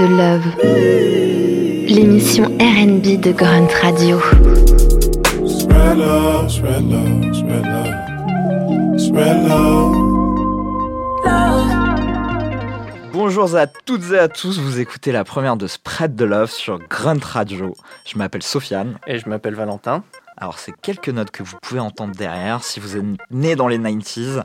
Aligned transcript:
de 0.00 0.06
Love, 0.06 0.56
l'émission 1.86 2.44
RB 2.44 3.20
de 3.20 3.32
Grunt 3.32 3.68
Radio. 3.82 4.18
Spread 5.46 5.98
love, 5.98 6.48
spread 6.48 6.90
love, 6.90 7.34
spread 7.34 7.66
love, 7.66 8.98
spread 8.98 9.46
love. 9.46 9.94
Bonjour 13.12 13.54
à 13.54 13.66
toutes 13.66 14.12
et 14.12 14.18
à 14.18 14.28
tous, 14.28 14.58
vous 14.58 14.80
écoutez 14.80 15.12
la 15.12 15.24
première 15.24 15.58
de 15.58 15.66
Spread 15.66 16.16
the 16.16 16.22
Love 16.22 16.50
sur 16.50 16.78
Grunt 16.78 17.22
Radio. 17.22 17.74
Je 18.06 18.16
m'appelle 18.16 18.42
Sofiane. 18.42 18.98
Et 19.06 19.18
je 19.18 19.28
m'appelle 19.28 19.54
Valentin. 19.54 20.02
Alors 20.38 20.58
c'est 20.58 20.72
quelques 20.80 21.10
notes 21.10 21.30
que 21.30 21.42
vous 21.42 21.58
pouvez 21.60 21.80
entendre 21.80 22.14
derrière. 22.14 22.64
Si 22.64 22.80
vous 22.80 22.96
êtes 22.96 23.04
né 23.30 23.54
dans 23.54 23.68
les 23.68 23.78
90s, 23.78 24.44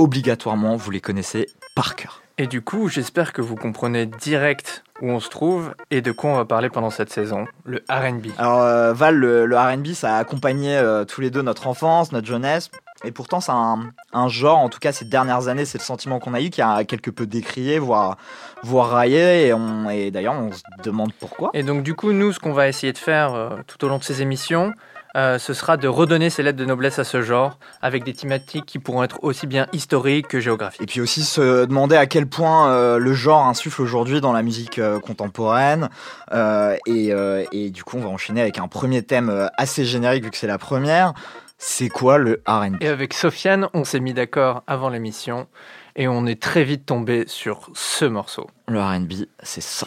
obligatoirement 0.00 0.74
vous 0.74 0.90
les 0.90 1.00
connaissez 1.00 1.46
par 1.76 1.94
cœur. 1.94 2.21
Et 2.38 2.46
du 2.46 2.62
coup, 2.62 2.88
j'espère 2.88 3.32
que 3.32 3.42
vous 3.42 3.56
comprenez 3.56 4.06
direct 4.06 4.84
où 5.02 5.10
on 5.10 5.20
se 5.20 5.28
trouve 5.28 5.74
et 5.90 6.00
de 6.00 6.12
quoi 6.12 6.30
on 6.30 6.36
va 6.36 6.44
parler 6.44 6.70
pendant 6.70 6.90
cette 6.90 7.10
saison, 7.10 7.44
le 7.64 7.84
RB. 7.90 8.28
Alors 8.38 8.62
euh, 8.62 8.92
Val, 8.94 9.16
le, 9.16 9.44
le 9.44 9.58
RB, 9.58 9.88
ça 9.88 10.16
a 10.16 10.18
accompagné 10.18 10.76
euh, 10.76 11.04
tous 11.04 11.20
les 11.20 11.30
deux 11.30 11.42
notre 11.42 11.66
enfance, 11.66 12.12
notre 12.12 12.26
jeunesse. 12.26 12.70
Et 13.04 13.10
pourtant, 13.10 13.40
c'est 13.40 13.52
un, 13.52 13.80
un 14.12 14.28
genre, 14.28 14.58
en 14.58 14.68
tout 14.68 14.78
cas 14.78 14.92
ces 14.92 15.04
dernières 15.04 15.48
années, 15.48 15.64
c'est 15.64 15.78
le 15.78 15.82
sentiment 15.82 16.20
qu'on 16.20 16.34
a 16.34 16.40
eu, 16.40 16.50
qui 16.50 16.62
a 16.62 16.84
quelque 16.84 17.10
peu 17.10 17.26
décrié, 17.26 17.78
voire, 17.78 18.16
voire 18.62 18.90
raillé. 18.90 19.48
Et, 19.48 19.52
on, 19.52 19.90
et 19.90 20.10
d'ailleurs, 20.10 20.34
on 20.34 20.52
se 20.52 20.62
demande 20.84 21.12
pourquoi. 21.12 21.50
Et 21.52 21.62
donc 21.64 21.82
du 21.82 21.94
coup, 21.94 22.12
nous, 22.12 22.32
ce 22.32 22.38
qu'on 22.38 22.52
va 22.52 22.68
essayer 22.68 22.92
de 22.92 22.98
faire 22.98 23.34
euh, 23.34 23.50
tout 23.66 23.84
au 23.84 23.88
long 23.88 23.98
de 23.98 24.04
ces 24.04 24.22
émissions, 24.22 24.72
euh, 25.16 25.38
ce 25.38 25.52
sera 25.54 25.76
de 25.76 25.88
redonner 25.88 26.30
ses 26.30 26.42
lettres 26.42 26.58
de 26.58 26.64
noblesse 26.64 26.98
à 26.98 27.04
ce 27.04 27.22
genre, 27.22 27.58
avec 27.82 28.04
des 28.04 28.14
thématiques 28.14 28.66
qui 28.66 28.78
pourront 28.78 29.02
être 29.02 29.22
aussi 29.22 29.46
bien 29.46 29.66
historiques 29.72 30.28
que 30.28 30.38
Et 30.38 30.40
géographiques. 30.40 30.88
puis 30.88 31.00
aussi 31.00 31.22
se 31.22 31.64
demander 31.66 31.96
à 31.96 32.06
quel 32.06 32.26
point 32.26 32.70
euh, 32.70 32.98
le 32.98 33.12
genre 33.12 33.46
insuffle 33.46 33.82
aujourd'hui 33.82 34.20
dans 34.20 34.32
la 34.32 34.42
musique 34.42 34.78
euh, 34.78 35.00
contemporaine. 35.00 35.90
Euh, 36.32 36.76
et, 36.86 37.12
euh, 37.12 37.44
et 37.52 37.70
du 37.70 37.84
coup, 37.84 37.98
on 37.98 38.00
va 38.00 38.08
enchaîner 38.08 38.40
avec 38.40 38.58
un 38.58 38.68
premier 38.68 39.02
thème 39.02 39.50
assez 39.56 39.84
générique 39.84 40.24
vu 40.24 40.30
que 40.30 40.36
c'est 40.36 40.46
la 40.46 40.58
première. 40.58 41.12
C'est 41.58 41.88
quoi 41.88 42.18
le 42.18 42.42
R&B 42.46 42.76
Et 42.80 42.88
avec 42.88 43.14
Sofiane, 43.14 43.68
on 43.72 43.84
s'est 43.84 44.00
mis 44.00 44.14
d'accord 44.14 44.64
avant 44.66 44.88
l'émission 44.88 45.46
et 45.94 46.08
on 46.08 46.26
est 46.26 46.40
très 46.42 46.64
vite 46.64 46.86
tombé 46.86 47.24
sur 47.28 47.70
ce 47.74 48.04
morceau. 48.04 48.48
Le 48.66 48.80
R&B, 48.80 49.12
c'est 49.42 49.60
ça. 49.62 49.86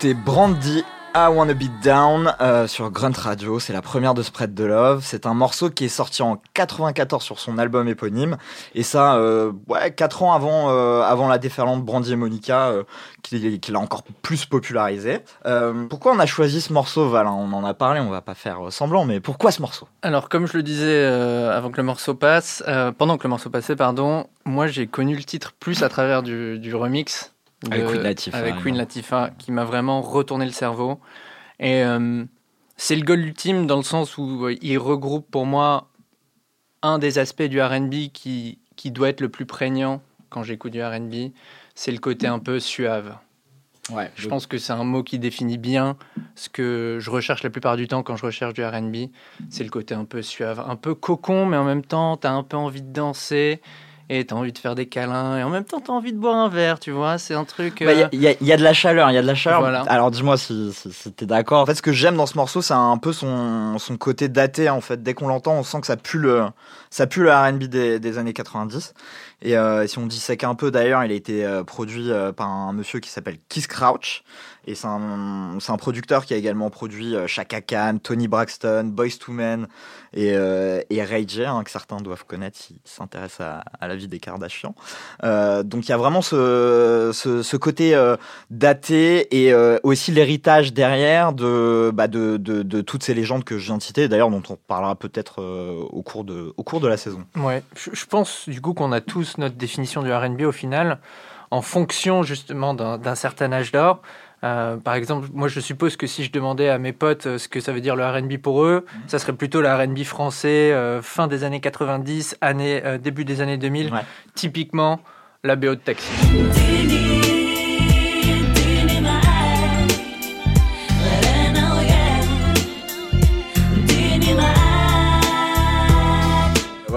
On 0.00 0.02
écoutait 0.02 0.14
Brandy 0.14 0.82
I 1.14 1.26
Wanna 1.30 1.52
Be 1.52 1.64
Down 1.82 2.34
euh, 2.40 2.66
sur 2.66 2.90
Grunt 2.90 3.12
Radio, 3.14 3.60
c'est 3.60 3.74
la 3.74 3.82
première 3.82 4.14
de 4.14 4.22
Spread 4.22 4.54
the 4.54 4.60
Love. 4.60 5.02
C'est 5.04 5.26
un 5.26 5.34
morceau 5.34 5.68
qui 5.68 5.84
est 5.84 5.88
sorti 5.88 6.22
en 6.22 6.40
94 6.54 7.22
sur 7.22 7.38
son 7.38 7.58
album 7.58 7.86
éponyme, 7.86 8.38
et 8.74 8.82
ça, 8.82 9.16
euh, 9.16 9.52
ouais, 9.68 9.92
4 9.92 10.22
ans 10.22 10.32
avant, 10.32 10.70
euh, 10.70 11.02
avant 11.02 11.28
la 11.28 11.36
déferlante 11.36 11.84
Brandy 11.84 12.14
et 12.14 12.16
Monica, 12.16 12.72
qui, 13.22 13.60
l'a 13.70 13.78
encore 13.78 14.02
plus 14.22 14.46
popularisé. 14.46 15.18
Pourquoi 15.90 16.14
on 16.14 16.18
a 16.18 16.26
choisi 16.26 16.62
ce 16.62 16.72
morceau, 16.72 17.10
Val 17.10 17.26
hein? 17.26 17.36
On 17.36 17.52
en 17.52 17.66
a 17.66 17.74
parlé, 17.74 18.00
on 18.00 18.08
va 18.08 18.22
pas 18.22 18.34
faire 18.34 18.58
semblant, 18.70 19.04
mais 19.04 19.20
pourquoi 19.20 19.50
ce 19.50 19.60
morceau? 19.60 19.86
Alors, 20.00 20.30
comme 20.30 20.46
je 20.46 20.56
le 20.56 20.62
disais 20.62 21.04
avant 21.04 21.70
que 21.70 21.76
le 21.76 21.82
morceau 21.82 22.14
passe, 22.14 22.64
pendant 22.96 23.18
que 23.18 23.24
le 23.24 23.30
morceau 23.30 23.50
passait, 23.50 23.76
pardon, 23.76 24.28
moi 24.46 24.66
j'ai 24.66 24.86
connu 24.86 25.14
le 25.14 25.24
titre 25.24 25.52
plus 25.60 25.82
à 25.82 25.90
travers 25.90 26.22
du 26.22 26.74
remix. 26.74 27.34
De- 27.62 27.72
Avec 27.72 27.86
Queen 27.86 28.02
Latifah, 28.02 28.36
Avec. 28.38 28.56
Queen 28.56 28.76
Latifah, 28.76 29.30
qui 29.38 29.52
m'a 29.52 29.64
vraiment 29.64 30.00
retourné 30.00 30.44
le 30.46 30.52
cerveau. 30.52 31.00
Et 31.58 31.82
euh, 31.84 32.24
c'est 32.76 32.96
le 32.96 33.02
goal 33.02 33.20
ultime 33.20 33.66
dans 33.66 33.76
le 33.76 33.82
sens 33.82 34.16
où 34.18 34.46
euh, 34.46 34.56
il 34.62 34.78
regroupe 34.78 35.30
pour 35.30 35.44
moi 35.46 35.88
un 36.82 36.98
des 36.98 37.18
aspects 37.18 37.42
du 37.42 37.60
RB 37.60 38.10
qui, 38.12 38.58
qui 38.76 38.90
doit 38.90 39.10
être 39.10 39.20
le 39.20 39.28
plus 39.28 39.44
prégnant 39.46 40.00
quand 40.30 40.42
j'écoute 40.42 40.72
du 40.72 40.82
RB. 40.82 41.32
C'est 41.74 41.92
le 41.92 41.98
côté 41.98 42.26
un 42.26 42.38
peu 42.38 42.58
suave. 42.60 43.16
Ouais, 43.90 44.10
Je 44.14 44.28
pense 44.28 44.46
que 44.46 44.56
c'est 44.56 44.72
un 44.72 44.84
mot 44.84 45.02
qui 45.02 45.18
définit 45.18 45.58
bien 45.58 45.96
ce 46.36 46.48
que 46.48 46.98
je 47.00 47.10
recherche 47.10 47.42
la 47.42 47.50
plupart 47.50 47.76
du 47.76 47.88
temps 47.88 48.02
quand 48.04 48.16
je 48.16 48.24
recherche 48.24 48.54
du 48.54 48.64
RB. 48.64 49.10
C'est 49.50 49.64
le 49.64 49.70
côté 49.70 49.94
un 49.94 50.04
peu 50.04 50.22
suave, 50.22 50.60
un 50.66 50.76
peu 50.76 50.94
cocon, 50.94 51.44
mais 51.44 51.56
en 51.56 51.64
même 51.64 51.84
temps, 51.84 52.16
tu 52.16 52.26
as 52.26 52.32
un 52.32 52.44
peu 52.44 52.56
envie 52.56 52.82
de 52.82 52.92
danser 52.92 53.60
et 54.12 54.26
tu 54.26 54.34
as 54.34 54.36
envie 54.36 54.52
de 54.52 54.58
faire 54.58 54.74
des 54.74 54.86
câlins 54.86 55.38
et 55.38 55.42
en 55.44 55.50
même 55.50 55.64
temps, 55.64 55.80
tu 55.80 55.90
as 55.90 55.94
envie 55.94 56.12
de 56.12 56.18
boire 56.18 56.34
un 56.34 56.48
verre, 56.48 56.80
tu 56.80 56.90
vois. 56.90 57.16
C'est 57.16 57.34
un 57.34 57.44
truc. 57.44 57.82
Bah, 57.84 57.92
Il 57.94 58.00
y 58.00 58.02
a- 58.02 58.08
il 58.12 58.20
y, 58.20 58.26
a- 58.28 58.34
il 58.40 58.46
y 58.46 58.52
a 58.52 58.56
de 58.56 58.62
la 58.64 58.72
chaleur, 58.72 59.08
il 59.10 59.14
y 59.14 59.16
a 59.18 59.22
de 59.22 59.26
la 59.26 59.36
chaleur. 59.36 59.60
Voilà. 59.60 59.82
Alors 59.88 60.10
dis-moi 60.10 60.36
si, 60.36 60.72
si, 60.74 60.92
si 60.92 61.12
t'es 61.12 61.26
d'accord. 61.26 61.60
En 61.62 61.66
fait, 61.66 61.76
ce 61.76 61.82
que 61.82 61.92
j'aime 61.92 62.16
dans 62.16 62.26
ce 62.26 62.36
morceau, 62.36 62.60
c'est 62.60 62.74
un 62.74 62.98
peu 62.98 63.12
son, 63.12 63.78
son 63.78 63.96
côté 63.96 64.28
daté. 64.28 64.68
En 64.68 64.80
fait, 64.80 65.00
dès 65.02 65.14
qu'on 65.14 65.28
l'entend, 65.28 65.52
on 65.54 65.62
sent 65.62 65.80
que 65.80 65.86
ça 65.86 65.96
pue 65.96 66.18
le, 66.18 66.42
ça 66.90 67.06
pue 67.06 67.22
le 67.22 67.30
R&B 67.32 67.64
des, 67.64 68.00
des 68.00 68.18
années 68.18 68.32
90. 68.32 68.94
Et 69.42 69.56
euh, 69.56 69.86
si 69.86 69.98
on 69.98 70.06
dissèque 70.06 70.44
un 70.44 70.54
peu, 70.54 70.70
d'ailleurs, 70.70 71.02
il 71.04 71.12
a 71.12 71.14
été 71.14 71.44
euh, 71.44 71.64
produit 71.64 72.10
euh, 72.10 72.32
par 72.32 72.48
un 72.48 72.72
monsieur 72.72 73.00
qui 73.00 73.08
s'appelle 73.08 73.38
Keith 73.48 73.68
Crouch. 73.68 74.22
Et 74.66 74.74
c'est 74.74 74.86
un, 74.86 75.76
producteur 75.78 76.26
qui 76.26 76.34
a 76.34 76.36
également 76.36 76.68
produit 76.68 77.14
Chaka 77.26 77.62
Khan, 77.62 77.96
Tony 78.00 78.28
Braxton, 78.28 78.84
Boyz 78.92 79.18
II 79.26 79.34
Men 79.34 79.66
et, 80.12 80.36
Ray 81.02 81.26
J, 81.26 81.44
hein, 81.44 81.62
que 81.64 81.70
certains 81.70 81.96
doivent 81.96 82.26
connaître 82.26 82.58
s'ils 82.58 82.76
s'intéressent 82.84 83.40
à, 83.80 83.88
la 83.88 83.96
vie 83.96 84.06
des 84.06 84.18
Kardashians. 84.20 84.74
Donc 85.22 85.86
il 85.86 85.88
y 85.88 85.92
a 85.92 85.96
vraiment 85.96 86.20
ce, 86.20 87.56
côté 87.56 87.98
daté 88.50 89.44
et 89.44 89.54
aussi 89.82 90.12
l'héritage 90.12 90.74
derrière 90.74 91.32
de, 91.32 91.90
bah, 91.92 92.06
de, 92.06 92.80
toutes 92.82 93.02
ces 93.02 93.14
légendes 93.14 93.44
que 93.44 93.56
je 93.58 93.64
viens 93.64 93.78
de 93.78 93.82
citer, 93.82 94.08
d'ailleurs 94.08 94.30
dont 94.30 94.42
on 94.50 94.56
parlera 94.56 94.94
peut-être 94.94 95.42
au, 95.42 96.02
cours 96.02 96.24
de, 96.24 96.52
au 96.58 96.62
cours 96.62 96.80
de 96.80 96.86
la 96.86 96.98
saison. 96.98 97.24
Ouais, 97.34 97.62
je 97.74 98.04
pense 98.04 98.46
du 98.46 98.60
coup 98.60 98.74
qu'on 98.74 98.92
a 98.92 99.00
tous 99.00 99.29
notre 99.38 99.56
définition 99.56 100.02
du 100.02 100.12
RB 100.12 100.42
au 100.42 100.52
final, 100.52 100.98
en 101.50 101.62
fonction 101.62 102.22
justement 102.22 102.74
d'un 102.74 103.14
certain 103.14 103.52
âge 103.52 103.72
d'or. 103.72 104.02
Euh, 104.42 104.78
par 104.78 104.94
exemple, 104.94 105.28
moi 105.34 105.48
je 105.48 105.60
suppose 105.60 105.96
que 105.98 106.06
si 106.06 106.24
je 106.24 106.32
demandais 106.32 106.70
à 106.70 106.78
mes 106.78 106.92
potes 106.94 107.26
euh, 107.26 107.36
ce 107.36 107.46
que 107.46 107.60
ça 107.60 107.72
veut 107.72 107.82
dire 107.82 107.94
le 107.94 108.06
RB 108.06 108.38
pour 108.38 108.64
eux, 108.64 108.86
ça 109.06 109.18
serait 109.18 109.34
plutôt 109.34 109.60
le 109.60 109.68
RB 109.70 110.02
français, 110.04 110.72
euh, 110.72 111.02
fin 111.02 111.26
des 111.26 111.44
années 111.44 111.60
90, 111.60 112.38
année, 112.40 112.80
euh, 112.86 112.96
début 112.96 113.26
des 113.26 113.42
années 113.42 113.58
2000, 113.58 113.92
Ouais. 113.92 114.00
typiquement 114.34 115.00
la 115.44 115.56
BO 115.56 115.74
de 115.74 115.80
Taxi. 115.80 116.08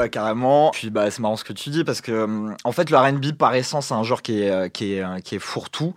Carrément. 0.09 0.71
Puis 0.71 0.89
bah 0.89 1.09
c'est 1.11 1.21
marrant 1.21 1.35
ce 1.35 1.43
que 1.43 1.53
tu 1.53 1.69
dis 1.69 1.83
parce 1.83 2.01
que 2.01 2.23
hum, 2.23 2.55
en 2.63 2.71
fait 2.71 2.89
le 2.89 2.97
R&B 2.97 3.31
par 3.37 3.53
essence 3.55 3.87
c'est 3.87 3.93
un 3.93 4.03
genre 4.03 4.21
qui 4.21 4.41
est 4.41 4.49
euh, 4.49 4.69
qui 4.69 4.95
est 4.95 5.03
euh, 5.03 5.19
qui 5.19 5.35
est 5.35 5.39
fourre-tout. 5.39 5.93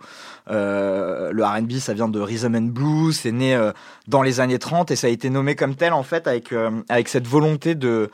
Euh, 0.49 1.31
le 1.31 1.43
R&B 1.43 1.73
ça 1.73 1.93
vient 1.93 2.07
de 2.07 2.19
rhythm 2.19 2.55
and 2.55 2.69
blues, 2.73 3.19
c'est 3.19 3.31
né 3.31 3.57
dans 4.07 4.21
les 4.21 4.39
années 4.39 4.59
30 4.59 4.91
et 4.91 4.95
ça 4.95 5.07
a 5.07 5.09
été 5.09 5.29
nommé 5.29 5.55
comme 5.55 5.75
tel 5.75 5.93
en 5.93 6.03
fait 6.03 6.27
avec 6.27 6.53
avec 6.89 7.09
cette 7.09 7.27
volonté 7.27 7.75
de 7.75 8.09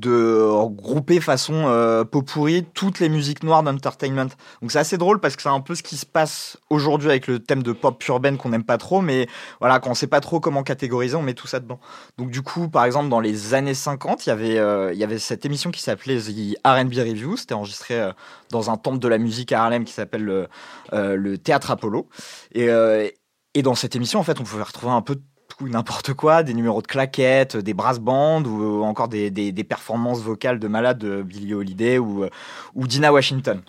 de 0.00 0.40
regrouper 0.42 1.20
façon 1.20 1.64
euh, 1.66 2.04
pot 2.04 2.22
pourri 2.22 2.64
toutes 2.74 3.00
les 3.00 3.08
musiques 3.08 3.42
noires 3.42 3.62
d'entertainment. 3.62 4.28
Donc 4.60 4.70
c'est 4.70 4.78
assez 4.78 4.98
drôle 4.98 5.20
parce 5.20 5.36
que 5.36 5.42
c'est 5.42 5.48
un 5.48 5.60
peu 5.60 5.74
ce 5.74 5.82
qui 5.82 5.96
se 5.96 6.06
passe 6.06 6.58
aujourd'hui 6.70 7.08
avec 7.08 7.26
le 7.26 7.38
thème 7.38 7.62
de 7.62 7.72
pop 7.72 8.02
urbaine 8.08 8.36
qu'on 8.36 8.50
n'aime 8.50 8.64
pas 8.64 8.78
trop, 8.78 9.00
mais 9.00 9.26
voilà, 9.60 9.80
quand 9.80 9.90
on 9.90 9.94
sait 9.94 10.06
pas 10.06 10.20
trop 10.20 10.40
comment 10.40 10.62
catégoriser, 10.62 11.16
on 11.16 11.22
met 11.22 11.34
tout 11.34 11.46
ça 11.46 11.60
dedans. 11.60 11.80
Donc 12.18 12.30
du 12.30 12.42
coup, 12.42 12.68
par 12.68 12.84
exemple, 12.84 13.08
dans 13.08 13.20
les 13.20 13.54
années 13.54 13.74
50, 13.74 14.26
il 14.26 14.28
y 14.28 14.32
avait, 14.32 14.58
euh, 14.58 14.92
y 14.92 15.04
avait 15.04 15.18
cette 15.18 15.44
émission 15.46 15.70
qui 15.70 15.80
s'appelait 15.80 16.18
The 16.18 16.58
R&B 16.64 16.94
Review. 16.94 17.36
C'était 17.36 17.54
enregistré 17.54 17.98
euh, 17.98 18.12
dans 18.50 18.70
un 18.70 18.76
temple 18.76 18.98
de 18.98 19.08
la 19.08 19.18
musique 19.18 19.52
à 19.52 19.62
Harlem 19.62 19.84
qui 19.84 19.92
s'appelle 19.92 20.24
le, 20.24 20.48
euh, 20.92 21.16
le 21.16 21.38
Théâtre 21.38 21.70
Apollo. 21.70 22.08
Et, 22.52 22.68
euh, 22.68 23.08
et 23.54 23.62
dans 23.62 23.74
cette 23.74 23.96
émission, 23.96 24.20
en 24.20 24.22
fait, 24.22 24.40
on 24.40 24.44
pouvait 24.44 24.62
retrouver 24.62 24.92
un 24.92 25.02
peu 25.02 25.16
tout 25.58 25.68
n'importe 25.68 26.12
quoi, 26.12 26.42
des 26.42 26.54
numéros 26.54 26.82
de 26.82 26.86
claquettes, 26.86 27.56
des 27.56 27.74
brass 27.74 27.98
bands 27.98 28.42
ou 28.42 28.82
encore 28.82 29.08
des, 29.08 29.30
des, 29.30 29.64
performances 29.64 30.20
vocales 30.20 30.58
de 30.58 30.68
malades 30.68 30.98
de 30.98 31.22
Billie 31.22 31.54
Holiday 31.54 31.98
ou, 31.98 32.24
euh, 32.24 32.30
ou 32.74 32.86
Dina 32.86 33.12
Washington. 33.12 33.62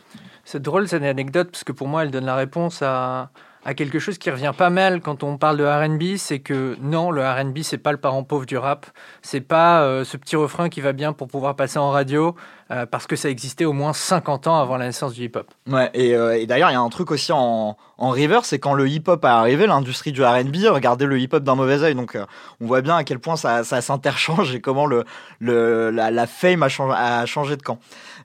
C'est 0.43 0.61
drôle 0.61 0.87
cette 0.87 1.03
anecdote 1.03 1.49
parce 1.51 1.63
que 1.63 1.71
pour 1.71 1.87
moi 1.87 2.03
elle 2.03 2.11
donne 2.11 2.25
la 2.25 2.35
réponse 2.35 2.81
à, 2.81 3.31
à 3.67 3.73
quelque 3.73 3.99
chose 3.99 4.17
qui 4.17 4.31
revient 4.31 4.53
pas 4.57 4.69
mal 4.69 5.01
quand 5.01 5.23
on 5.23 5.37
parle 5.37 5.57
de 5.57 5.65
R&B, 5.65 6.15
c'est 6.17 6.39
que 6.39 6.77
non, 6.81 7.11
le 7.11 7.21
R&B 7.21 7.59
c'est 7.63 7.77
pas 7.77 7.91
le 7.91 7.97
parent 7.97 8.23
pauvre 8.23 8.45
du 8.45 8.57
rap, 8.57 8.85
c'est 9.21 9.41
pas 9.41 9.81
euh, 9.81 10.05
ce 10.05 10.15
petit 10.15 10.37
refrain 10.37 10.69
qui 10.69 10.79
va 10.79 10.93
bien 10.93 11.11
pour 11.11 11.27
pouvoir 11.27 11.55
passer 11.57 11.77
en 11.77 11.91
radio 11.91 12.33
euh, 12.69 12.85
parce 12.85 13.07
que 13.07 13.15
ça 13.15 13.29
existait 13.29 13.63
au 13.63 13.71
moins 13.71 13.93
50 13.93 14.47
ans 14.47 14.59
avant 14.59 14.75
la 14.75 14.87
naissance 14.87 15.13
du 15.13 15.23
hip-hop. 15.23 15.49
Ouais, 15.69 15.89
et, 15.93 16.13
euh, 16.15 16.37
et 16.37 16.45
d'ailleurs, 16.45 16.69
il 16.69 16.73
y 16.73 16.75
a 16.75 16.81
un 16.81 16.89
truc 16.89 17.11
aussi 17.11 17.31
en, 17.31 17.77
en 17.97 18.09
river, 18.09 18.41
c'est 18.43 18.59
quand 18.59 18.73
le 18.73 18.89
hip-hop 18.89 19.23
a 19.23 19.39
arrivé, 19.39 19.67
l'industrie 19.67 20.11
du 20.11 20.21
R&B 20.21 20.55
regardait 20.69 21.05
le 21.05 21.17
hip-hop 21.17 21.43
d'un 21.43 21.55
mauvais 21.55 21.81
œil. 21.81 21.95
Donc, 21.95 22.15
euh, 22.15 22.25
on 22.59 22.65
voit 22.65 22.81
bien 22.81 22.97
à 22.97 23.05
quel 23.05 23.19
point 23.19 23.37
ça, 23.37 23.63
ça 23.63 23.79
s'interchange 23.79 24.53
et 24.53 24.59
comment 24.59 24.85
le, 24.85 25.05
le, 25.39 25.91
la, 25.91 26.11
la 26.11 26.27
fame 26.27 26.61
a 26.61 26.67
changé, 26.67 26.93
a 26.97 27.25
changé 27.25 27.55
de 27.55 27.61
camp. 27.61 27.79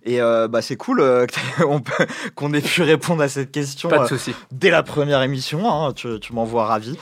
Et 0.05 0.19
bah, 0.19 0.63
c'est 0.63 0.75
cool 0.75 1.01
qu'on 2.35 2.53
ait 2.53 2.61
pu 2.61 2.83
répondre 2.83 3.23
à 3.23 3.29
cette 3.29 3.53
question 3.53 3.89
Pas 3.89 4.09
de 4.09 4.19
dès 4.51 4.71
la 4.71 4.83
première 4.83 5.23
émission. 5.23 5.71
Hein, 5.71 5.93
tu 5.93 6.19
tu 6.19 6.33
m'envoies 6.33 6.67
ravi. 6.67 6.99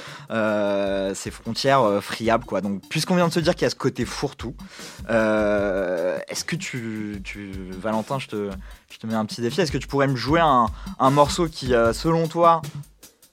Ces 1.14 1.30
frontières 1.30 2.02
friables, 2.02 2.44
quoi. 2.44 2.60
Donc, 2.60 2.82
puisqu'on 2.90 3.16
vient 3.16 3.28
de 3.28 3.32
se 3.32 3.40
dire 3.40 3.54
qu'il 3.54 3.62
y 3.62 3.66
a 3.66 3.70
ce 3.70 3.74
côté 3.74 4.04
fourre-tout, 4.04 4.54
est-ce 5.08 6.44
que 6.44 6.56
tu, 6.56 7.22
tu, 7.24 7.29
Valentin, 7.78 8.18
je 8.18 8.26
te, 8.26 9.06
mets 9.06 9.14
un 9.14 9.24
petit 9.24 9.40
défi. 9.40 9.60
Est-ce 9.60 9.72
que 9.72 9.78
tu 9.78 9.86
pourrais 9.86 10.08
me 10.08 10.16
jouer 10.16 10.40
un, 10.40 11.10
morceau 11.10 11.48
qui, 11.48 11.74
euh, 11.74 11.92
selon 11.92 12.28
toi, 12.28 12.62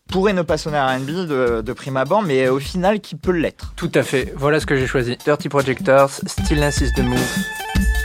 pourrait 0.09 0.33
ne 0.33 0.41
pas 0.41 0.57
sonner 0.57 0.79
R&B 0.79 1.27
de, 1.27 1.61
de 1.61 1.73
prime 1.73 1.97
abord, 1.97 2.23
mais 2.23 2.47
au 2.47 2.59
final 2.59 2.99
qui 2.99 3.15
peut 3.15 3.31
l'être? 3.31 3.73
Tout 3.75 3.91
à 3.93 4.03
fait, 4.03 4.33
voilà 4.35 4.59
ce 4.59 4.65
que 4.65 4.77
j'ai 4.77 4.87
choisi. 4.87 5.17
Dirty 5.25 5.49
Projectors, 5.49 6.11
Stillness 6.25 6.81
is 6.81 6.91
the 6.93 7.03
Move. 7.03 7.96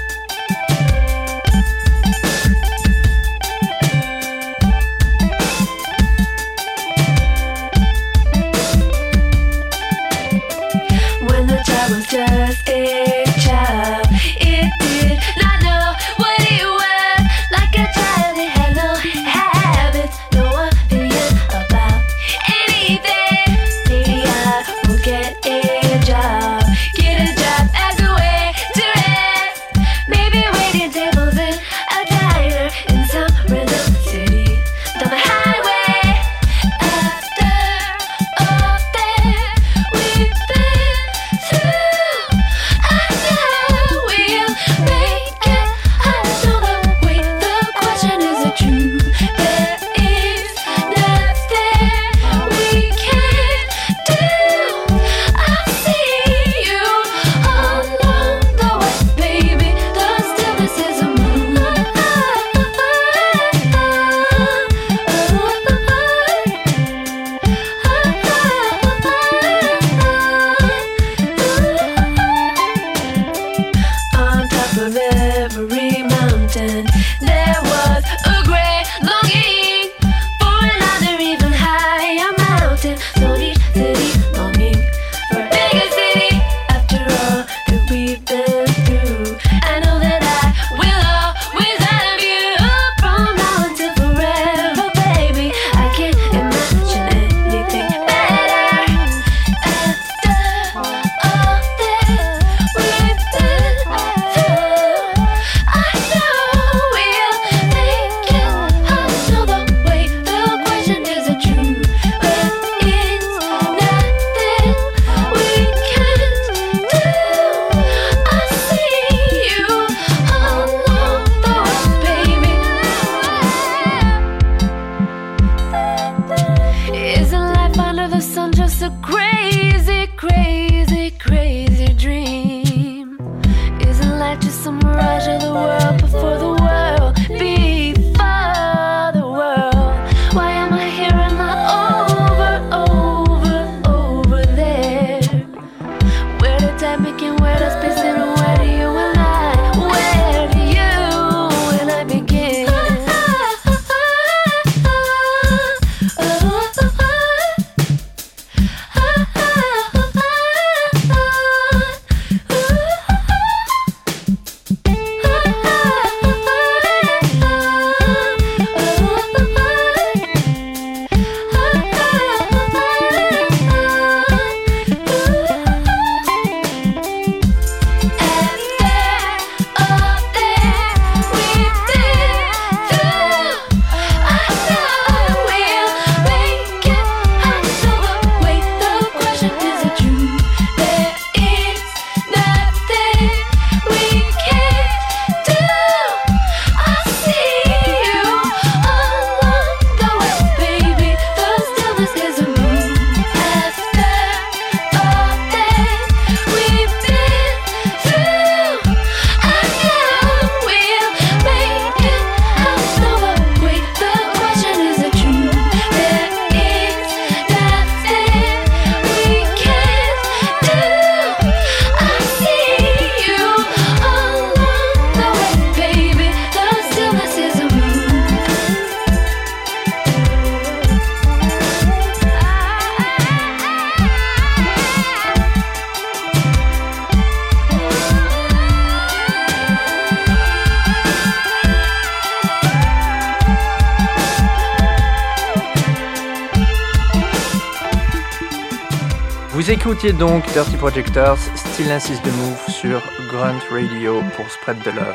Donc 250.10 250.44
Dirty 250.52 250.76
Projectors, 250.78 251.38
Stillness 251.54 252.10
is 252.10 252.18
the 252.22 252.26
Move 252.26 252.58
sur 252.68 253.00
Grunt 253.30 253.60
Radio 253.70 254.20
pour 254.36 254.50
Spread 254.50 254.82
the 254.82 254.86
Love. 254.86 255.14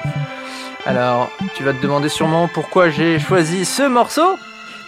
Alors, 0.85 1.29
tu 1.55 1.63
vas 1.63 1.73
te 1.73 1.81
demander 1.81 2.07
sûrement 2.07 2.47
pourquoi 2.47 2.89
j'ai 2.89 3.19
choisi 3.19 3.65
ce 3.65 3.85
morceau? 3.85 4.37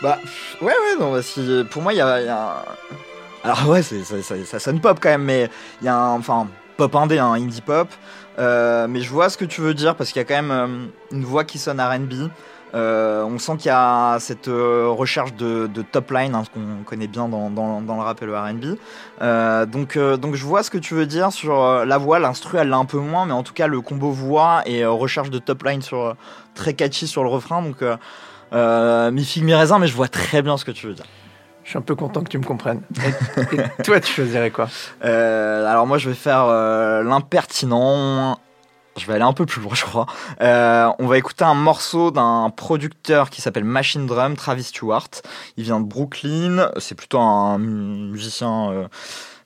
Bah, 0.02 0.18
ouais, 0.62 0.68
ouais, 0.68 0.96
non, 1.02 1.12
bah, 1.12 1.22
si, 1.22 1.66
pour 1.70 1.82
moi, 1.82 1.92
il 1.94 1.98
y 1.98 2.02
a, 2.02 2.16
un- 2.16 2.64
Alors, 3.44 3.68
ouais, 3.68 3.82
c'est- 3.84 4.04
ça, 4.06 4.16
ça- 4.46 4.60
sonne 4.60 4.80
pop 4.80 4.98
quand 5.02 5.10
même, 5.10 5.24
mais 5.24 5.50
il 5.82 5.86
y 5.86 5.90
a 5.90 5.96
un. 5.96 6.18
Enfin, 6.18 6.48
pop 6.78 6.96
indé, 6.96 7.20
un 7.20 7.34
indie 7.34 7.62
pop. 7.62 7.90
Euh, 8.40 8.88
mais 8.88 9.02
je 9.02 9.10
vois 9.10 9.30
ce 9.30 9.38
que 9.38 9.46
tu 9.46 9.60
veux 9.60 9.74
dire 9.74 9.96
parce 9.96 10.12
qu'il 10.14 10.22
y 10.22 10.24
a 10.24 10.26
quand 10.26 10.42
même 10.42 10.52
euh, 10.52 10.86
une 11.12 11.26
voix 11.26 11.44
qui 11.44 11.58
sonne 11.60 11.82
RB. 11.82 12.30
Euh, 12.76 13.24
on 13.24 13.40
sent 13.40 13.54
qu'il 13.58 13.70
y 13.70 13.74
a 13.76 14.18
cette 14.20 14.48
euh, 14.48 14.88
recherche 14.90 15.34
de, 15.34 15.66
de 15.68 15.82
top 15.82 16.12
line, 16.12 16.36
hein, 16.36 16.44
ce 16.46 16.50
qu'on 16.52 16.84
connaît 16.86 17.08
bien 17.08 17.28
dans, 17.28 17.50
dans- 17.50 17.82
dans 17.82 17.96
le 17.96 18.02
rap 18.02 18.22
et 18.22 18.26
le 18.26 18.38
RB. 18.38 18.78
Euh, 19.22 19.66
donc, 19.66 19.98
donc 19.98 20.36
je 20.36 20.46
vois 20.46 20.62
ce 20.62 20.70
que 20.70 20.78
tu 20.78 20.94
veux 20.94 21.08
dire 21.08 21.32
sur 21.32 21.84
la 21.86 21.98
voix, 21.98 22.20
l'instru 22.20 22.58
elle 22.60 22.70
l'a 22.70 22.78
un 22.78 22.86
peu 22.86 23.00
moins, 23.00 23.26
mais 23.26 23.34
en 23.34 23.42
tout 23.44 23.54
cas 23.54 23.66
le 23.68 23.82
combo 23.82 24.12
voix 24.12 24.62
et 24.68 24.86
recherche 24.86 25.30
de 25.32 25.40
top 25.40 25.64
line 25.64 25.82
sur, 25.82 26.16
très 26.54 26.74
catchy 26.76 27.08
sur 27.08 27.24
le 27.24 27.30
refrain. 27.30 27.62
Donc, 27.64 27.78
euh, 28.54 29.12
mi 29.12 29.26
figue 29.26 29.44
mi 29.46 29.54
raisin, 29.54 29.80
mais 29.80 29.88
je 29.88 29.96
vois 29.96 30.08
très 30.08 30.42
bien 30.42 30.56
ce 30.58 30.66
que 30.66 30.72
tu 30.72 30.86
veux 30.88 30.94
dire. 30.94 31.06
Je 31.64 31.70
suis 31.70 31.78
un 31.78 31.82
peu 31.82 31.96
content 31.96 32.22
que 32.24 32.30
tu 32.30 32.38
me 32.40 32.44
comprennes. 32.46 32.82
Et, 33.52 33.56
et 33.56 33.84
toi, 33.84 34.00
tu 34.00 34.12
choisirais 34.14 34.50
quoi? 34.52 34.68
Alors 35.02 35.86
moi 35.88 35.98
je 35.98 36.10
vais 36.10 36.16
faire 36.16 36.46
l'impertinent. 37.04 38.38
Je 38.98 39.06
vais 39.06 39.14
aller 39.14 39.24
un 39.24 39.34
peu 39.34 39.46
plus 39.46 39.62
loin, 39.62 39.74
je 39.76 39.84
crois. 39.84 40.06
Euh, 40.42 40.90
on 41.00 41.08
va 41.08 41.18
écouter 41.18 41.44
un 41.44 41.54
morceau 41.54 42.12
d'un 42.12 42.52
producteur 42.56 43.30
qui 43.30 43.42
s'appelle 43.42 43.64
Machine 43.64 44.06
Drum, 44.06 44.36
Travis 44.36 44.64
Stewart. 44.64 45.10
Il 45.58 45.64
vient 45.64 45.80
de 45.80 45.86
Brooklyn. 45.86 46.72
C'est 46.78 46.96
plutôt 46.96 47.20
un 47.20 47.58
musicien 47.58 48.72
euh, 48.72 48.88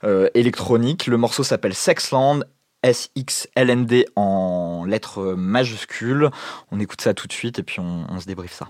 euh, 0.04 0.28
électronique. 0.34 1.06
Le 1.06 1.16
morceau 1.16 1.42
s'appelle 1.42 1.74
Sexland. 1.74 2.40
S-X-L-N-D 2.82 4.06
en 4.14 4.84
lettres 4.86 5.34
majuscules. 5.38 6.30
On 6.70 6.80
écoute 6.80 7.00
ça 7.00 7.14
tout 7.14 7.26
de 7.26 7.32
suite 7.32 7.58
et 7.58 7.62
puis 7.62 7.80
on, 7.80 8.04
on 8.10 8.20
se 8.20 8.26
débriefe 8.26 8.52
ça. 8.52 8.68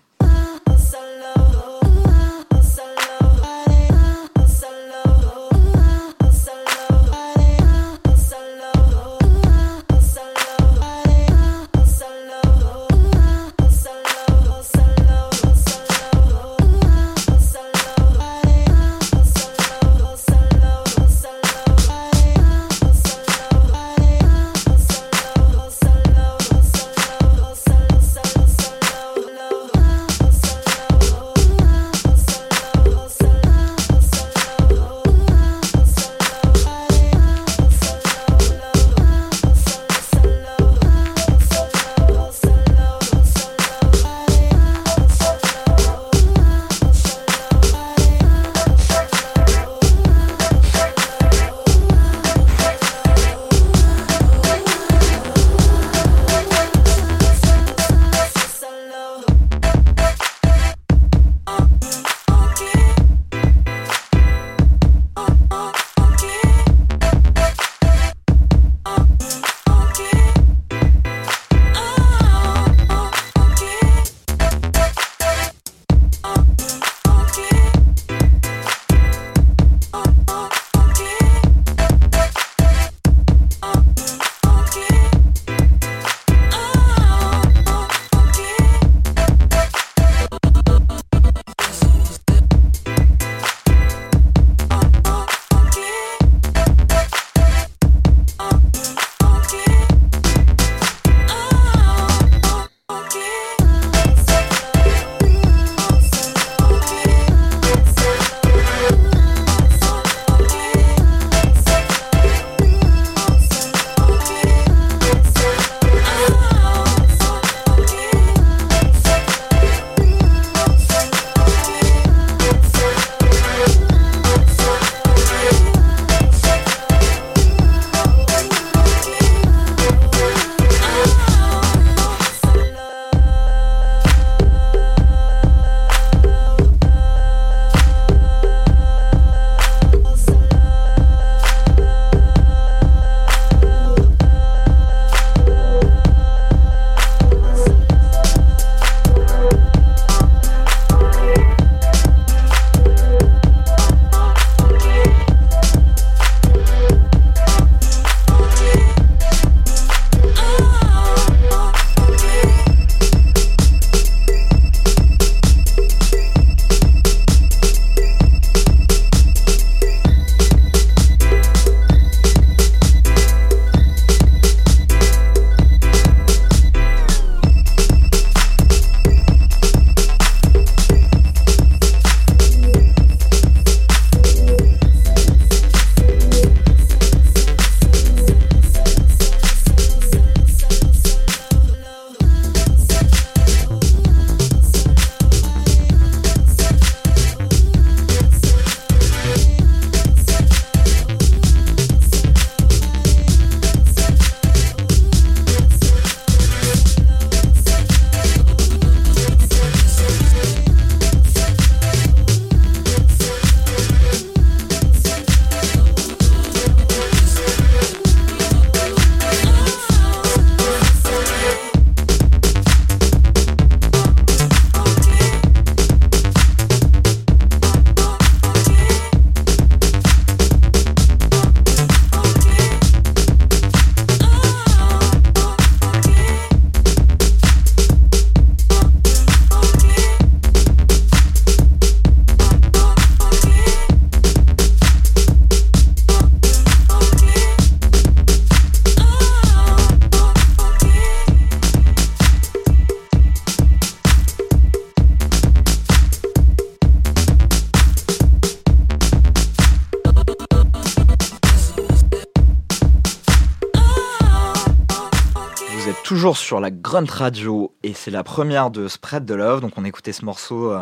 Sur 266.35 266.61
la 266.61 266.71
Grunt 266.71 267.11
Radio 267.11 267.73
et 267.83 267.95
c'est 267.95 268.11
la 268.11 268.25
première 268.25 268.71
de 268.71 268.89
Spread 268.89 269.27
the 269.27 269.33
Love. 269.33 269.61
Donc 269.61 269.73
on 269.77 269.85
écoutait 269.85 270.13
ce 270.13 270.25
morceau 270.25 270.73
euh, 270.73 270.81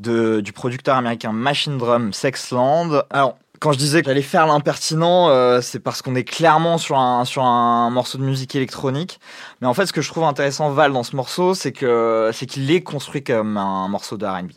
de, 0.00 0.40
du 0.40 0.52
producteur 0.52 0.96
américain 0.96 1.32
Machine 1.32 1.78
Drum 1.78 2.12
Sexland. 2.12 3.02
Alors 3.10 3.36
quand 3.60 3.72
je 3.72 3.78
disais 3.78 4.02
que 4.02 4.06
j'allais 4.08 4.22
faire 4.22 4.46
l'impertinent, 4.46 5.28
euh, 5.28 5.60
c'est 5.60 5.78
parce 5.78 6.02
qu'on 6.02 6.14
est 6.14 6.24
clairement 6.24 6.78
sur 6.78 6.98
un, 6.98 7.24
sur 7.24 7.44
un 7.44 7.88
morceau 7.90 8.18
de 8.18 8.24
musique 8.24 8.54
électronique. 8.56 9.20
Mais 9.60 9.66
en 9.66 9.74
fait, 9.74 9.86
ce 9.86 9.92
que 9.92 10.02
je 10.02 10.10
trouve 10.10 10.24
intéressant, 10.24 10.70
Val, 10.70 10.92
dans 10.92 11.02
ce 11.02 11.16
morceau, 11.16 11.54
c'est 11.54 11.72
qu'il 11.72 12.70
est 12.70 12.82
construit 12.82 13.22
comme 13.22 13.56
un 13.56 13.88
morceau 13.88 14.16
de 14.16 14.26
R&B. 14.26 14.50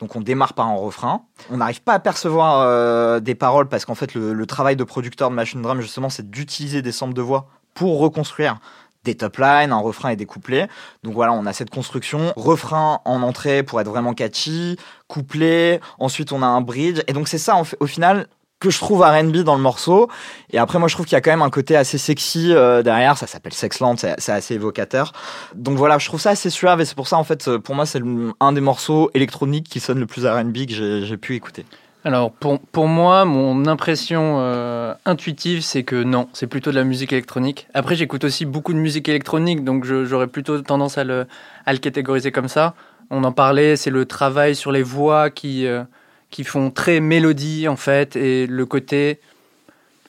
Donc 0.00 0.14
on 0.14 0.20
démarre 0.20 0.54
par 0.54 0.68
un 0.68 0.76
refrain. 0.76 1.22
On 1.50 1.56
n'arrive 1.56 1.82
pas 1.82 1.94
à 1.94 1.98
percevoir 1.98 2.60
euh, 2.60 3.20
des 3.20 3.34
paroles 3.34 3.68
parce 3.68 3.84
qu'en 3.84 3.96
fait 3.96 4.14
le, 4.14 4.32
le 4.32 4.46
travail 4.46 4.76
de 4.76 4.84
producteur 4.84 5.28
de 5.28 5.34
Machine 5.34 5.60
Drum 5.60 5.80
justement 5.80 6.08
c'est 6.08 6.30
d'utiliser 6.30 6.82
des 6.82 6.92
samples 6.92 7.14
de 7.14 7.22
voix 7.22 7.48
pour 7.74 7.98
reconstruire 7.98 8.58
des 9.04 9.16
top 9.16 9.36
lines, 9.38 9.72
un 9.72 9.78
refrain 9.78 10.10
et 10.10 10.16
des 10.16 10.26
couplets. 10.26 10.68
Donc 11.02 11.14
voilà, 11.14 11.32
on 11.32 11.46
a 11.46 11.52
cette 11.52 11.70
construction, 11.70 12.32
refrain 12.36 13.00
en 13.04 13.22
entrée 13.22 13.62
pour 13.62 13.80
être 13.80 13.88
vraiment 13.88 14.14
catchy, 14.14 14.76
couplet, 15.06 15.80
ensuite 15.98 16.32
on 16.32 16.42
a 16.42 16.46
un 16.46 16.60
bridge. 16.60 17.00
Et 17.06 17.12
donc 17.12 17.28
c'est 17.28 17.38
ça 17.38 17.60
au 17.80 17.86
final 17.86 18.26
que 18.60 18.70
je 18.70 18.78
trouve 18.78 19.02
R&B 19.02 19.38
dans 19.38 19.54
le 19.54 19.62
morceau. 19.62 20.08
Et 20.50 20.58
après, 20.58 20.78
moi, 20.78 20.88
je 20.88 20.94
trouve 20.94 21.06
qu'il 21.06 21.14
y 21.14 21.16
a 21.16 21.20
quand 21.20 21.30
même 21.30 21.42
un 21.42 21.50
côté 21.50 21.76
assez 21.76 21.98
sexy 21.98 22.52
euh, 22.52 22.82
derrière. 22.82 23.16
Ça 23.16 23.26
s'appelle 23.26 23.52
Sexland, 23.52 23.96
c'est 23.96 24.32
assez 24.32 24.54
évocateur. 24.54 25.12
Donc 25.54 25.78
voilà, 25.78 25.98
je 25.98 26.06
trouve 26.06 26.20
ça 26.20 26.30
assez 26.30 26.50
suave 26.50 26.80
et 26.80 26.84
c'est 26.84 26.96
pour 26.96 27.08
ça, 27.08 27.16
en 27.16 27.24
fait, 27.24 27.48
euh, 27.48 27.58
pour 27.58 27.74
moi, 27.74 27.86
c'est 27.86 28.02
un 28.40 28.52
des 28.52 28.60
morceaux 28.60 29.10
électroniques 29.14 29.68
qui 29.68 29.80
sonne 29.80 30.00
le 30.00 30.06
plus 30.06 30.26
R&B 30.26 30.66
que 30.66 31.04
j'ai 31.04 31.16
pu 31.16 31.36
écouter. 31.36 31.64
Alors 32.08 32.32
pour, 32.32 32.58
pour 32.58 32.88
moi, 32.88 33.26
mon 33.26 33.66
impression 33.66 34.38
euh, 34.38 34.94
intuitive, 35.04 35.60
c'est 35.60 35.82
que 35.82 36.02
non, 36.02 36.30
c'est 36.32 36.46
plutôt 36.46 36.70
de 36.70 36.76
la 36.76 36.84
musique 36.84 37.12
électronique. 37.12 37.68
Après, 37.74 37.96
j'écoute 37.96 38.24
aussi 38.24 38.46
beaucoup 38.46 38.72
de 38.72 38.78
musique 38.78 39.10
électronique, 39.10 39.62
donc 39.62 39.84
j'aurais 39.84 40.26
plutôt 40.26 40.58
tendance 40.62 40.96
à 40.96 41.04
le, 41.04 41.26
à 41.66 41.74
le 41.74 41.78
catégoriser 41.78 42.32
comme 42.32 42.48
ça. 42.48 42.74
On 43.10 43.24
en 43.24 43.32
parlait, 43.32 43.76
c'est 43.76 43.90
le 43.90 44.06
travail 44.06 44.56
sur 44.56 44.72
les 44.72 44.82
voix 44.82 45.28
qui, 45.28 45.66
euh, 45.66 45.82
qui 46.30 46.44
font 46.44 46.70
très 46.70 47.00
mélodie 47.00 47.68
en 47.68 47.76
fait, 47.76 48.16
et 48.16 48.46
le 48.46 48.64
côté 48.64 49.20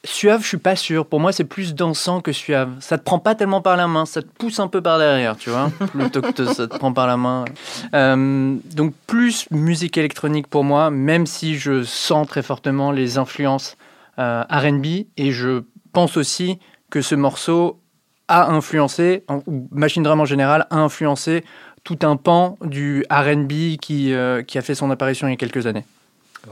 suave, 0.06 0.42
je 0.44 0.48
suis 0.48 0.58
pas 0.58 0.76
sûr. 0.76 1.06
Pour 1.06 1.20
moi, 1.20 1.32
c'est 1.32 1.44
plus 1.44 1.74
dansant 1.76 2.22
que 2.22 2.32
suave. 2.32 2.72
Ça 2.80 2.98
te 2.98 3.04
prend 3.04 3.20
pas 3.20 3.36
tellement 3.36 3.62
par 3.62 3.76
la 3.78 3.88
main, 3.88 4.06
ça 4.06 4.22
te 4.22 4.28
pousse 4.28 4.60
un 4.60 4.68
peu 4.68 4.82
par 4.82 4.98
derrière, 5.00 5.38
tu 5.38 5.50
vois, 5.50 5.72
plutôt 5.92 6.22
que 6.22 6.32
te- 6.32 6.46
ça 6.54 6.68
te 6.68 6.78
prend 6.78 6.94
par 6.94 7.08
la 7.08 7.18
main. 7.18 7.46
Euh, 7.94 8.56
donc 8.74 8.94
plus 9.08 9.48
musique 9.52 9.98
électronique 9.98 10.48
pour 10.48 10.64
moi, 10.64 10.90
même 10.90 11.26
si 11.26 11.58
je 11.58 11.84
sens 11.84 12.28
très 12.28 12.42
fortement 12.44 12.92
les 12.92 13.18
influences 13.18 13.78
euh, 14.20 14.44
R&B 14.50 14.86
et 15.18 15.32
je 15.32 15.64
pense 15.94 16.18
aussi 16.18 16.60
que 16.90 17.02
ce 17.02 17.16
morceau 17.16 17.80
a 18.28 18.50
influencé, 18.52 19.24
en- 19.28 19.42
ou 19.48 19.68
Machine 19.72 20.04
Drum 20.04 20.20
en 20.22 20.26
général, 20.26 20.68
a 20.70 20.78
influencé 20.78 21.44
tout 21.84 22.00
un 22.04 22.16
pan 22.16 22.58
du 22.62 23.04
R&B 23.10 23.78
qui, 23.82 24.14
euh, 24.14 24.44
qui 24.44 24.58
a 24.58 24.62
fait 24.62 24.76
son 24.76 24.92
apparition 24.92 25.28
il 25.28 25.32
y 25.32 25.34
a 25.34 25.38
quelques 25.38 25.66
années. 25.68 25.86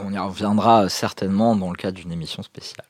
On 0.00 0.12
y 0.12 0.18
reviendra 0.18 0.88
certainement 0.88 1.54
dans 1.56 1.70
le 1.70 1.76
cadre 1.76 1.96
d'une 1.98 2.12
émission 2.12 2.42
spéciale. 2.42 2.84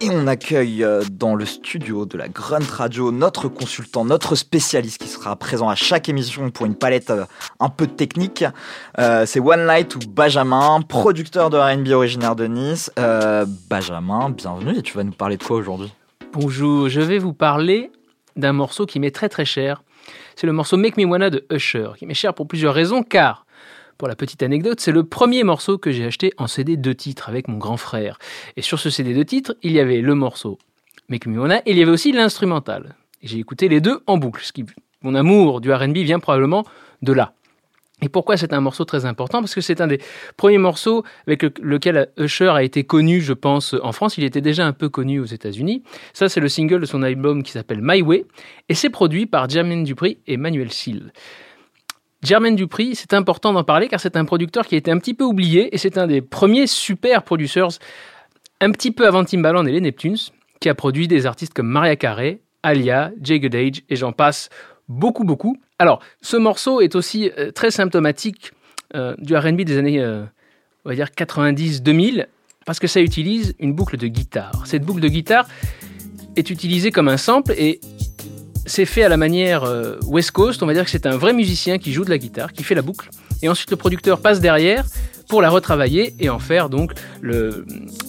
Et 0.00 0.10
on 0.10 0.26
accueille 0.26 0.84
euh, 0.84 1.02
dans 1.10 1.34
le 1.34 1.44
studio 1.44 2.06
de 2.06 2.16
la 2.16 2.28
Grunt 2.28 2.58
Radio 2.70 3.10
notre 3.10 3.48
consultant, 3.48 4.04
notre 4.04 4.36
spécialiste 4.36 4.98
qui 4.98 5.08
sera 5.08 5.34
présent 5.34 5.68
à 5.68 5.74
chaque 5.74 6.08
émission 6.08 6.50
pour 6.50 6.66
une 6.66 6.76
palette 6.76 7.10
euh, 7.10 7.24
un 7.58 7.70
peu 7.70 7.86
technique. 7.86 8.44
Euh, 8.98 9.26
c'est 9.26 9.40
One 9.40 9.66
Light 9.66 9.96
ou 9.96 10.00
Benjamin, 10.06 10.80
producteur 10.82 11.50
de 11.50 11.56
R&B 11.56 11.88
originaire 11.88 12.36
de 12.36 12.46
Nice. 12.46 12.92
Benjamin, 13.68 14.30
bienvenue 14.30 14.78
et 14.78 14.82
tu 14.82 14.96
vas 14.96 15.02
nous 15.02 15.12
parler 15.12 15.38
de 15.38 15.42
quoi 15.42 15.56
aujourd'hui? 15.56 15.92
Bonjour, 16.32 16.88
je 16.88 17.00
vais 17.00 17.18
vous 17.18 17.32
parler 17.32 17.90
d'un 18.36 18.52
morceau 18.52 18.86
qui 18.86 19.00
m'est 19.00 19.14
très 19.14 19.28
très 19.28 19.44
cher. 19.44 19.82
C'est 20.36 20.46
le 20.46 20.52
morceau 20.52 20.76
Make 20.76 20.96
Me 20.96 21.04
Wanna 21.04 21.30
de 21.30 21.46
Usher, 21.50 21.90
qui 21.96 22.06
m'est 22.06 22.14
cher 22.14 22.34
pour 22.34 22.46
plusieurs 22.46 22.74
raisons, 22.74 23.02
car, 23.02 23.43
pour 23.98 24.08
la 24.08 24.16
petite 24.16 24.42
anecdote, 24.42 24.80
c'est 24.80 24.92
le 24.92 25.04
premier 25.04 25.44
morceau 25.44 25.78
que 25.78 25.90
j'ai 25.92 26.04
acheté 26.04 26.32
en 26.38 26.46
CD 26.46 26.76
deux 26.76 26.94
titres 26.94 27.28
avec 27.28 27.48
mon 27.48 27.58
grand 27.58 27.76
frère. 27.76 28.18
Et 28.56 28.62
sur 28.62 28.78
ce 28.78 28.90
CD 28.90 29.14
deux 29.14 29.24
titres, 29.24 29.54
il 29.62 29.72
y 29.72 29.80
avait 29.80 30.00
le 30.00 30.14
morceau 30.14 30.58
Make 31.08 31.26
Me 31.26 31.38
Wanna 31.40 31.58
et 31.66 31.70
il 31.72 31.78
y 31.78 31.82
avait 31.82 31.90
aussi 31.92 32.12
l'instrumental. 32.12 32.94
J'ai 33.22 33.38
écouté 33.38 33.68
les 33.68 33.80
deux 33.80 34.00
en 34.06 34.18
boucle. 34.18 34.44
Mon 35.02 35.14
amour 35.14 35.60
du 35.60 35.72
R&B 35.72 35.98
vient 35.98 36.18
probablement 36.18 36.64
de 37.02 37.12
là. 37.12 37.32
Et 38.02 38.08
pourquoi 38.08 38.36
c'est 38.36 38.52
un 38.52 38.60
morceau 38.60 38.84
très 38.84 39.06
important? 39.06 39.40
Parce 39.40 39.54
que 39.54 39.60
c'est 39.60 39.80
un 39.80 39.86
des 39.86 39.98
premiers 40.36 40.58
morceaux 40.58 41.04
avec 41.26 41.42
le- 41.42 41.52
lequel 41.62 42.08
Usher 42.18 42.48
a 42.50 42.62
été 42.62 42.84
connu, 42.84 43.20
je 43.20 43.32
pense, 43.32 43.74
en 43.82 43.92
France. 43.92 44.18
Il 44.18 44.24
était 44.24 44.40
déjà 44.40 44.66
un 44.66 44.72
peu 44.72 44.88
connu 44.88 45.20
aux 45.20 45.24
États-Unis. 45.24 45.82
Ça, 46.12 46.28
c'est 46.28 46.40
le 46.40 46.48
single 46.48 46.80
de 46.80 46.86
son 46.86 47.02
album 47.02 47.42
qui 47.42 47.52
s'appelle 47.52 47.78
My 47.80 48.02
Way. 48.02 48.26
Et 48.68 48.74
c'est 48.74 48.90
produit 48.90 49.26
par 49.26 49.48
Jermaine 49.48 49.84
Dupri 49.84 50.18
et 50.26 50.36
Manuel 50.36 50.72
Seal. 50.72 51.12
Jermaine 52.24 52.56
Dupri, 52.56 52.94
c'est 52.94 53.12
important 53.12 53.52
d'en 53.52 53.64
parler 53.64 53.86
car 53.86 54.00
c'est 54.00 54.16
un 54.16 54.24
producteur 54.24 54.66
qui 54.66 54.76
a 54.76 54.78
été 54.78 54.90
un 54.90 54.98
petit 54.98 55.12
peu 55.12 55.24
oublié 55.24 55.74
et 55.74 55.78
c'est 55.78 55.98
un 55.98 56.06
des 56.06 56.22
premiers 56.22 56.66
super 56.66 57.22
producers, 57.22 57.68
un 58.62 58.70
petit 58.70 58.90
peu 58.92 59.06
avant 59.06 59.24
Timbaland 59.24 59.66
et 59.66 59.72
les 59.72 59.82
Neptunes, 59.82 60.16
qui 60.58 60.70
a 60.70 60.74
produit 60.74 61.06
des 61.06 61.26
artistes 61.26 61.52
comme 61.52 61.68
Maria 61.68 61.96
Carey, 61.96 62.40
Alia, 62.62 63.12
Jay 63.20 63.40
Goodage 63.40 63.82
et 63.90 63.96
j'en 63.96 64.12
passe 64.12 64.48
beaucoup, 64.88 65.24
beaucoup. 65.24 65.58
Alors, 65.78 66.00
ce 66.22 66.38
morceau 66.38 66.80
est 66.80 66.94
aussi 66.94 67.30
euh, 67.36 67.50
très 67.50 67.70
symptomatique 67.70 68.52
euh, 68.94 69.14
du 69.18 69.36
RB 69.36 69.60
des 69.60 69.76
années, 69.76 70.00
euh, 70.00 70.24
on 70.86 70.88
va 70.88 70.94
dire, 70.94 71.08
90-2000, 71.08 72.26
parce 72.64 72.78
que 72.78 72.86
ça 72.86 73.02
utilise 73.02 73.54
une 73.58 73.74
boucle 73.74 73.98
de 73.98 74.06
guitare. 74.06 74.66
Cette 74.66 74.82
boucle 74.82 75.00
de 75.00 75.08
guitare 75.08 75.46
est 76.36 76.48
utilisée 76.48 76.90
comme 76.90 77.08
un 77.08 77.18
sample 77.18 77.52
et 77.52 77.80
c'est 78.66 78.86
fait 78.86 79.02
à 79.02 79.08
la 79.08 79.16
manière 79.16 79.64
euh, 79.64 79.98
West 80.06 80.30
Coast. 80.30 80.62
On 80.62 80.66
va 80.66 80.74
dire 80.74 80.84
que 80.84 80.90
c'est 80.90 81.06
un 81.06 81.16
vrai 81.16 81.32
musicien 81.32 81.78
qui 81.78 81.92
joue 81.92 82.04
de 82.04 82.10
la 82.10 82.18
guitare, 82.18 82.52
qui 82.52 82.62
fait 82.62 82.74
la 82.74 82.82
boucle. 82.82 83.10
Et 83.42 83.48
ensuite, 83.48 83.70
le 83.70 83.76
producteur 83.76 84.20
passe 84.20 84.40
derrière 84.40 84.84
pour 85.28 85.42
la 85.42 85.50
retravailler 85.50 86.14
et 86.18 86.28
en 86.28 86.38
faire 86.38 86.68
donc 86.68 86.92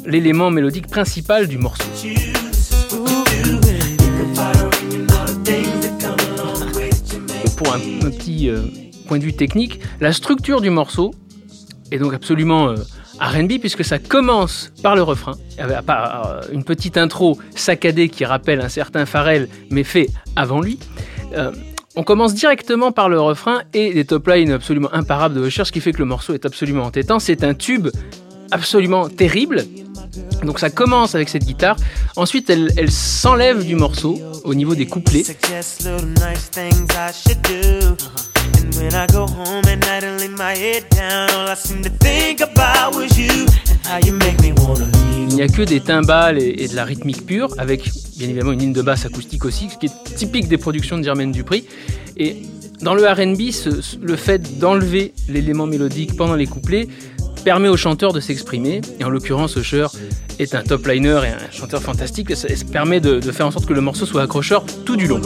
l'élément 0.06 0.50
mélodique 0.50 0.88
principal 0.88 1.48
du 1.48 1.58
morceau. 1.58 1.84
Pour 7.58 7.74
un, 7.74 7.78
un 7.78 8.12
petit 8.12 8.50
euh, 8.50 8.62
point 9.08 9.18
de 9.18 9.24
vue 9.24 9.34
technique, 9.34 9.80
la 10.02 10.12
structure 10.12 10.62
du 10.62 10.70
morceau 10.70 11.14
est 11.92 12.00
donc 12.00 12.14
absolument 12.14 12.70
euh, 12.70 12.76
RB 13.20 13.60
puisque 13.60 13.84
ça 13.84 14.00
commence 14.00 14.72
par 14.84 14.96
le 14.96 15.04
refrain, 15.04 15.34
par 15.86 16.28
euh, 16.28 16.42
une 16.52 16.64
petite 16.64 16.98
intro 16.98 17.38
saccadée 17.56 18.10
qui 18.10 18.26
rappelle 18.26 18.62
un 18.62 18.70
certain 18.70 19.06
Pharrell 19.06 19.48
mais 19.70 19.84
fait 19.84 20.10
avant 20.36 20.62
lui. 20.62 20.80
Euh, 21.34 21.52
on 21.96 22.04
commence 22.04 22.34
directement 22.34 22.92
par 22.92 23.08
le 23.08 23.20
refrain 23.20 23.62
et 23.74 23.94
des 23.94 24.06
top 24.06 24.28
lines 24.28 24.52
absolument 24.52 24.94
imparables 24.94 25.36
de 25.36 25.48
Usher, 25.48 25.64
ce 25.64 25.72
qui 25.72 25.80
fait 25.80 25.94
que 25.94 26.00
le 26.00 26.06
morceau 26.06 26.34
est 26.34 26.46
absolument 26.46 26.84
entêtant. 26.84 27.20
C'est 27.20 27.44
un 27.44 27.54
tube 27.54 27.88
absolument 28.52 29.08
terrible. 29.08 29.64
Donc 30.44 30.60
ça 30.60 30.70
commence 30.70 31.16
avec 31.16 31.30
cette 31.30 31.46
guitare. 31.46 31.78
Ensuite, 32.18 32.50
elle, 32.50 32.72
elle 32.78 32.92
s'enlève 32.92 33.66
du 33.66 33.76
morceau 33.76 34.20
au 34.44 34.54
niveau 34.54 34.76
des 34.76 34.88
couplets. 34.88 35.24
Nice 38.46 38.62
things 38.62 38.76
I 38.76 38.76
should 38.76 38.76
do. 38.76 38.76
And 38.76 38.76
when 38.76 38.94
I 38.94 39.08
go 39.08 39.28
home 39.28 39.64
at 39.68 39.80
night 39.80 40.04
and 40.04 40.20
lay 40.20 40.28
my 40.30 40.56
head 40.56 40.90
down, 40.90 41.30
all 41.32 41.48
I 41.48 41.56
seem 41.56 41.82
to 41.84 41.90
think 41.90 42.42
about 42.42 42.96
was 42.96 43.18
you 43.18 43.46
and 43.70 43.80
how 43.86 44.00
you 44.00 44.14
make 44.14 44.40
me 44.42 44.52
wanna 44.54 44.86
leave. 44.86 45.30
Il 45.30 45.36
n'y 45.36 45.42
a 45.42 45.48
que 45.48 45.64
des 45.64 45.82
timbales 45.82 46.38
et, 46.38 46.68
de 46.68 46.76
la 46.76 46.86
rythmique 46.86 47.26
pure, 47.26 47.50
avec 47.58 47.92
bien 48.18 48.30
évidemment 48.30 48.54
une 48.54 48.60
ligne 48.60 48.74
de 48.74 48.82
basse 48.82 49.06
acoustique 49.06 49.44
aussi, 49.46 49.70
ce 49.70 49.78
qui 49.78 49.88
est 49.88 50.16
typique 50.16 50.48
des 50.48 50.58
productions 50.58 50.98
de 50.98 51.04
Jermaine 51.04 51.32
Dupri. 51.32 51.66
Et 52.16 52.38
dans 52.82 52.94
le 52.94 53.06
RB, 53.06 53.42
le 54.02 54.16
fait 54.16 54.60
d'enlever 54.60 55.14
l'élément 55.28 55.66
mélodique 55.66 56.16
pendant 56.16 56.36
les 56.36 56.48
couplets 56.48 56.88
permet 57.44 57.68
au 57.68 57.78
chanteur 57.78 58.14
de 58.14 58.20
s'exprimer. 58.20 58.82
Et 59.00 59.04
en 59.04 59.10
l'occurrence, 59.10 59.56
Usher 59.56 59.88
est 60.40 60.56
un 60.56 60.64
top 60.64 60.88
liner 60.88 61.22
et 61.26 61.30
un 61.30 61.52
chanteur 61.52 61.82
fantastique. 61.82 62.36
Ça, 62.36 62.48
ça 62.48 62.66
permet 62.72 63.00
de, 63.00 63.20
de 63.20 63.32
faire 63.32 63.46
en 63.46 63.52
sorte 63.52 63.66
que 63.66 63.74
le 63.74 63.82
morceau 63.82 64.06
soit 64.06 64.24
accrocheur 64.24 64.66
tout 64.86 64.96
du 64.96 65.08
long. 65.08 65.22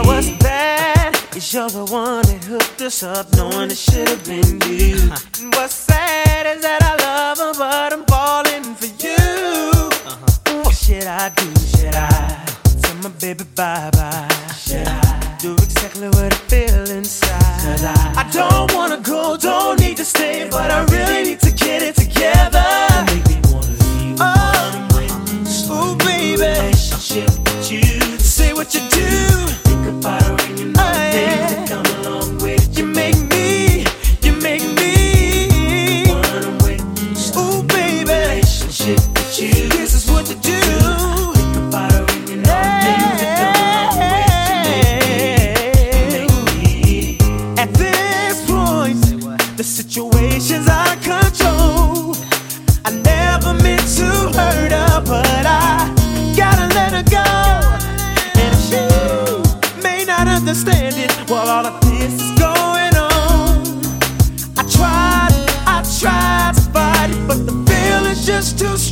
Me. 0.00 0.08
Was 0.08 0.30
bad. 0.38 1.14
Cause 1.30 1.52
you're 1.52 1.68
the 1.70 1.84
one 1.86 2.22
that 2.26 2.44
hooked 2.44 2.80
us 2.82 3.02
up, 3.02 3.26
knowing 3.36 3.70
it 3.70 3.76
should 3.76 4.08
have 4.08 4.24
been 4.24 4.60
you. 4.68 4.96
And 5.40 5.54
what's 5.54 5.74
sad 5.74 6.46
is 6.56 6.62
that 6.62 6.82
I 6.82 6.94
love 7.06 7.38
her, 7.38 7.52
but 7.58 7.92
I'm 7.92 8.04
falling 8.04 8.74
for 8.74 8.90
you. 9.04 9.16
Uh-huh. 10.06 10.62
What 10.64 10.74
should 10.74 11.06
I 11.06 11.28
do? 11.30 11.48
Should 11.72 11.94
I 11.94 12.08
tell 12.82 12.96
my 12.96 13.08
baby 13.20 13.44
bye 13.56 13.90
bye? 13.92 14.28
Should 14.56 14.86
I 14.86 15.36
do 15.40 15.54
exactly 15.54 16.08
what 16.08 16.32
I 16.32 16.36
feel 16.52 16.90
inside? 16.90 17.60
Cause 17.64 17.84
I, 17.84 17.96
I 18.16 18.30
don't 18.30 18.74
wanna 18.74 19.00
go, 19.00 19.36
don't 19.36 19.80
need 19.80 19.96
to 19.96 20.04
stay, 20.04 20.48
but 20.50 20.70
I 20.70 20.84
really 20.84 21.30
need 21.30 21.41
I 52.84 52.90
never 52.90 53.54
meant 53.62 53.86
to 53.96 54.06
hurt 54.36 54.72
her, 54.72 55.00
but 55.04 55.46
I 55.46 55.92
gotta 56.36 56.66
let 56.74 56.92
her 56.92 57.04
go. 57.04 57.28
And 58.40 58.54
she 58.66 59.82
may 59.82 60.04
not 60.04 60.26
understand 60.28 60.96
it 60.96 61.12
while 61.30 61.48
all 61.48 61.66
of 61.66 61.80
this 61.82 62.14
is 62.14 62.30
going 62.38 62.94
on. 62.96 63.82
I 64.56 64.64
tried, 64.76 65.32
I 65.66 65.82
tried 66.00 66.54
to 66.56 66.62
fight 66.72 67.10
it, 67.10 67.28
but 67.28 67.46
the 67.46 67.52
feeling's 67.70 68.26
just 68.26 68.58
too 68.58 68.76
strong. 68.76 68.91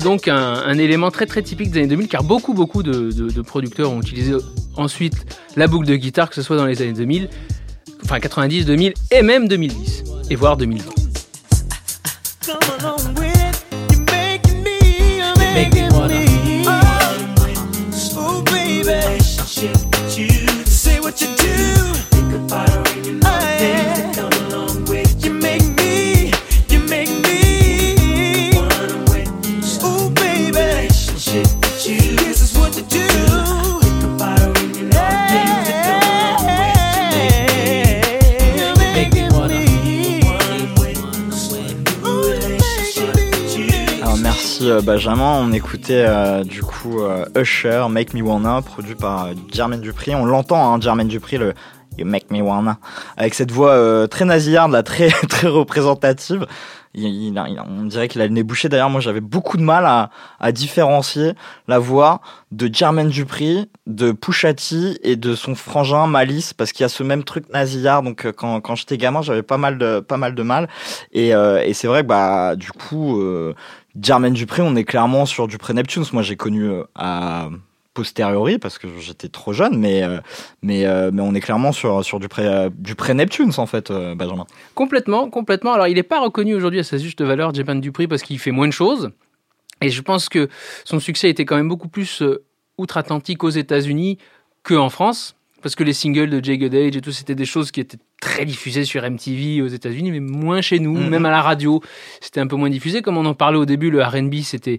C'est- 0.00 0.04
donc 0.04 0.28
un, 0.28 0.78
élément 0.78 1.10
très 1.10 1.26
très 1.26 1.42
typique 1.42 1.70
des 1.70 1.80
années 1.80 1.88
2000 1.88 2.08
car 2.08 2.22
beaucoup 2.24 2.54
beaucoup 2.54 2.82
de- 2.82 3.10
de 3.10 3.42
producteurs 3.42 3.90
ont 3.90 4.00
utilisé 4.00 4.32
ensuite 4.76 5.14
la 5.56 5.66
boucle 5.66 5.86
de 5.86 5.96
guitare, 5.96 6.28
que 6.28 6.34
ce 6.34 6.42
soit 6.42 6.56
dans 6.56 6.66
les 6.66 6.80
années 6.82 6.92
2000, 6.92 7.28
enfin 8.04 8.18
90, 8.20 8.64
2000 8.66 8.94
et 9.10 9.22
même 9.22 9.46
2010 9.48 10.04
et 10.30 10.36
voire 10.36 10.56
2020. 10.56 10.90
Benjamin, 44.82 45.40
on 45.42 45.52
écoutait 45.52 46.04
euh, 46.06 46.42
du 46.44 46.62
coup 46.62 47.00
euh, 47.00 47.24
Usher, 47.36 47.86
Make 47.90 48.14
Me 48.14 48.22
Wanna, 48.22 48.62
produit 48.62 48.94
par 48.94 49.26
euh, 49.26 49.34
Jermaine 49.52 49.80
Dupri. 49.80 50.14
On 50.14 50.24
l'entend, 50.24 50.74
hein, 50.74 50.80
Jermaine 50.80 51.08
Dupri, 51.08 51.36
le 51.36 51.54
You 51.98 52.06
Make 52.06 52.30
Me 52.30 52.40
Wanna, 52.40 52.78
avec 53.16 53.34
cette 53.34 53.50
voix 53.50 53.72
euh, 53.72 54.06
très 54.06 54.24
nasillarde, 54.24 54.72
là, 54.72 54.82
très 54.82 55.08
très 55.28 55.48
représentative. 55.48 56.46
Il, 56.92 57.04
il 57.04 57.62
on 57.68 57.84
dirait 57.84 58.08
qu'il 58.08 58.20
a 58.20 58.26
le 58.26 58.32
nez 58.32 58.42
bouché. 58.42 58.68
D'ailleurs, 58.68 58.90
moi, 58.90 59.00
j'avais 59.00 59.20
beaucoup 59.20 59.56
de 59.56 59.62
mal 59.62 59.86
à, 60.40 60.52
différencier 60.52 61.34
la 61.68 61.78
voix 61.78 62.20
de 62.50 62.68
Jermaine 62.72 63.10
Dupri, 63.10 63.70
de 63.86 64.10
Pusha 64.10 64.54
T 64.54 64.98
et 65.08 65.14
de 65.14 65.36
son 65.36 65.54
frangin 65.54 66.08
Malice, 66.08 66.52
parce 66.52 66.72
qu'il 66.72 66.82
y 66.82 66.84
a 66.84 66.88
ce 66.88 67.04
même 67.04 67.22
truc 67.22 67.48
nasillard. 67.52 68.02
Donc, 68.02 68.24
euh, 68.24 68.32
quand, 68.32 68.74
j'étais 68.74 68.98
gamin, 68.98 69.22
j'avais 69.22 69.44
pas 69.44 69.56
mal 69.56 69.78
de 69.78 70.00
pas 70.00 70.16
mal 70.16 70.34
de 70.34 70.42
mal. 70.42 70.68
Et, 71.12 71.32
euh, 71.32 71.72
c'est 71.72 71.86
vrai 71.86 72.02
que 72.02 72.08
bah 72.08 72.56
du 72.56 72.72
coup. 72.72 73.20
Euh, 73.20 73.54
Jermaine 74.02 74.34
Dupré, 74.34 74.62
on 74.62 74.76
est 74.76 74.84
clairement 74.84 75.26
sur 75.26 75.48
du 75.48 75.58
pré-Neptunes. 75.58 76.04
Moi, 76.12 76.22
j'ai 76.22 76.36
connu 76.36 76.64
euh, 76.64 76.84
à 76.94 77.48
posteriori 77.94 78.58
parce 78.58 78.78
que 78.78 78.88
j'étais 78.98 79.28
trop 79.28 79.52
jeune, 79.52 79.78
mais 79.78 80.02
euh, 80.02 80.20
mais 80.62 80.86
euh, 80.86 81.10
mais 81.12 81.22
on 81.22 81.34
est 81.34 81.40
clairement 81.40 81.72
sur 81.72 82.04
sur 82.04 82.20
du 82.20 82.28
pré 82.28 82.46
euh, 82.46 82.70
du 82.72 82.94
pré-Neptunes 82.94 83.52
en 83.56 83.66
fait, 83.66 83.92
Benjamin. 83.92 84.46
Complètement, 84.74 85.28
complètement. 85.28 85.72
Alors, 85.72 85.88
il 85.88 85.94
n'est 85.94 86.02
pas 86.02 86.20
reconnu 86.20 86.54
aujourd'hui 86.54 86.80
à 86.80 86.84
sa 86.84 86.98
juste 86.98 87.22
valeur, 87.22 87.52
Japan 87.52 87.74
Dupri, 87.74 88.06
parce 88.06 88.22
qu'il 88.22 88.38
fait 88.38 88.52
moins 88.52 88.68
de 88.68 88.72
choses. 88.72 89.10
Et 89.80 89.88
je 89.88 90.02
pense 90.02 90.28
que 90.28 90.48
son 90.84 91.00
succès 91.00 91.30
était 91.30 91.44
quand 91.44 91.56
même 91.56 91.68
beaucoup 91.68 91.88
plus 91.88 92.22
outre-Atlantique 92.76 93.42
aux 93.44 93.50
États-Unis 93.50 94.18
qu'en 94.62 94.90
France. 94.90 95.36
Parce 95.62 95.74
que 95.74 95.84
les 95.84 95.92
singles 95.92 96.30
de 96.30 96.42
Jagged 96.44 96.72
Edge 96.74 96.96
et 96.96 97.00
tout, 97.00 97.12
c'était 97.12 97.34
des 97.34 97.44
choses 97.44 97.70
qui 97.70 97.80
étaient 97.80 97.98
très 98.20 98.44
diffusées 98.44 98.84
sur 98.84 99.02
MTV 99.02 99.62
aux 99.62 99.66
États-Unis, 99.68 100.10
mais 100.10 100.20
moins 100.20 100.60
chez 100.60 100.78
nous, 100.78 100.94
Mhm. 100.96 101.08
même 101.08 101.26
à 101.26 101.30
la 101.30 101.42
radio. 101.42 101.80
C'était 102.20 102.40
un 102.40 102.46
peu 102.46 102.56
moins 102.56 102.70
diffusé. 102.70 103.02
Comme 103.02 103.16
on 103.16 103.26
en 103.26 103.34
parlait 103.34 103.58
au 103.58 103.66
début, 103.66 103.90
le 103.90 104.02
RB, 104.02 104.36
c'était 104.42 104.78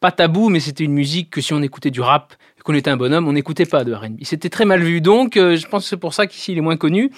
pas 0.00 0.10
tabou, 0.12 0.48
mais 0.48 0.60
c'était 0.60 0.84
une 0.84 0.92
musique 0.94 1.30
que 1.30 1.40
si 1.40 1.52
on 1.52 1.62
écoutait 1.62 1.90
du 1.90 2.00
rap, 2.00 2.34
qu'on 2.64 2.74
était 2.74 2.90
un 2.90 2.96
bonhomme, 2.96 3.26
on 3.26 3.32
n'écoutait 3.32 3.66
pas 3.66 3.82
de 3.84 3.92
RB. 3.92 4.18
C'était 4.22 4.48
très 4.48 4.64
mal 4.64 4.80
vu. 4.82 5.00
Donc, 5.00 5.36
euh, 5.36 5.56
je 5.56 5.66
pense 5.66 5.82
que 5.84 5.88
c'est 5.88 5.96
pour 5.96 6.14
ça 6.14 6.26
qu'ici, 6.26 6.52
il 6.52 6.58
est 6.58 6.62
moins 6.62 6.76
connu. 6.76 7.10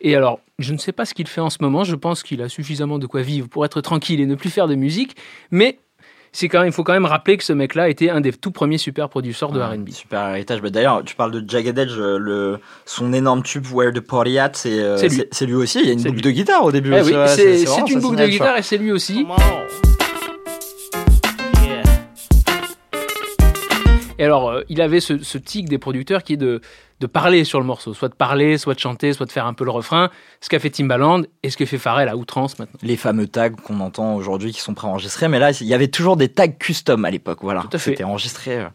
Et 0.00 0.14
alors, 0.14 0.40
je 0.58 0.72
ne 0.72 0.78
sais 0.78 0.92
pas 0.92 1.04
ce 1.04 1.12
qu'il 1.14 1.26
fait 1.26 1.40
en 1.40 1.50
ce 1.50 1.58
moment. 1.60 1.84
Je 1.84 1.94
pense 1.96 2.22
qu'il 2.22 2.40
a 2.42 2.48
suffisamment 2.48 2.98
de 2.98 3.06
quoi 3.06 3.22
vivre 3.22 3.48
pour 3.48 3.64
être 3.64 3.80
tranquille 3.80 4.20
et 4.20 4.26
ne 4.26 4.34
plus 4.34 4.50
faire 4.50 4.68
de 4.68 4.74
musique. 4.74 5.16
Mais 5.50 5.78
c'est 6.38 6.48
quand 6.48 6.58
même, 6.58 6.68
il 6.68 6.72
faut 6.72 6.84
quand 6.84 6.92
même 6.92 7.06
rappeler 7.06 7.36
que 7.38 7.44
ce 7.44 7.52
mec-là 7.54 7.88
était 7.88 8.10
un 8.10 8.20
des 8.20 8.30
tout 8.32 8.50
premiers 8.50 8.76
super 8.78 9.08
producteurs 9.08 9.52
de 9.52 9.58
Ouais, 9.58 9.64
R&B. 9.66 9.88
Super 9.90 10.28
héritage. 10.30 10.60
Bah, 10.60 10.68
D'ailleurs, 10.70 11.02
tu 11.04 11.14
parles 11.16 11.30
de 11.30 11.42
Jagged 11.48 11.78
Edge, 11.78 11.94
euh, 11.98 12.18
le 12.18 12.58
son 12.84 13.12
énorme 13.14 13.42
tube 13.42 13.64
Where 13.72 13.92
the 13.92 14.00
Party 14.00 14.38
At, 14.38 14.50
c'est 14.52 14.78
euh, 14.80 14.98
C'est 14.98 15.08
lui. 15.08 15.16
c'est 15.16 15.28
c'est 15.32 15.46
lui 15.46 15.54
aussi. 15.54 15.80
Il 15.80 15.86
y 15.86 15.90
a 15.90 15.92
une 15.94 15.98
C'est 15.98 16.08
boucle 16.08 16.16
lui. 16.16 16.22
de 16.22 16.30
guitare 16.32 16.62
au 16.64 16.72
début. 16.72 16.92
Eh 16.94 17.00
oui, 17.02 17.14
c'est 17.28 17.64
une 17.90 18.00
boucle 18.00 18.16
de 18.16 18.26
guitare 18.26 18.58
et 18.58 18.62
c'est 18.62 18.76
lui 18.76 18.92
aussi. 18.92 19.26
Et 24.18 24.24
alors, 24.24 24.48
euh, 24.50 24.62
il 24.68 24.80
avait 24.80 25.00
ce, 25.00 25.18
ce 25.22 25.38
tic 25.38 25.68
des 25.68 25.78
producteurs 25.78 26.22
qui 26.22 26.34
est 26.34 26.38
de, 26.38 26.60
de 27.00 27.06
parler 27.06 27.44
sur 27.44 27.60
le 27.60 27.66
morceau, 27.66 27.92
soit 27.92 28.08
de 28.08 28.14
parler, 28.14 28.56
soit 28.56 28.74
de 28.74 28.78
chanter, 28.78 29.12
soit 29.12 29.26
de 29.26 29.32
faire 29.32 29.46
un 29.46 29.52
peu 29.52 29.64
le 29.64 29.70
refrain, 29.70 30.10
ce 30.40 30.48
qu'a 30.48 30.58
fait 30.58 30.70
Timbaland 30.70 31.22
et 31.42 31.50
ce 31.50 31.56
que 31.56 31.66
fait 31.66 31.76
Pharrell 31.78 32.08
à 32.08 32.16
outrance 32.16 32.58
maintenant. 32.58 32.78
Les 32.82 32.96
fameux 32.96 33.26
tags 33.28 33.50
qu'on 33.50 33.80
entend 33.80 34.14
aujourd'hui 34.14 34.52
qui 34.52 34.60
sont 34.60 34.72
préenregistrés, 34.74 35.28
mais 35.28 35.38
là, 35.38 35.50
il 35.60 35.66
y 35.66 35.74
avait 35.74 35.88
toujours 35.88 36.16
des 36.16 36.28
tags 36.28 36.48
custom 36.48 37.04
à 37.04 37.10
l'époque. 37.10 37.40
Voilà, 37.42 37.60
Tout 37.62 37.68
à 37.74 37.78
fait. 37.78 37.90
c'était 37.90 38.04
enregistré 38.04 38.58
euh, 38.60 38.68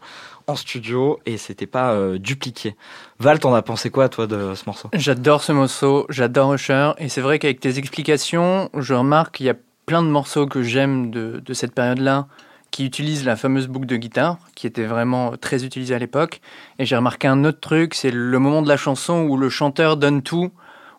en 0.46 0.54
studio 0.54 1.18
et 1.26 1.38
c'était 1.38 1.66
pas 1.66 1.92
euh, 1.92 2.18
dupliqué. 2.18 2.76
Val, 3.18 3.40
t'en 3.40 3.52
as 3.54 3.62
pensé 3.62 3.90
quoi 3.90 4.08
toi 4.08 4.28
de 4.28 4.54
ce 4.54 4.62
morceau? 4.66 4.90
J'adore 4.92 5.42
ce 5.42 5.50
morceau, 5.50 6.06
j'adore 6.08 6.54
Usher, 6.54 6.92
et 6.98 7.08
c'est 7.08 7.20
vrai 7.20 7.40
qu'avec 7.40 7.58
tes 7.58 7.78
explications, 7.78 8.70
je 8.78 8.94
remarque 8.94 9.36
qu'il 9.38 9.46
y 9.46 9.50
a 9.50 9.56
plein 9.86 10.02
de 10.04 10.08
morceaux 10.08 10.46
que 10.46 10.62
j'aime 10.62 11.10
de, 11.10 11.42
de 11.44 11.54
cette 11.54 11.74
période-là 11.74 12.28
qui 12.72 12.84
utilisent 12.84 13.24
la 13.24 13.36
fameuse 13.36 13.68
boucle 13.68 13.86
de 13.86 13.96
guitare, 13.96 14.38
qui 14.56 14.66
était 14.66 14.86
vraiment 14.86 15.36
très 15.36 15.64
utilisée 15.64 15.94
à 15.94 15.98
l'époque. 15.98 16.40
Et 16.80 16.86
j'ai 16.86 16.96
remarqué 16.96 17.28
un 17.28 17.44
autre 17.44 17.60
truc, 17.60 17.94
c'est 17.94 18.10
le 18.10 18.38
moment 18.40 18.62
de 18.62 18.68
la 18.68 18.76
chanson 18.76 19.20
où 19.28 19.36
le 19.36 19.48
chanteur 19.48 19.96
donne 19.96 20.22
tout, 20.22 20.50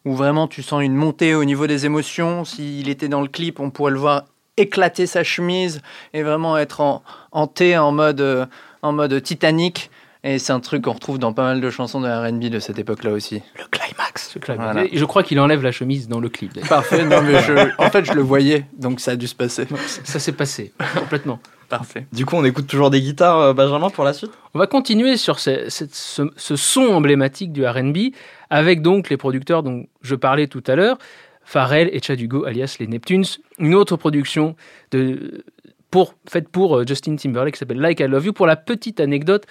où 0.05 0.15
vraiment 0.15 0.47
tu 0.47 0.63
sens 0.63 0.81
une 0.83 0.95
montée 0.95 1.35
au 1.35 1.43
niveau 1.43 1.67
des 1.67 1.85
émotions. 1.85 2.45
S'il 2.45 2.87
était 2.89 3.09
dans 3.09 3.21
le 3.21 3.27
clip, 3.27 3.59
on 3.59 3.71
pourrait 3.71 3.91
le 3.91 3.99
voir 3.99 4.25
éclater 4.55 5.07
sa 5.07 5.23
chemise 5.23 5.81
et 6.13 6.21
vraiment 6.21 6.57
être 6.57 7.01
en, 7.31 7.47
T, 7.47 7.75
en 7.75 7.91
mode, 7.91 8.21
euh, 8.21 8.45
en 8.83 8.93
mode 8.93 9.21
Titanic. 9.21 9.89
Et 10.25 10.39
c'est 10.39 10.53
un 10.53 10.61
truc 10.61 10.83
qu'on 10.83 10.93
retrouve 10.93 11.19
dans 11.19 11.33
pas 11.33 11.43
mal 11.43 11.59
de 11.59 11.69
chansons 11.69 11.99
de 11.99 12.07
R&B 12.07 12.45
de 12.49 12.59
cette 12.59 12.79
époque-là 12.79 13.11
aussi. 13.11 13.41
Le 13.57 13.65
climax. 13.69 14.37
Voilà. 14.47 14.85
Et 14.85 14.97
je 14.97 15.03
crois 15.05 15.21
qu'il 15.21 15.37
enlève 15.39 15.61
la 15.61 15.71
chemise 15.73 16.07
dans 16.07 16.19
le 16.21 16.29
clip. 16.29 16.65
Parfait, 16.67 17.03
non 17.05 17.21
mais 17.21 17.41
je, 17.41 17.53
en 17.77 17.89
fait 17.89 18.05
je 18.05 18.13
le 18.13 18.21
voyais, 18.21 18.65
donc 18.77 18.99
ça 19.01 19.11
a 19.11 19.15
dû 19.17 19.27
se 19.27 19.35
passer. 19.35 19.67
Ça 20.05 20.19
s'est 20.19 20.31
passé 20.31 20.71
complètement. 20.97 21.39
Parfait. 21.67 22.05
Du 22.13 22.25
coup, 22.25 22.35
on 22.35 22.45
écoute 22.45 22.67
toujours 22.67 22.89
des 22.91 23.01
guitares, 23.01 23.39
euh, 23.39 23.53
Benjamin, 23.53 23.89
pour 23.89 24.03
la 24.03 24.13
suite? 24.13 24.31
On 24.53 24.59
va 24.59 24.67
continuer 24.67 25.17
sur 25.17 25.39
ce, 25.39 25.69
cette- 25.69 25.95
ce- 25.95 26.29
ce 26.37 26.55
son 26.55 26.83
emblématique 26.83 27.51
du 27.51 27.65
R&B 27.65 28.11
avec 28.51 28.81
donc 28.83 29.09
les 29.09 29.17
producteurs 29.17 29.63
dont 29.63 29.87
je 30.03 30.13
parlais 30.15 30.45
tout 30.47 30.63
à 30.67 30.75
l'heure, 30.75 30.97
Pharrell 31.43 31.89
et 31.91 31.99
Chad 32.01 32.21
Hugo 32.21 32.45
alias 32.45 32.75
les 32.79 32.87
Neptunes, 32.87 33.25
une 33.59 33.73
autre 33.75 33.97
production 33.97 34.55
de, 34.91 35.43
pour, 35.89 36.13
faite 36.29 36.47
pour 36.49 36.77
euh, 36.77 36.85
Justin 36.87 37.15
Timberlake 37.15 37.55
qui 37.55 37.59
s'appelle 37.59 37.79
Like 37.79 37.99
I 37.99 38.03
Love 38.03 38.27
You. 38.27 38.33
Pour 38.33 38.45
la 38.47 38.55
petite 38.55 38.99
anecdote, 38.99 39.45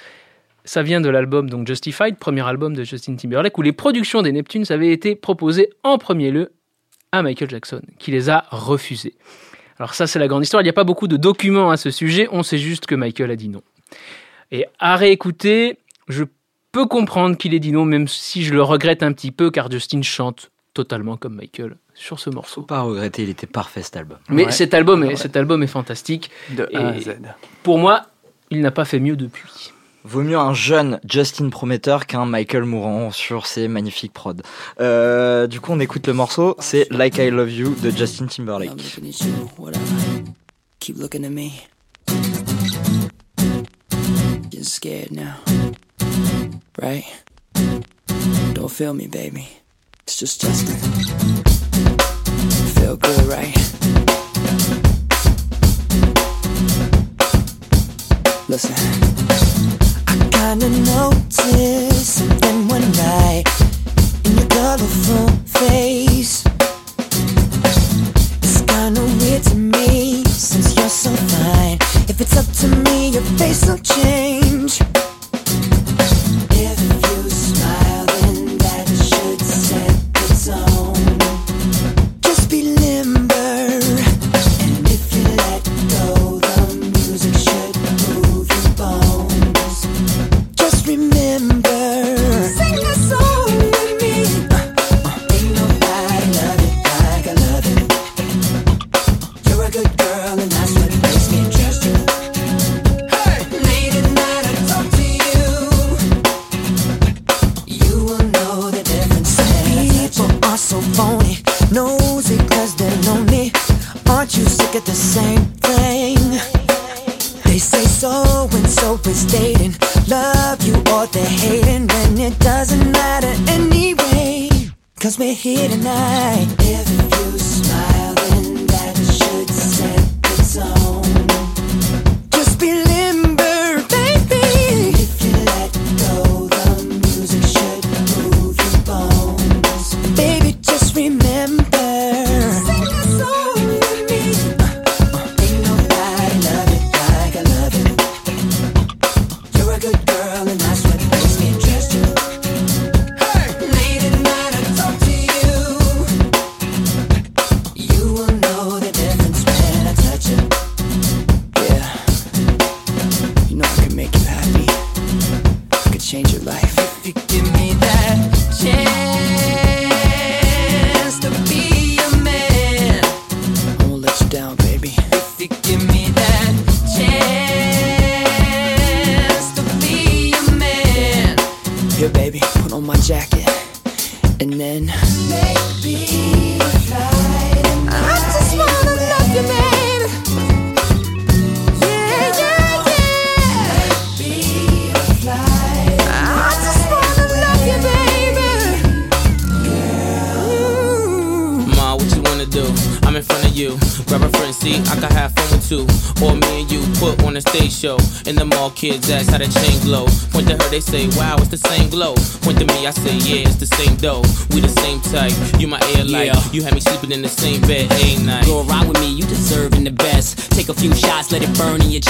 ça 0.65 0.83
vient 0.83 1.01
de 1.01 1.09
l'album 1.09 1.51
donc 1.51 1.67
Justified, 1.67 2.17
premier 2.19 2.47
album 2.47 2.75
de 2.75 2.85
Justin 2.85 3.17
Timberlake, 3.17 3.57
où 3.59 3.63
les 3.63 3.73
productions 3.73 4.23
des 4.23 4.33
Neptunes 4.33 4.65
avaient 4.71 4.93
été 4.93 5.15
proposées 5.17 5.71
en 5.83 5.99
premier 5.99 6.31
lieu 6.31 6.53
à 7.11 7.23
Michael 7.23 7.51
Jackson, 7.51 7.83
qui 7.99 8.11
les 8.11 8.31
a 8.31 8.45
refusées. 8.51 9.15
Alors 9.79 9.95
ça, 9.95 10.07
c'est 10.07 10.19
la 10.19 10.29
grande 10.29 10.43
histoire. 10.45 10.61
Il 10.63 10.65
n'y 10.65 10.71
a 10.71 10.75
pas 10.75 10.85
beaucoup 10.85 11.09
de 11.09 11.17
documents 11.17 11.71
à 11.71 11.77
ce 11.77 11.91
sujet. 11.91 12.29
On 12.31 12.43
sait 12.43 12.59
juste 12.59 12.87
que 12.87 12.95
Michael 12.95 13.31
a 13.31 13.37
dit 13.37 13.49
non. 13.49 13.63
Et 14.51 14.67
à 14.79 14.97
réécouter, 14.97 15.79
je 16.09 16.25
peux 16.71 16.87
comprendre 16.87 17.37
qu'il 17.37 17.53
ait 17.55 17.59
dit 17.61 17.73
non, 17.73 17.85
même 17.85 18.07
si 18.09 18.45
je 18.45 18.55
le 18.55 18.63
regrette 18.63 19.03
un 19.03 19.13
petit 19.13 19.31
peu, 19.33 19.51
car 19.51 19.71
Justin 19.71 20.03
chante 20.03 20.51
totalement 20.75 21.17
comme 21.17 21.35
Michael 21.35 21.77
sur 21.95 22.19
ce 22.19 22.31
Faut 22.31 22.37
morceau. 22.37 22.63
pas 22.63 22.81
regretter, 22.81 23.25
il 23.25 23.29
était 23.31 23.47
parfait 23.47 23.83
cet 23.83 23.97
album. 23.97 24.19
Mais 24.31 24.47
Ouais. 24.47 24.53
cet, 24.53 24.73
album 24.73 25.03
est, 25.03 25.09
Ouais. 25.09 25.17
cet 25.17 25.37
album 25.37 25.63
est 25.63 25.67
fantastique. 25.67 26.31
De 26.57 26.69
A 26.75 26.89
à 26.89 27.01
Z. 27.01 27.17
Pour 27.63 27.79
moi, 27.79 28.07
il 28.51 28.61
n'a 28.61 28.71
pas 28.71 28.85
fait 28.87 29.01
mieux 29.01 29.17
depuis. 29.17 29.73
Vaut 30.05 30.23
mieux 30.23 30.37
un 30.37 30.53
jeune 30.53 30.99
Justin 31.09 31.49
prometteur 31.49 32.07
qu'un 32.07 32.27
Michael 32.27 32.65
mourant 32.65 33.13
sur 33.13 33.47
ses 33.47 33.69
magnifiques 33.69 34.13
prods. 34.13 34.35
Euh, 34.81 35.47
du 35.47 35.61
coup, 35.61 35.73
on 35.73 35.81
écoute 35.81 36.07
le 36.09 36.13
morceau, 36.13 36.57
c'est 36.59 36.89
Like 36.91 37.19
I 37.19 37.31
Love 37.31 37.53
You 37.53 37.75
de 37.83 37.91
Justin 37.91 38.25
I'm 38.25 38.29
Timberlake. 38.29 38.73
Don't 48.55 48.69
feel 48.69 48.95
me, 48.95 49.07
baby. 49.07 49.49
It's 50.07 50.19
just 50.19 50.41
Justin. 50.41 50.77
Kinda 60.53 60.69
noticed 60.69 62.17
something 62.17 62.69
one 62.69 62.93
night 62.93 63.49
in 64.27 64.37
your 64.37 64.47
colorful 64.49 65.29
face. 65.47 66.45
It's 68.43 68.61
kinda 68.61 69.01
weird 69.01 69.45
to 69.45 69.55
me 69.55 70.23
since 70.25 70.77
you're 70.77 70.91
so 70.91 71.11
fine. 71.33 71.79
If 72.07 72.21
it's 72.21 72.37
up 72.37 72.45
to 72.61 72.69
me, 72.85 73.13
your 73.15 73.23
face 73.39 73.65
will 73.65 73.79
change. 73.79 74.83
If 76.51 76.92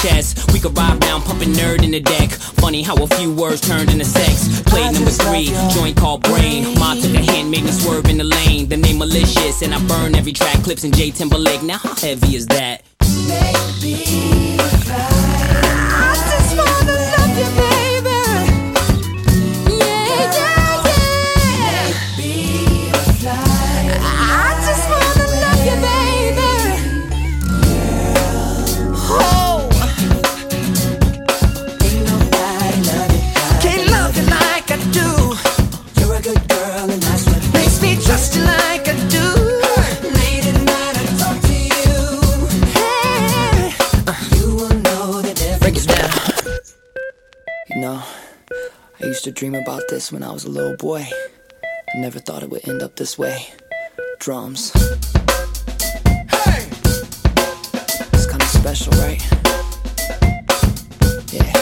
chest. 0.02 0.52
We 0.52 0.58
could 0.58 0.76
ride 0.76 1.02
round, 1.04 1.24
pumping 1.24 1.52
nerd 1.52 1.82
in 1.84 1.92
the 1.92 2.00
deck. 2.00 2.30
Funny 2.30 2.82
how 2.82 2.96
a 2.96 3.06
few 3.06 3.34
words 3.34 3.60
turned 3.60 3.90
into 3.90 4.04
sex. 4.04 4.60
Play 4.62 4.90
number 4.90 5.10
three, 5.10 5.46
joint 5.70 5.96
called 5.96 6.22
Brain. 6.22 6.78
Ma 6.78 6.94
took 6.94 7.14
a 7.14 7.22
hand, 7.22 7.50
made 7.50 7.64
me 7.64 7.70
swerve 7.70 8.06
in 8.06 8.18
the 8.18 8.24
lane. 8.24 8.68
The 8.68 8.76
name 8.76 8.98
malicious, 8.98 9.62
and 9.62 9.74
I 9.74 9.80
burn 9.86 10.14
every 10.14 10.32
track. 10.32 10.62
Clips 10.64 10.84
in 10.84 10.92
J 10.92 11.10
Timberlake. 11.10 11.62
Now 11.62 11.78
how 11.78 11.94
heavy 11.94 12.36
is 12.36 12.46
that? 12.48 12.82
I 13.00 14.51
dream 49.32 49.54
about 49.54 49.88
this 49.88 50.12
when 50.12 50.22
I 50.22 50.30
was 50.30 50.44
a 50.44 50.50
little 50.50 50.76
boy. 50.76 51.06
Never 51.94 52.18
thought 52.18 52.42
it 52.42 52.50
would 52.50 52.68
end 52.68 52.82
up 52.82 52.96
this 52.96 53.18
way. 53.18 53.46
Drums. 54.18 54.72
Hey! 56.30 56.66
It's 58.12 58.26
kinda 58.26 58.46
special, 58.46 58.92
right? 59.02 59.20
Yeah. 61.32 61.52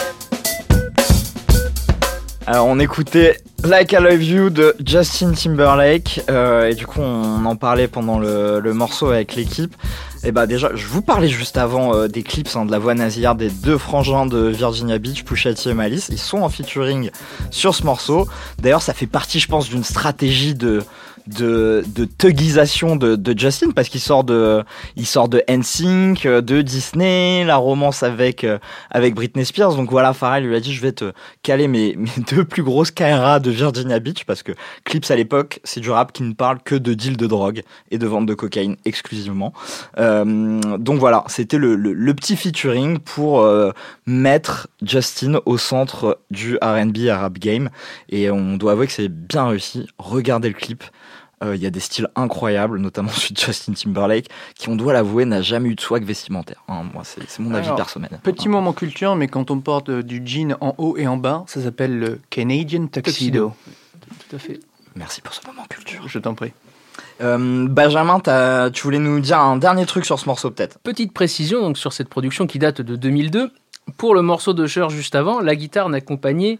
Alors 2.47 2.67
on 2.67 2.79
écoutait 2.79 3.37
Like 3.63 3.93
I 3.93 3.97
Love 3.99 4.23
You 4.23 4.49
de 4.49 4.75
Justin 4.85 5.33
Timberlake 5.33 6.21
euh, 6.29 6.69
et 6.69 6.75
du 6.75 6.85
coup 6.85 7.01
on 7.01 7.45
en 7.45 7.55
parlait 7.55 7.87
pendant 7.87 8.19
le, 8.19 8.59
le 8.59 8.73
morceau 8.73 9.07
avec 9.07 9.35
l'équipe. 9.35 9.75
Et 10.23 10.31
bah 10.31 10.45
déjà 10.45 10.69
je 10.75 10.85
vous 10.85 11.01
parlais 11.01 11.29
juste 11.29 11.57
avant 11.57 11.95
euh, 11.95 12.07
des 12.07 12.21
clips 12.21 12.49
hein, 12.55 12.65
de 12.65 12.71
la 12.71 12.77
voix 12.77 12.93
nasillarde 12.93 13.39
des 13.39 13.49
deux 13.49 13.77
frangins 13.77 14.27
de 14.27 14.37
Virginia 14.47 14.99
Beach, 14.99 15.23
Pusha 15.23 15.53
T 15.53 15.69
et 15.69 15.73
Malice. 15.73 16.09
Ils 16.11 16.19
sont 16.19 16.39
en 16.39 16.49
featuring 16.49 17.09
sur 17.49 17.73
ce 17.73 17.83
morceau. 17.83 18.27
D'ailleurs 18.59 18.83
ça 18.83 18.93
fait 18.93 19.07
partie 19.07 19.39
je 19.39 19.47
pense 19.47 19.67
d'une 19.67 19.83
stratégie 19.83 20.53
de 20.53 20.83
de, 21.37 21.83
de 21.95 22.05
thugisation 22.05 22.95
de, 22.95 23.15
de 23.15 23.37
Justin 23.37 23.71
parce 23.71 23.89
qu'il 23.89 24.01
sort 24.01 24.23
de 24.23 24.63
il 24.95 25.05
sort 25.05 25.29
de 25.29 25.43
NSYNC, 25.47 26.25
euh, 26.25 26.41
de 26.41 26.61
Disney, 26.61 27.43
la 27.45 27.57
romance 27.57 28.03
avec 28.03 28.43
euh, 28.43 28.59
avec 28.89 29.15
Britney 29.15 29.45
Spears. 29.45 29.75
Donc 29.75 29.89
voilà, 29.91 30.13
Pharrell 30.13 30.45
lui 30.45 30.55
a 30.55 30.59
dit 30.59 30.73
je 30.73 30.81
vais 30.81 30.91
te 30.91 31.13
caler 31.43 31.67
mes, 31.67 31.95
mes 31.97 32.09
deux 32.31 32.45
plus 32.45 32.63
grosses 32.63 32.91
KRA 32.91 33.39
de 33.39 33.51
Virginia 33.51 33.99
Beach 33.99 34.25
parce 34.25 34.43
que 34.43 34.51
Clips 34.83 35.09
à 35.09 35.15
l'époque 35.15 35.59
c'est 35.63 35.79
du 35.79 35.89
rap 35.89 36.11
qui 36.11 36.23
ne 36.23 36.33
parle 36.33 36.59
que 36.63 36.75
de 36.75 36.93
deal 36.93 37.17
de 37.17 37.27
drogue 37.27 37.63
et 37.89 37.97
de 37.97 38.07
vente 38.07 38.25
de 38.25 38.33
cocaïne 38.33 38.75
exclusivement. 38.85 39.53
Euh, 39.97 40.59
donc 40.77 40.99
voilà, 40.99 41.23
c'était 41.27 41.57
le, 41.57 41.75
le, 41.75 41.93
le 41.93 42.13
petit 42.13 42.35
featuring 42.35 42.99
pour 42.99 43.41
euh, 43.41 43.71
mettre 44.05 44.67
Justin 44.81 45.39
au 45.45 45.57
centre 45.57 46.19
du 46.29 46.57
R&B 46.61 47.09
rap 47.09 47.39
game 47.39 47.69
et 48.09 48.29
on 48.31 48.57
doit 48.57 48.73
avouer 48.73 48.87
que 48.87 48.93
c'est 48.93 49.09
bien 49.09 49.47
réussi. 49.47 49.87
Regardez 49.97 50.49
le 50.49 50.55
clip. 50.55 50.83
Euh, 51.43 51.55
Il 51.55 51.61
y 51.61 51.65
a 51.65 51.69
des 51.69 51.79
styles 51.79 52.07
incroyables, 52.15 52.77
notamment 52.79 53.09
celui 53.13 53.33
de 53.33 53.39
Justin 53.39 53.73
Timberlake, 53.73 54.27
qui, 54.55 54.69
on 54.69 54.75
doit 54.75 54.93
l'avouer, 54.93 55.25
n'a 55.25 55.41
jamais 55.41 55.69
eu 55.69 55.75
de 55.75 55.81
swag 55.81 56.03
vestimentaire. 56.03 56.63
hein. 56.67 56.83
moi, 56.93 57.03
c'est 57.03 57.21
c'est 57.27 57.41
mon 57.41 57.53
avis 57.53 57.65
Alors, 57.67 57.77
personnel. 57.77 58.09
Petit 58.23 58.47
moment 58.49 58.73
culture, 58.73 59.15
mais 59.15 59.27
quand 59.27 59.51
on 59.51 59.59
porte 59.59 59.89
euh, 59.89 60.03
du 60.03 60.21
jean 60.25 60.55
en 60.61 60.75
haut 60.77 60.97
et 60.97 61.07
en 61.07 61.17
bas, 61.17 61.43
ça 61.47 61.61
s'appelle 61.61 61.97
le 61.97 62.19
Canadian 62.29 62.87
Tuxedo. 62.87 63.53
Tout 64.29 64.35
à 64.35 64.39
fait. 64.39 64.59
Merci 64.95 65.21
pour 65.21 65.33
ce 65.33 65.45
moment 65.47 65.63
culture. 65.69 66.07
Je 66.07 66.19
t'en 66.19 66.33
prie. 66.35 66.51
Euh, 67.21 67.67
Benjamin, 67.69 68.19
t'as- 68.19 68.69
tu 68.71 68.83
voulais 68.83 68.99
nous 68.99 69.19
dire 69.19 69.39
un 69.39 69.57
dernier 69.57 69.85
truc 69.85 70.05
sur 70.05 70.19
ce 70.19 70.25
morceau, 70.25 70.51
peut-être? 70.51 70.79
Petite 70.79 71.13
précision 71.13 71.61
donc 71.61 71.77
sur 71.77 71.93
cette 71.93 72.09
production 72.09 72.45
qui 72.47 72.59
date 72.59 72.81
de 72.81 72.95
2002. 72.95 73.51
Pour 73.97 74.13
le 74.15 74.21
morceau 74.21 74.53
de 74.53 74.67
Cher 74.67 74.89
juste 74.89 75.15
avant, 75.15 75.39
la 75.39 75.55
guitare 75.55 75.89
n'accompagnait 75.89 76.59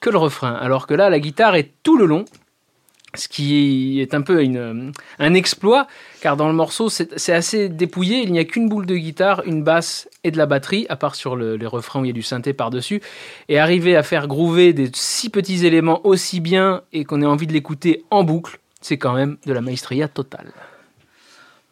que 0.00 0.10
le 0.10 0.18
refrain, 0.18 0.52
alors 0.54 0.86
que 0.86 0.94
là, 0.94 1.10
la 1.10 1.18
guitare 1.20 1.54
est 1.54 1.70
tout 1.82 1.96
le 1.96 2.06
long. 2.06 2.24
Ce 3.14 3.28
qui 3.28 4.00
est 4.00 4.14
un 4.14 4.22
peu 4.22 4.42
une- 4.42 4.92
un 5.18 5.34
exploit, 5.34 5.86
car 6.20 6.36
dans 6.36 6.48
le 6.48 6.54
morceau, 6.54 6.88
c'est 6.88 7.32
assez 7.32 7.68
dépouillé. 7.68 8.22
Il 8.22 8.32
n'y 8.32 8.38
a 8.38 8.44
qu'une 8.44 8.68
boule 8.68 8.86
de 8.86 8.96
guitare, 8.96 9.42
une 9.44 9.62
basse 9.62 10.08
et 10.24 10.30
de 10.30 10.38
la 10.38 10.46
batterie, 10.46 10.86
à 10.88 10.96
part 10.96 11.14
sur 11.14 11.36
le- 11.36 11.56
les 11.56 11.66
refrains 11.66 12.00
où 12.00 12.04
il 12.04 12.08
y 12.08 12.10
a 12.10 12.14
du 12.14 12.22
synthé 12.22 12.52
par-dessus. 12.52 13.02
Et 13.48 13.58
arriver 13.58 13.96
à 13.96 14.02
faire 14.02 14.28
groover 14.28 14.72
des 14.72 14.90
si 14.94 15.28
petits 15.30 15.66
éléments 15.66 16.00
aussi 16.06 16.40
bien 16.40 16.82
et 16.92 17.04
qu'on 17.04 17.20
ait 17.22 17.26
envie 17.26 17.46
de 17.46 17.52
l'écouter 17.52 18.04
en 18.10 18.24
boucle, 18.24 18.58
c'est 18.80 18.96
quand 18.98 19.12
même 19.12 19.36
de 19.46 19.52
la 19.52 19.60
maestria 19.60 20.08
totale. 20.08 20.52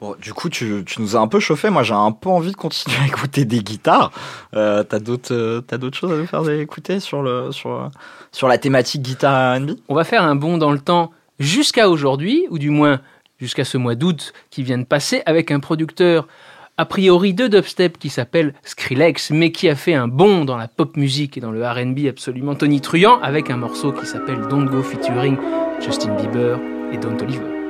Bon, 0.00 0.16
du 0.18 0.32
coup, 0.32 0.48
tu, 0.48 0.82
tu 0.86 1.02
nous 1.02 1.14
as 1.14 1.20
un 1.20 1.28
peu 1.28 1.40
chauffé. 1.40 1.68
Moi, 1.68 1.82
j'ai 1.82 1.92
un 1.92 2.10
peu 2.12 2.30
envie 2.30 2.52
de 2.52 2.56
continuer 2.56 2.96
à 3.02 3.06
écouter 3.06 3.44
des 3.44 3.62
guitares. 3.62 4.10
Euh, 4.54 4.82
t'as 4.82 4.98
d'autres, 4.98 5.34
euh, 5.34 5.60
t'as 5.60 5.76
d'autres 5.76 5.98
choses 5.98 6.10
à 6.12 6.16
nous 6.16 6.26
faire 6.26 6.48
écouter 6.48 7.00
sur 7.00 7.22
le, 7.22 7.52
sur, 7.52 7.70
euh, 7.70 7.88
sur 8.32 8.48
la 8.48 8.56
thématique 8.56 9.02
guitare 9.02 9.56
R&B 9.58 9.72
On 9.90 9.94
va 9.94 10.04
faire 10.04 10.22
un 10.24 10.36
bond 10.36 10.56
dans 10.56 10.70
le 10.72 10.78
temps 10.78 11.12
jusqu'à 11.40 11.88
aujourd'hui, 11.88 12.46
ou 12.50 12.58
du 12.58 12.70
moins 12.70 13.00
jusqu'à 13.40 13.64
ce 13.64 13.78
mois 13.78 13.96
d'août 13.96 14.32
qui 14.50 14.62
vient 14.62 14.78
de 14.78 14.84
passer, 14.84 15.22
avec 15.26 15.50
un 15.50 15.58
producteur 15.58 16.28
a 16.76 16.86
priori 16.86 17.34
de 17.34 17.46
dubstep 17.46 17.98
qui 17.98 18.08
s'appelle 18.08 18.54
Skrillex, 18.62 19.32
mais 19.32 19.50
qui 19.50 19.68
a 19.68 19.74
fait 19.74 19.94
un 19.94 20.08
bond 20.08 20.44
dans 20.44 20.56
la 20.56 20.68
pop 20.68 20.96
musique 20.96 21.36
et 21.36 21.40
dans 21.40 21.50
le 21.50 21.66
RB 21.66 22.06
absolument 22.08 22.54
tonitruant, 22.54 23.20
avec 23.20 23.50
un 23.50 23.56
morceau 23.56 23.92
qui 23.92 24.06
s'appelle 24.06 24.40
Don't 24.48 24.66
Go 24.66 24.82
featuring 24.82 25.36
Justin 25.80 26.14
Bieber 26.14 26.58
et 26.92 26.96
Don 26.96 27.16
Oliver. 27.20 27.60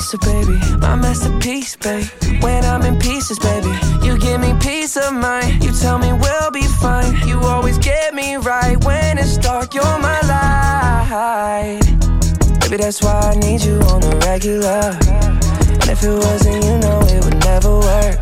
Lisa, 0.00 0.16
baby, 0.16 0.58
my 0.78 0.96
masterpiece, 0.96 1.76
babe. 1.76 2.06
When 2.40 2.64
I'm 2.64 2.80
in 2.84 2.98
pieces, 2.98 3.38
baby, 3.38 3.68
you 4.02 4.16
give 4.16 4.40
me 4.40 4.54
peace 4.58 4.96
of 4.96 5.12
mind. 5.12 5.62
You 5.62 5.72
tell 5.72 5.98
me 5.98 6.10
we'll 6.14 6.50
be 6.50 6.62
fine. 6.62 7.28
You 7.28 7.38
always 7.40 7.76
get 7.76 8.14
me 8.14 8.36
right 8.36 8.82
when 8.82 9.18
it's 9.18 9.36
dark. 9.36 9.74
You're 9.74 9.98
my 9.98 10.18
light, 10.22 11.80
baby. 12.60 12.78
That's 12.78 13.02
why 13.02 13.12
I 13.12 13.34
need 13.40 13.60
you 13.60 13.74
on 13.92 14.00
the 14.00 14.16
regular. 14.24 14.96
And 15.82 15.90
if 15.90 16.02
it 16.02 16.16
wasn't, 16.16 16.64
you 16.64 16.78
know 16.78 17.00
it 17.02 17.22
would 17.22 17.38
never 17.44 17.78
work. 17.78 18.20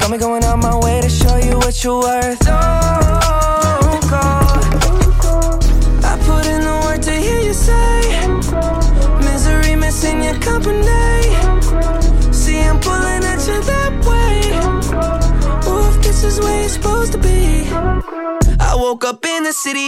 Got 0.00 0.10
me 0.10 0.18
going 0.18 0.44
out 0.44 0.58
my 0.58 0.78
way 0.80 1.00
to 1.00 1.08
show 1.08 1.36
you 1.38 1.56
what 1.56 1.82
you're 1.82 1.98
worth. 1.98 2.42
Oh, 2.46 3.98
Don't 4.82 5.16
go. 5.22 5.38
I 6.06 6.18
put 6.26 6.44
in 6.44 6.60
the 6.60 6.78
work 6.84 7.00
to 7.00 7.12
hear 7.12 7.40
you 7.40 7.54
say. 7.54 7.99
Missing 10.00 10.24
your 10.24 10.38
company. 10.40 10.86
See, 12.32 12.58
I'm 12.58 12.80
pulling 12.80 13.22
at 13.22 13.46
you 13.46 13.60
that 13.60 13.92
way. 14.08 14.48
Ooh, 15.68 16.00
this 16.00 16.24
is 16.24 16.40
where 16.40 16.58
you're 16.58 16.70
supposed 16.70 17.12
to 17.12 17.18
be. 17.18 17.68
I 17.68 18.74
woke 18.76 19.04
up 19.04 19.26
in 19.26 19.42
the 19.42 19.52
city, 19.52 19.78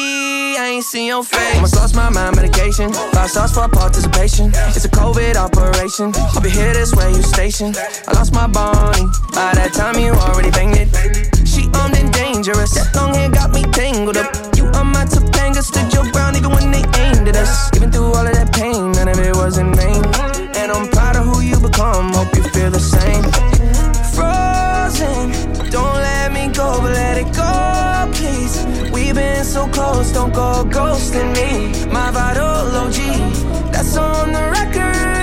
I 0.60 0.68
ain't 0.74 0.84
seen 0.84 1.06
your 1.06 1.24
face. 1.24 1.54
Almost 1.54 1.76
lost 1.76 1.94
my 1.96 2.10
mind, 2.10 2.36
medication. 2.36 2.92
Five 2.92 3.30
stars 3.30 3.52
for 3.54 3.66
participation. 3.68 4.50
It's 4.76 4.84
a 4.84 4.90
COVID 4.90 5.36
operation. 5.36 6.12
I'll 6.14 6.42
be 6.42 6.50
here 6.50 6.74
this 6.74 6.94
way, 6.94 7.08
you 7.08 7.22
station. 7.22 7.74
I 8.06 8.12
lost 8.12 8.34
my 8.34 8.46
Bonnie. 8.46 9.06
By 9.32 9.54
that 9.54 9.72
time, 9.72 9.98
you 9.98 10.12
already 10.12 10.50
banged 10.50 10.76
it. 10.76 11.31
Armed 11.74 11.96
and 11.96 12.12
dangerous. 12.12 12.74
That 12.74 12.94
long 12.96 13.14
hair 13.14 13.30
got 13.30 13.50
me 13.50 13.62
tangled 13.72 14.16
up. 14.16 14.30
You 14.56 14.66
on 14.78 14.88
my 14.88 15.04
Topanga, 15.04 15.62
stood 15.62 15.92
your 15.92 16.10
ground 16.12 16.36
even 16.36 16.50
when 16.50 16.70
they 16.70 16.84
aimed 17.00 17.28
at 17.28 17.36
us. 17.36 17.70
Even 17.76 17.90
through 17.90 18.12
all 18.14 18.26
of 18.26 18.34
that 18.34 18.52
pain, 18.52 18.92
none 18.92 19.08
of 19.08 19.18
it 19.18 19.34
was 19.34 19.58
in 19.58 19.74
vain. 19.74 20.02
And 20.56 20.70
I'm 20.70 20.88
proud 20.88 21.16
of 21.16 21.24
who 21.26 21.40
you 21.40 21.58
become. 21.58 22.12
Hope 22.12 22.34
you 22.36 22.42
feel 22.54 22.70
the 22.70 22.80
same. 22.80 23.24
Frozen, 24.14 25.70
don't 25.70 25.98
let 26.08 26.32
me 26.32 26.48
go, 26.52 26.80
but 26.82 26.92
let 26.92 27.16
it 27.18 27.30
go, 27.34 28.10
please. 28.14 28.54
We've 28.92 29.14
been 29.14 29.44
so 29.44 29.66
close, 29.68 30.12
don't 30.12 30.32
go 30.32 30.64
ghosting 30.64 31.30
me. 31.34 31.90
My 31.90 32.10
vital 32.10 32.76
OG, 32.82 33.72
that's 33.72 33.96
on 33.96 34.32
the 34.32 34.44
record. 34.50 35.21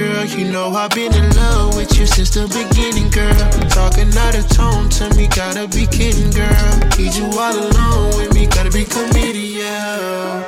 Girl? 0.00 0.24
You 0.24 0.50
know 0.50 0.72
I've 0.72 0.90
been 0.90 1.12
in 1.12 1.28
love 1.36 1.76
with 1.76 1.98
you 1.98 2.06
since 2.06 2.30
the 2.30 2.48
beginning, 2.48 3.10
girl. 3.12 3.36
Talking 3.68 4.08
out 4.16 4.34
of 4.34 4.48
tone 4.48 4.88
to 4.96 5.04
me, 5.16 5.28
gotta 5.28 5.68
be 5.68 5.84
kidding, 5.86 6.32
girl. 6.32 6.72
Need 6.96 7.12
you 7.20 7.28
all 7.36 7.52
alone 7.52 8.16
with 8.16 8.32
me, 8.32 8.46
gotta 8.46 8.70
be 8.70 8.84
committed, 8.84 9.44
yeah. 9.60 10.40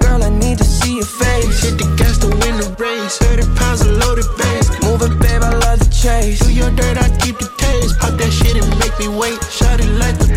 Girl, 0.00 0.22
I 0.22 0.30
need 0.30 0.58
to 0.58 0.64
see 0.64 0.94
your 1.02 1.10
face. 1.22 1.62
Hit 1.62 1.74
the 1.82 1.88
gas 1.98 2.18
to 2.22 2.28
win 2.42 2.54
the 2.62 2.70
race. 2.78 3.18
30 3.18 3.50
pounds 3.58 3.82
of 3.82 3.98
loaded 3.98 4.30
bass. 4.38 4.70
Move 4.86 5.02
it, 5.02 5.14
babe, 5.18 5.42
I 5.42 5.52
love 5.66 5.78
the 5.82 5.90
chase. 5.90 6.38
Do 6.38 6.52
your 6.52 6.70
dirt, 6.70 6.96
I 6.98 7.08
keep 7.18 7.38
the 7.38 7.50
taste. 7.58 7.98
Pop 7.98 8.14
that 8.14 8.30
shit 8.30 8.54
and 8.62 8.70
make 8.78 8.94
me 9.02 9.08
wait. 9.10 9.38
Shot 9.50 9.80
it 9.82 9.90
like 9.98 10.16
the 10.22 10.28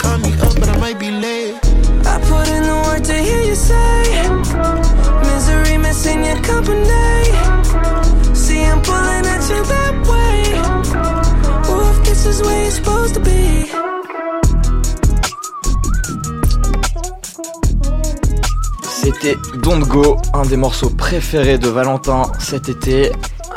Call 0.00 0.16
me 0.24 0.32
up, 0.40 0.54
but 0.56 0.68
I 0.68 0.76
might 0.80 0.98
be 0.98 1.10
late. 1.10 1.60
I 2.08 2.16
put 2.24 2.48
in 2.48 2.62
the 2.64 2.76
work 2.88 3.02
to 3.10 3.16
hear 3.20 3.42
you 3.44 3.54
say. 3.54 4.00
Misery 5.28 5.76
missing 5.76 6.24
your 6.24 6.40
company. 6.40 7.01
C'était 19.02 19.34
Don't 19.56 19.80
Go, 19.80 20.16
un 20.32 20.46
des 20.46 20.56
morceaux 20.56 20.88
préférés 20.88 21.58
de 21.58 21.66
Valentin 21.66 22.22
cet 22.38 22.68
été. 22.68 23.10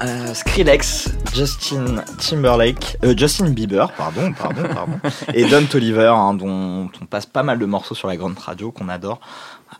Euh, 0.03 0.33
Skrillex, 0.33 1.11
Justin 1.35 2.03
Timberlake, 2.17 2.97
euh, 3.03 3.13
Justin 3.15 3.51
Bieber, 3.51 3.91
pardon, 3.91 4.33
pardon, 4.33 4.63
pardon, 4.73 4.99
et 5.35 5.45
Don 5.45 5.63
Toliver, 5.67 6.11
hein, 6.15 6.33
dont 6.33 6.89
on 6.99 7.05
passe 7.05 7.27
pas 7.27 7.43
mal 7.43 7.59
de 7.59 7.65
morceaux 7.67 7.93
sur 7.93 8.07
la 8.07 8.17
grande 8.17 8.39
radio 8.39 8.71
qu'on 8.71 8.89
adore, 8.89 9.19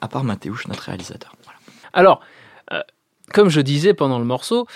à 0.01 0.07
part 0.07 0.24
Mathéouche, 0.24 0.68
notre 0.68 0.84
réalisateur. 0.84 1.34
Voilà. 1.43 1.59
Alors, 1.93 2.22
euh, 2.72 2.82
comme 3.34 3.49
je 3.49 3.59
disais 3.59 3.95
pendant 3.95 4.20
le 4.20 4.26
morceau, 4.26 4.68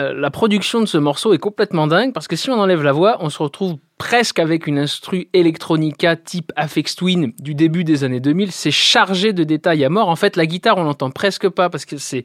euh, 0.00 0.12
la 0.12 0.30
production 0.30 0.80
de 0.80 0.86
ce 0.86 0.98
morceau 0.98 1.34
est 1.34 1.38
complètement 1.38 1.86
dingue 1.86 2.12
parce 2.12 2.26
que 2.26 2.34
si 2.36 2.50
on 2.50 2.54
enlève 2.54 2.82
la 2.82 2.92
voix, 2.92 3.18
on 3.20 3.30
se 3.30 3.42
retrouve 3.42 3.76
presque 3.96 4.40
avec 4.40 4.66
une 4.66 4.78
instru 4.78 5.28
electronica 5.32 6.16
type 6.16 6.52
Afex 6.56 6.96
Twin 6.96 7.32
du 7.38 7.54
début 7.54 7.84
des 7.84 8.02
années 8.02 8.20
2000. 8.20 8.50
C'est 8.50 8.72
chargé 8.72 9.32
de 9.32 9.44
détails 9.44 9.84
à 9.84 9.88
mort. 9.88 10.08
En 10.08 10.16
fait, 10.16 10.36
la 10.36 10.46
guitare, 10.46 10.78
on 10.78 10.82
l'entend 10.82 11.10
presque 11.10 11.48
pas 11.48 11.70
parce 11.70 11.84
que 11.84 11.96
c'est 11.96 12.24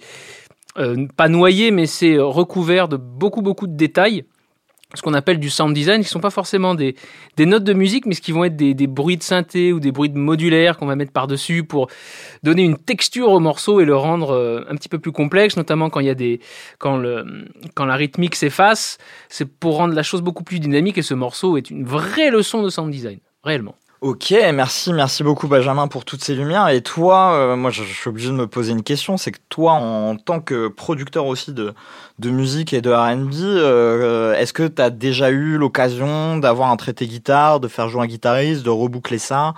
euh, 0.77 1.05
pas 1.15 1.29
noyé, 1.29 1.69
mais 1.69 1.85
c'est 1.85 2.17
recouvert 2.17 2.87
de 2.87 2.97
beaucoup, 2.97 3.41
beaucoup 3.41 3.67
de 3.67 3.75
détails. 3.75 4.25
Ce 4.95 5.03
qu'on 5.03 5.13
appelle 5.13 5.39
du 5.39 5.51
sound 5.51 5.75
design, 5.75 6.01
qui 6.01 6.09
sont 6.09 6.19
pas 6.19 6.31
forcément 6.31 6.73
des, 6.73 6.95
notes 7.37 7.63
de 7.63 7.73
musique, 7.73 8.07
mais 8.07 8.15
ce 8.15 8.21
qui 8.21 8.31
vont 8.31 8.43
être 8.43 8.55
des, 8.55 8.73
des 8.73 8.87
bruits 8.87 9.17
de 9.17 9.23
synthé 9.23 9.71
ou 9.71 9.79
des 9.79 9.91
bruits 9.91 10.09
de 10.09 10.17
modulaires 10.17 10.77
qu'on 10.77 10.87
va 10.87 10.95
mettre 10.95 11.11
par-dessus 11.11 11.63
pour 11.63 11.89
donner 12.41 12.63
une 12.63 12.75
texture 12.75 13.29
au 13.29 13.39
morceau 13.39 13.81
et 13.81 13.85
le 13.85 13.95
rendre 13.95 14.31
euh, 14.31 14.63
un 14.67 14.75
petit 14.75 14.89
peu 14.89 14.97
plus 14.97 15.11
complexe, 15.11 15.57
notamment 15.57 15.91
quand 15.91 15.99
il 15.99 16.07
y 16.07 16.09
a 16.09 16.15
des 16.15 16.39
quand 16.79 16.97
le 16.97 17.45
quand 17.75 17.85
la 17.85 17.95
rythmique 17.95 18.33
s'efface, 18.33 18.97
c'est 19.29 19.45
pour 19.45 19.77
rendre 19.77 19.93
la 19.93 20.01
chose 20.01 20.23
beaucoup 20.23 20.43
plus 20.43 20.59
dynamique 20.59 20.97
et 20.97 21.03
ce 21.03 21.13
morceau 21.13 21.55
est 21.57 21.69
une 21.69 21.85
vraie 21.85 22.31
leçon 22.31 22.63
de 22.63 22.69
sound 22.69 22.89
design, 22.91 23.19
réellement. 23.43 23.75
Ok, 24.01 24.33
merci, 24.53 24.93
merci 24.93 25.23
beaucoup 25.23 25.49
Benjamin 25.49 25.89
pour 25.89 26.05
toutes 26.05 26.23
ces 26.23 26.33
lumières. 26.33 26.69
Et 26.69 26.81
toi, 26.81 27.33
euh, 27.33 27.57
moi 27.57 27.69
je, 27.69 27.83
suis 27.83 28.07
obligé 28.07 28.29
de 28.29 28.33
me 28.33 28.47
poser 28.47 28.71
une 28.71 28.81
question, 28.81 29.17
c'est 29.17 29.33
que 29.33 29.39
toi, 29.49 29.73
en 29.73 30.15
tant 30.15 30.39
que 30.39 30.69
producteur 30.69 31.25
aussi 31.25 31.51
de, 31.51 31.73
de 32.17 32.29
musique 32.29 32.71
et 32.71 32.79
de 32.79 32.91
R&B, 32.91 33.33
euh, 33.41 34.35
est-ce 34.35 34.53
que 34.53 34.65
tu 34.65 34.81
as 34.81 34.89
déjà 34.89 35.31
eu 35.31 35.57
l'occasion 35.57 36.37
d'avoir 36.37 36.71
un 36.71 36.77
traité 36.77 37.07
guitare, 37.07 37.59
de 37.59 37.67
faire 37.67 37.89
jouer 37.89 38.03
un 38.03 38.07
guitariste, 38.07 38.63
de 38.63 38.69
reboucler 38.69 39.17
ça? 39.17 39.53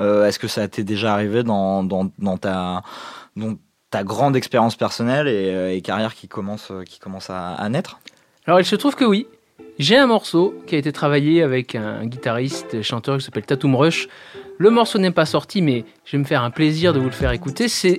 Euh, 0.00 0.26
Est-ce 0.26 0.40
que 0.40 0.48
ça 0.48 0.66
t'est 0.66 0.82
déjà 0.82 1.12
arrivé 1.12 1.44
dans, 1.44 1.86
ta 2.40 2.82
grande 4.02 4.34
expérience 4.34 4.74
personnelle 4.74 5.28
et, 5.28 5.80
carrière 5.82 6.16
qui 6.16 6.26
commence 6.26 6.72
qui 6.84 6.98
commence 6.98 7.30
à 7.30 7.68
naître? 7.68 8.00
Alors 8.46 8.58
il 8.58 8.66
se 8.66 8.74
trouve 8.74 8.96
que 8.96 9.04
oui, 9.04 9.28
j'ai 9.78 9.96
un 9.96 10.06
morceau 10.06 10.54
qui 10.66 10.76
a 10.76 10.78
été 10.78 10.92
travaillé 10.92 11.42
avec 11.42 11.74
un 11.74 12.06
guitariste 12.06 12.82
chanteur 12.82 13.18
qui 13.18 13.24
s'appelle 13.24 13.44
Tatum 13.44 13.74
Rush. 13.74 14.08
Le 14.56 14.70
morceau 14.70 15.00
n'est 15.00 15.10
pas 15.10 15.26
sorti, 15.26 15.62
mais 15.62 15.84
je 16.04 16.12
vais 16.12 16.18
me 16.18 16.24
faire 16.24 16.44
un 16.44 16.50
plaisir 16.50 16.92
de 16.92 17.00
vous 17.00 17.06
le 17.06 17.10
faire 17.10 17.32
écouter. 17.32 17.68
C'est 17.68 17.98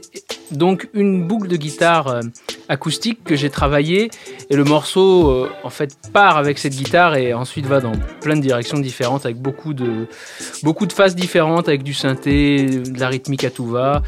donc 0.51 0.87
une 0.93 1.27
boucle 1.27 1.49
de 1.49 1.57
guitare 1.57 2.07
euh, 2.07 2.21
acoustique 2.69 3.23
que 3.25 3.35
j'ai 3.35 3.49
travaillé 3.49 4.09
et 4.49 4.55
le 4.55 4.63
morceau 4.63 5.29
euh, 5.29 5.49
en 5.63 5.69
fait 5.69 5.97
part 6.13 6.37
avec 6.37 6.59
cette 6.59 6.75
guitare 6.75 7.15
et 7.15 7.33
ensuite 7.33 7.65
va 7.65 7.81
dans 7.81 7.93
plein 8.21 8.35
de 8.35 8.41
directions 8.41 8.79
différentes 8.79 9.25
avec 9.25 9.37
beaucoup 9.37 9.73
de 9.73 10.07
beaucoup 10.63 10.85
de 10.85 10.93
phases 10.93 11.15
différentes 11.15 11.67
avec 11.67 11.83
du 11.83 11.93
synthé, 11.93 12.65
de 12.65 12.99
la 12.99 13.09
rythmique 13.09 13.43
à 13.43 13.49
tout 13.49 13.65
va 13.65 14.01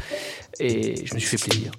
et 0.60 1.04
je 1.04 1.14
me 1.14 1.18
suis 1.18 1.36
fait 1.36 1.50
plaisir. 1.50 1.72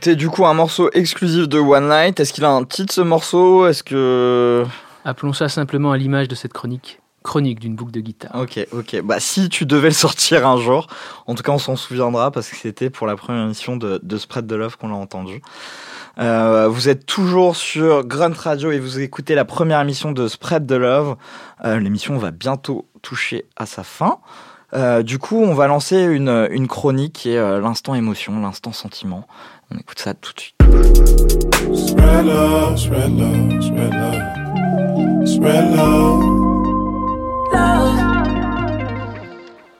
Écoutait 0.00 0.16
du 0.16 0.30
coup 0.30 0.46
un 0.46 0.54
morceau 0.54 0.88
exclusif 0.94 1.46
de 1.46 1.58
One 1.58 1.90
Night. 1.90 2.18
Est-ce 2.20 2.32
qu'il 2.32 2.46
a 2.46 2.50
un 2.50 2.64
titre 2.64 2.90
ce 2.90 3.02
morceau? 3.02 3.66
Est-ce 3.66 3.82
que. 3.82 4.64
Appelons 5.04 5.34
ça 5.34 5.50
simplement 5.50 5.92
à 5.92 5.98
l'image 5.98 6.26
de 6.26 6.34
cette 6.34 6.54
chronique. 6.54 7.00
Chronique 7.22 7.60
d'une 7.60 7.74
boucle 7.74 7.92
de 7.92 8.00
guitare. 8.00 8.30
Ok, 8.34 8.66
ok. 8.72 9.02
Bah, 9.02 9.20
si 9.20 9.50
tu 9.50 9.66
devais 9.66 9.88
le 9.88 9.94
sortir 9.94 10.46
un 10.48 10.56
jour, 10.56 10.86
en 11.26 11.34
tout 11.34 11.42
cas, 11.42 11.52
on 11.52 11.58
s'en 11.58 11.76
souviendra 11.76 12.30
parce 12.30 12.48
que 12.48 12.56
c'était 12.56 12.88
pour 12.88 13.06
la 13.06 13.14
première 13.14 13.44
émission 13.44 13.76
de, 13.76 14.00
de 14.02 14.16
Spread 14.16 14.46
the 14.46 14.52
Love 14.52 14.78
qu'on 14.78 14.88
l'a 14.88 14.94
entendu. 14.94 15.42
Euh, 16.16 16.66
vous 16.66 16.88
êtes 16.88 17.04
toujours 17.04 17.54
sur 17.54 18.02
Grunt 18.06 18.32
Radio 18.34 18.72
et 18.72 18.78
vous 18.78 19.00
écoutez 19.00 19.34
la 19.34 19.44
première 19.44 19.82
émission 19.82 20.12
de 20.12 20.28
Spread 20.28 20.66
the 20.66 20.72
Love. 20.72 21.16
Euh, 21.66 21.78
L'émission 21.78 22.16
va 22.16 22.30
bientôt 22.30 22.88
toucher 23.02 23.44
à 23.54 23.66
sa 23.66 23.82
fin. 23.82 24.16
Euh, 24.72 25.02
du 25.02 25.18
coup, 25.18 25.42
on 25.42 25.52
va 25.52 25.66
lancer 25.66 26.00
une, 26.00 26.48
une 26.52 26.68
chronique 26.68 27.12
qui 27.12 27.32
est 27.32 27.60
l'instant 27.60 27.94
émotion, 27.94 28.40
l'instant 28.40 28.72
sentiment. 28.72 29.26
On 29.72 29.78
écoute 29.78 30.00
ça 30.00 30.14
tout 30.14 30.32
de 30.32 30.40
suite. 30.40 30.56
Spread 31.74 32.26
love, 32.26 32.76
spread 32.76 33.16
love, 33.16 33.62
spread 33.62 33.92
love. 33.92 35.26
Spread 35.26 35.76
love. 35.76 36.24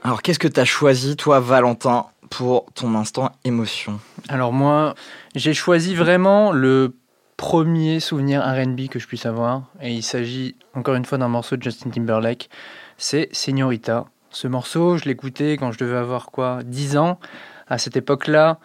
Alors, 0.04 0.22
qu'est-ce 0.22 0.38
que 0.38 0.48
tu 0.48 0.60
as 0.60 0.64
choisi, 0.64 1.16
toi, 1.16 1.40
Valentin, 1.40 2.06
pour 2.30 2.66
ton 2.74 2.94
instant 2.94 3.32
émotion? 3.44 3.98
Alors 4.28 4.52
moi, 4.52 4.94
j'ai 5.34 5.54
choisi 5.54 5.96
vraiment 5.96 6.52
le 6.52 6.94
premier 7.36 7.98
souvenir 7.98 8.42
R&B 8.42 8.88
que 8.88 9.00
je 9.00 9.08
puisse 9.08 9.26
avoir. 9.26 9.64
Et 9.80 9.92
il 9.92 10.02
s'agit 10.02 10.54
encore 10.74 10.94
une 10.94 11.04
fois 11.04 11.18
d'un 11.18 11.28
morceau 11.28 11.56
de 11.56 11.62
Justin 11.62 11.90
Timberlake. 11.90 12.48
C'est 12.96 13.28
Señorita. 13.32 14.04
Ce 14.30 14.46
morceau, 14.46 14.98
je 14.98 15.06
l'écoutais 15.06 15.56
quand 15.58 15.72
je 15.72 15.78
devais 15.78 15.96
avoir 15.96 16.30
quoi 16.30 16.60
10 16.64 16.96
ans. 16.96 17.18
À 17.66 17.78
cette 17.78 17.96
époque-là, 17.96 18.58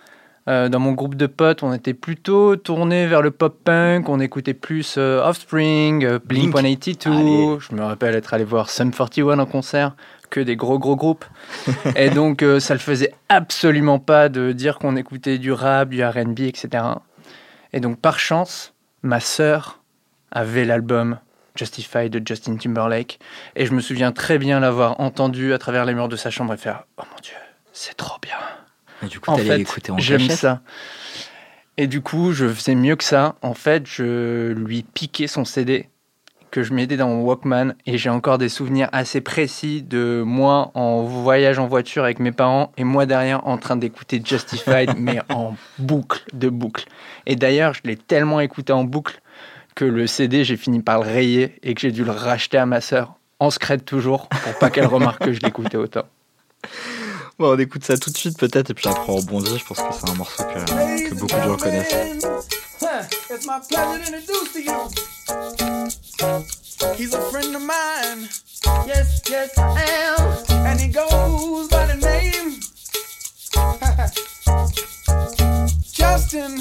euh, 0.47 0.69
dans 0.69 0.79
mon 0.79 0.91
groupe 0.91 1.15
de 1.15 1.25
potes, 1.25 1.63
on 1.63 1.73
était 1.73 1.95
plutôt 1.95 2.55
tourné 2.55 3.07
vers 3.07 3.21
le 3.21 3.31
pop-punk. 3.31 4.07
On 4.09 4.19
écoutait 4.19 4.53
plus 4.53 4.95
euh, 4.97 5.27
Offspring, 5.27 6.05
euh, 6.05 6.19
Blink. 6.23 6.55
Blink-182. 6.55 7.09
Allez. 7.09 7.57
Je 7.59 7.75
me 7.75 7.83
rappelle 7.83 8.15
être 8.15 8.33
allé 8.33 8.43
voir 8.43 8.69
Sum 8.69 8.91
41 8.91 9.39
en 9.39 9.45
concert. 9.45 9.95
Que 10.29 10.39
des 10.39 10.55
gros 10.55 10.77
gros 10.77 10.95
groupes. 10.95 11.25
Et 11.95 12.09
donc, 12.09 12.43
euh, 12.43 12.59
ça 12.59 12.73
le 12.73 12.79
faisait 12.79 13.13
absolument 13.29 13.99
pas 13.99 14.29
de 14.29 14.51
dire 14.51 14.77
qu'on 14.77 14.95
écoutait 14.95 15.39
du 15.39 15.51
rap, 15.51 15.89
du 15.89 16.03
RB, 16.03 16.41
etc. 16.41 16.83
Et 17.73 17.79
donc, 17.79 17.99
par 17.99 18.19
chance, 18.19 18.73
ma 19.01 19.19
sœur 19.19 19.81
avait 20.31 20.65
l'album 20.65 21.17
Justified 21.55 22.11
de 22.11 22.21
Justin 22.25 22.57
Timberlake. 22.57 23.19
Et 23.55 23.65
je 23.65 23.73
me 23.73 23.81
souviens 23.81 24.11
très 24.11 24.37
bien 24.37 24.59
l'avoir 24.59 24.99
entendu 24.99 25.53
à 25.53 25.57
travers 25.57 25.85
les 25.85 25.93
murs 25.93 26.09
de 26.09 26.17
sa 26.17 26.29
chambre 26.29 26.53
et 26.53 26.57
faire 26.57 26.83
Oh 26.97 27.03
mon 27.11 27.21
Dieu, 27.21 27.33
c'est 27.71 27.95
trop 27.95 28.19
bien. 28.21 28.37
Et 29.05 29.09
du 29.09 29.19
coup, 29.19 29.31
En 29.31 29.37
fait, 29.37 29.89
en 29.89 29.97
j'aime 29.97 30.29
ça. 30.29 30.61
Et 31.77 31.87
du 31.87 32.01
coup, 32.01 32.31
je 32.31 32.47
faisais 32.47 32.75
mieux 32.75 32.95
que 32.95 33.03
ça. 33.03 33.35
En 33.41 33.53
fait, 33.53 33.85
je 33.85 34.51
lui 34.53 34.83
piquais 34.83 35.27
son 35.27 35.45
CD 35.45 35.89
que 36.51 36.63
je 36.63 36.73
mettais 36.73 36.95
dans 36.95 37.09
mon 37.09 37.21
Walkman 37.23 37.75
et 37.85 37.97
j'ai 37.97 38.09
encore 38.09 38.37
des 38.37 38.47
souvenirs 38.47 38.87
assez 38.93 39.19
précis 39.19 39.81
de 39.81 40.23
moi 40.25 40.71
en 40.73 41.01
voyage 41.01 41.59
en 41.59 41.67
voiture 41.67 42.05
avec 42.05 42.19
mes 42.19 42.31
parents 42.31 42.71
et 42.77 42.85
moi 42.85 43.05
derrière 43.05 43.45
en 43.45 43.57
train 43.57 43.75
d'écouter 43.75 44.21
Justified 44.23 44.93
mais 44.97 45.19
en 45.27 45.55
boucle 45.79 46.23
de 46.31 46.47
boucle. 46.47 46.85
Et 47.25 47.35
d'ailleurs, 47.35 47.73
je 47.73 47.81
l'ai 47.83 47.97
tellement 47.97 48.39
écouté 48.39 48.71
en 48.71 48.85
boucle 48.85 49.19
que 49.75 49.83
le 49.83 50.07
CD, 50.07 50.45
j'ai 50.45 50.55
fini 50.55 50.81
par 50.81 51.03
le 51.03 51.09
rayer 51.09 51.55
et 51.61 51.73
que 51.73 51.81
j'ai 51.81 51.91
dû 51.91 52.05
le 52.05 52.11
racheter 52.11 52.57
à 52.57 52.65
ma 52.65 52.79
sœur 52.79 53.15
en 53.39 53.49
secret 53.49 53.77
toujours 53.77 54.29
pour 54.29 54.57
pas 54.57 54.69
qu'elle 54.69 54.85
remarque 54.85 55.25
que 55.25 55.33
je 55.33 55.41
l'écoutais 55.41 55.77
autant. 55.77 56.05
Bon, 57.38 57.53
on 57.53 57.59
écoute 57.59 57.83
ça 57.83 57.97
tout 57.97 58.11
de 58.11 58.17
suite 58.17 58.38
peut-être 58.38 58.69
et 58.69 58.73
puis 58.73 58.88
après 58.88 59.11
on 59.11 59.17
rebondit. 59.17 59.57
Je 59.57 59.65
pense 59.65 59.77
que 59.77 59.83
c'est 59.91 60.09
un 60.09 60.13
morceau 60.13 60.41
que, 60.43 61.13
beaucoup 61.15 61.36
de 61.36 61.41
gens 61.41 61.57
connaissent. 61.57 61.93
He's 66.97 67.13
a 67.13 67.21
friend 67.31 67.55
of 67.55 67.61
mine. 67.61 68.27
Yes, 68.86 69.21
yes, 69.29 69.57
am. 69.57 70.15
And 70.65 70.79
he 70.79 70.88
goes 70.88 71.67
by 71.69 71.86
the 71.88 71.97
name 72.01 72.59
Justin. 75.93 76.59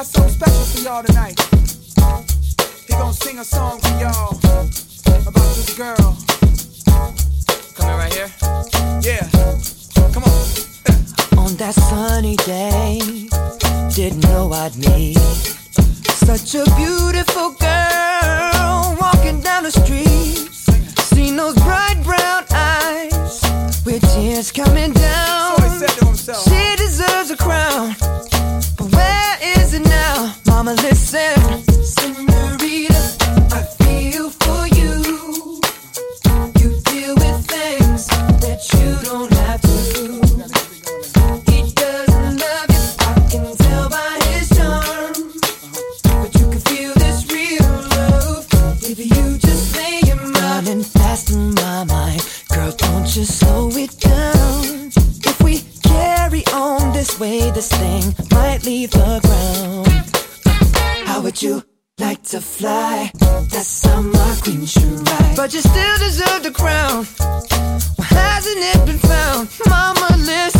Got 0.00 0.06
something 0.06 0.32
special 0.32 0.64
for 0.64 0.80
y'all 0.80 1.02
tonight. 1.02 1.38
He 2.86 2.92
gonna 2.94 3.12
sing 3.12 3.38
a 3.38 3.44
song 3.44 3.80
for 3.80 3.88
y'all 4.00 4.38
about 5.28 5.50
this 5.56 5.76
girl. 5.76 6.16
Coming 7.74 7.96
right 7.98 8.14
here. 8.14 8.30
Yeah. 9.02 9.28
Come 10.14 10.24
on. 10.24 11.44
On 11.44 11.54
that 11.56 11.74
sunny 11.74 12.36
day, 12.36 13.28
didn't 13.94 14.22
know 14.22 14.50
I'd 14.54 14.74
meet 14.78 15.18
such 16.24 16.54
a 16.54 16.64
beautiful 16.76 17.50
girl 17.60 18.96
walking 18.98 19.42
down 19.42 19.64
the 19.64 19.70
street. 19.70 20.48
Seen 21.12 21.36
those 21.36 21.56
bright 21.56 22.00
brown 22.02 22.46
eyes 22.50 23.42
with 23.84 24.00
tears 24.14 24.50
coming 24.50 24.94
down. 24.94 25.58
So 25.58 25.62
he 25.62 25.78
said 25.78 25.90
to 25.98 26.06
himself. 26.06 26.44
She 26.44 26.76
deserves 26.76 27.30
a 27.30 27.36
crown, 27.36 27.94
but 27.99 27.99
where 28.92 29.36
is 29.58 29.74
it 29.74 29.84
now? 29.84 30.34
Mama, 30.46 30.74
listen, 30.74 31.34
I 33.52 33.62
feel 33.80 34.30
for 34.30 34.66
you. 34.78 34.92
You 36.60 36.70
deal 36.90 37.14
with 37.16 37.46
things 37.46 38.06
that 38.44 38.60
you 38.74 38.88
don't 39.08 39.32
have 39.32 39.60
to. 39.62 39.68
Do. 39.94 40.04
He 41.50 41.72
doesn't 41.72 42.36
love 42.44 42.68
you, 42.74 42.84
I 43.00 43.28
can 43.30 43.56
tell 43.56 43.88
by 43.88 44.12
his 44.28 44.48
charm. 44.56 45.12
But 46.04 46.34
you 46.38 46.46
can 46.50 46.60
feel 46.60 46.92
this 46.94 47.18
real 47.32 47.70
love 47.96 48.46
if 48.82 48.98
you 48.98 49.38
just 49.38 49.76
your 50.06 50.16
mind. 50.16 50.86
Fast 50.86 51.30
in 51.30 51.54
my 51.54 51.84
mind, 51.84 52.22
girl, 52.48 52.72
don't 52.72 53.16
you 53.16 53.24
slow 53.24 53.68
it 53.70 53.98
down. 53.98 54.19
Way, 57.20 57.50
this 57.50 57.68
thing 57.68 58.14
might 58.32 58.64
leave 58.64 58.90
the 58.92 59.20
ground. 59.22 59.86
How 61.06 61.20
would 61.20 61.40
you 61.42 61.62
like 61.98 62.22
to 62.32 62.40
fly? 62.40 63.12
That's 63.52 63.84
how 63.86 64.00
my 64.00 64.38
queen 64.42 64.64
should 64.64 65.06
ride. 65.06 65.36
But 65.36 65.52
you 65.52 65.60
still 65.60 65.98
deserve 65.98 66.42
the 66.42 66.50
crown. 66.50 67.04
Why 67.96 68.06
hasn't 68.06 68.58
it 68.58 68.86
been 68.86 68.98
found? 68.98 69.48
Mama, 69.68 70.16
listen. 70.16 70.59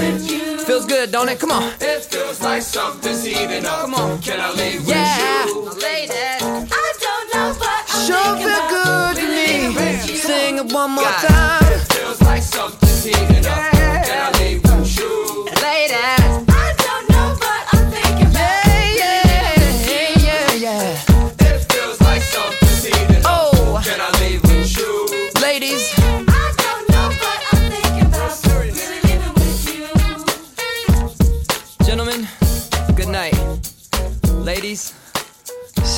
Feels 0.81 0.91
good, 0.99 1.11
don't 1.11 1.29
it? 1.29 1.39
Come 1.39 1.51
on. 1.51 1.63
It 1.79 2.05
feels 2.05 2.41
like 2.41 2.61
something's 2.63 3.23
heating 3.23 3.65
up. 3.65 3.81
Come 3.81 3.93
on. 3.95 4.19
Can 4.21 4.39
I 4.39 4.51
leave 4.51 4.81
Yeah. 4.87 5.45
with 5.45 5.53
you? 5.55 5.61
Ladies. 5.79 6.11
I 6.41 6.93
don't 7.05 7.33
know 7.33 7.53
what 7.59 7.85
I'm 7.93 8.05
Sure 8.07 8.23
thinking 8.23 8.47
feel 8.47 8.57
about. 8.57 9.15
good 9.15 9.21
to 9.21 9.27
me. 9.27 10.17
Sing 10.17 10.57
it 10.57 10.73
one 10.73 10.91
more 10.91 11.03
God. 11.03 11.27
time. 11.27 11.40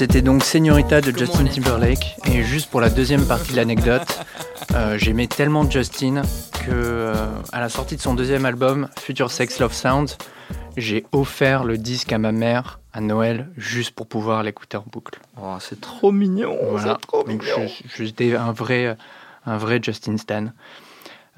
C'était 0.03 0.21
donc 0.21 0.43
Señorita 0.43 0.99
de 0.99 1.17
Justin. 1.17 1.45
Timberlake. 1.45 2.17
Et 2.25 2.43
juste 2.43 2.69
pour 2.69 2.81
la 2.81 2.89
deuxième 2.89 3.25
partie 3.25 3.51
de 3.53 3.55
l'anecdote, 3.55 4.19
euh, 4.75 4.97
j'aimais 4.97 5.27
tellement 5.27 5.63
Justin 5.69 6.23
que 6.65 6.71
euh, 6.71 7.13
à 7.53 7.61
la 7.61 7.69
sortie 7.69 7.95
de 7.95 8.01
son 8.01 8.13
deuxième 8.13 8.43
album, 8.45 8.89
Future 8.99 9.31
Sex 9.31 9.59
Love 9.61 9.71
Sound, 9.71 10.11
j'ai 10.75 11.05
offert 11.13 11.63
le 11.63 11.77
disque 11.77 12.11
à 12.11 12.17
ma 12.17 12.33
mère 12.33 12.81
à 12.91 12.99
Noël 12.99 13.47
juste 13.55 13.91
pour 13.91 14.05
pouvoir 14.07 14.43
l'écouter 14.43 14.75
en 14.75 14.83
boucle. 14.91 15.21
Oh, 15.41 15.55
c'est 15.61 15.79
trop 15.79 16.11
mignon. 16.11 16.57
Voilà. 16.69 16.97
C'est 16.99 17.07
trop 17.07 17.23
Donc 17.23 17.41
mignon. 17.41 17.69
je- 17.97 18.03
j'étais 18.03 18.35
un 18.35 18.51
vrai, 18.51 18.97
un 19.45 19.55
vrai 19.55 19.79
Justin 19.81 20.17
Stan. 20.17 20.47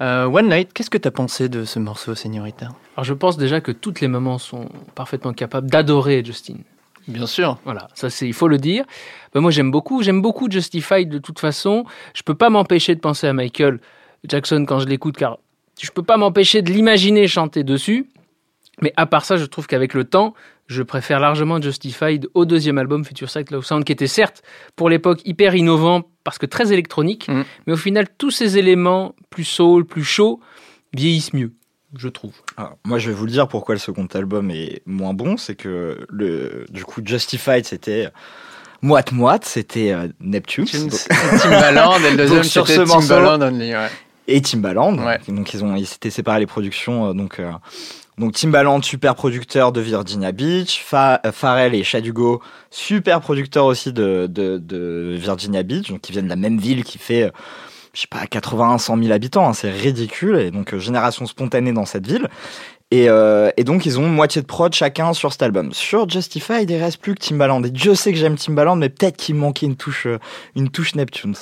Euh, 0.00 0.24
One 0.24 0.48
Night, 0.48 0.72
qu'est-ce 0.72 0.90
que 0.90 0.98
tu 0.98 1.06
as 1.06 1.12
pensé 1.12 1.48
de 1.48 1.64
ce 1.64 1.78
morceau, 1.78 2.16
Señorita? 2.16 2.70
Alors 2.96 3.04
je 3.04 3.14
pense 3.14 3.36
déjà 3.36 3.60
que 3.60 3.70
toutes 3.70 4.00
les 4.00 4.08
mamans 4.08 4.38
sont 4.38 4.68
parfaitement 4.96 5.32
capables 5.34 5.70
d'adorer 5.70 6.24
Justin. 6.24 6.56
Bien 7.08 7.26
sûr. 7.26 7.58
Voilà, 7.64 7.88
ça 7.94 8.10
c'est, 8.10 8.26
il 8.26 8.32
faut 8.34 8.48
le 8.48 8.58
dire. 8.58 8.84
Ben, 9.32 9.40
moi 9.40 9.50
j'aime 9.50 9.70
beaucoup, 9.70 10.02
j'aime 10.02 10.22
beaucoup 10.22 10.50
Justified 10.50 11.08
de 11.08 11.18
toute 11.18 11.38
façon. 11.38 11.84
Je 12.14 12.22
peux 12.22 12.34
pas 12.34 12.50
m'empêcher 12.50 12.94
de 12.94 13.00
penser 13.00 13.26
à 13.26 13.32
Michael 13.32 13.80
Jackson 14.26 14.64
quand 14.66 14.80
je 14.80 14.86
l'écoute, 14.86 15.16
car 15.16 15.38
je 15.80 15.90
peux 15.90 16.02
pas 16.02 16.16
m'empêcher 16.16 16.62
de 16.62 16.72
l'imaginer 16.72 17.28
chanter 17.28 17.62
dessus. 17.64 18.06
Mais 18.82 18.92
à 18.96 19.06
part 19.06 19.24
ça, 19.24 19.36
je 19.36 19.44
trouve 19.46 19.66
qu'avec 19.66 19.94
le 19.94 20.04
temps, 20.04 20.34
je 20.66 20.82
préfère 20.82 21.20
largement 21.20 21.60
Justified 21.62 22.28
au 22.34 22.44
deuxième 22.44 22.76
album 22.76 23.04
Future 23.04 23.30
Sight 23.30 23.50
Love 23.50 23.64
Sound, 23.64 23.84
qui 23.84 23.92
était 23.92 24.06
certes 24.08 24.42
pour 24.74 24.90
l'époque 24.90 25.20
hyper 25.24 25.54
innovant 25.54 26.02
parce 26.24 26.38
que 26.38 26.46
très 26.46 26.72
électronique, 26.72 27.28
Mm. 27.28 27.42
mais 27.66 27.72
au 27.72 27.76
final 27.76 28.06
tous 28.18 28.30
ces 28.32 28.58
éléments 28.58 29.14
plus 29.30 29.44
soul, 29.44 29.84
plus 29.86 30.02
chaud, 30.04 30.40
vieillissent 30.92 31.32
mieux, 31.34 31.52
je 31.98 32.08
trouve. 32.08 32.32
Alors, 32.56 32.76
moi, 32.84 32.98
je 32.98 33.08
vais 33.10 33.14
vous 33.14 33.24
le 33.26 33.32
dire 33.32 33.48
pourquoi 33.48 33.74
le 33.74 33.78
second 33.78 34.06
album 34.14 34.50
est 34.50 34.82
moins 34.86 35.14
bon. 35.14 35.36
C'est 35.36 35.54
que 35.54 36.06
le, 36.08 36.64
du 36.70 36.84
coup, 36.84 37.00
Justified, 37.04 37.64
c'était 37.66 38.08
moite-moite, 38.82 39.44
c'était 39.44 39.92
euh, 39.92 40.08
Neptune. 40.20 40.66
Timbaland, 40.66 41.96
et 41.98 42.10
le 42.10 42.16
deuxième 42.16 42.42
c'était 42.44 42.74
ce 42.76 42.80
morceau- 42.82 43.08
Timbaland 43.14 43.40
only. 43.46 43.72
Ouais. 43.74 43.88
et 44.28 44.40
Timbaland. 44.42 44.96
Ouais. 44.98 45.18
Donc 45.28 45.54
ils 45.54 45.64
ont 45.64 45.74
ils 45.76 45.86
s'étaient 45.86 46.10
séparés 46.10 46.40
les 46.40 46.46
productions. 46.46 47.08
euh, 47.08 47.12
donc 47.12 47.40
euh, 47.40 47.50
donc 48.18 48.32
Timbaland 48.32 48.80
super 48.82 49.14
producteur 49.14 49.72
de 49.72 49.80
Virginia 49.80 50.32
Beach, 50.32 50.82
Fa- 50.84 51.20
euh, 51.26 51.32
Pharrell 51.32 51.74
et 51.74 51.84
Shadugo 51.84 52.42
super 52.70 53.20
producteurs 53.20 53.64
aussi 53.66 53.92
de, 53.92 54.26
de 54.26 54.58
de 54.58 55.14
Virginia 55.18 55.62
Beach, 55.62 55.88
donc 55.90 56.00
qui 56.02 56.12
viennent 56.12 56.24
de 56.26 56.30
la 56.30 56.36
même 56.36 56.58
ville 56.58 56.84
qui 56.84 56.98
fait 56.98 57.24
euh, 57.24 57.30
je 57.96 58.02
sais 58.02 58.06
pas 58.08 58.26
80 58.26 58.76
100 58.78 58.98
000 59.02 59.12
habitants, 59.12 59.48
hein, 59.48 59.52
c'est 59.54 59.70
ridicule 59.70 60.36
et 60.36 60.50
donc 60.50 60.74
euh, 60.74 60.78
génération 60.78 61.24
spontanée 61.24 61.72
dans 61.72 61.86
cette 61.86 62.06
ville. 62.06 62.28
Et, 62.92 63.08
euh, 63.08 63.50
et 63.56 63.64
donc 63.64 63.84
ils 63.86 63.98
ont 63.98 64.06
moitié 64.06 64.40
de 64.42 64.46
prod 64.46 64.72
chacun 64.72 65.12
sur 65.14 65.32
cet 65.32 65.42
album. 65.42 65.72
Sur 65.72 66.08
Justified, 66.08 66.70
il 66.70 66.76
reste 66.76 66.98
plus 67.00 67.14
que 67.14 67.20
Timbaland. 67.20 67.62
Et 67.64 67.70
Dieu 67.70 67.94
sait 67.96 68.12
que 68.12 68.18
j'aime 68.18 68.36
Timbaland, 68.36 68.76
mais 68.76 68.90
peut-être 68.90 69.16
qu'il 69.16 69.34
me 69.34 69.40
manquait 69.40 69.66
une 69.66 69.74
touche, 69.76 70.06
euh, 70.06 70.18
une 70.54 70.68
touche 70.70 70.94
Neptunes. 70.94 71.34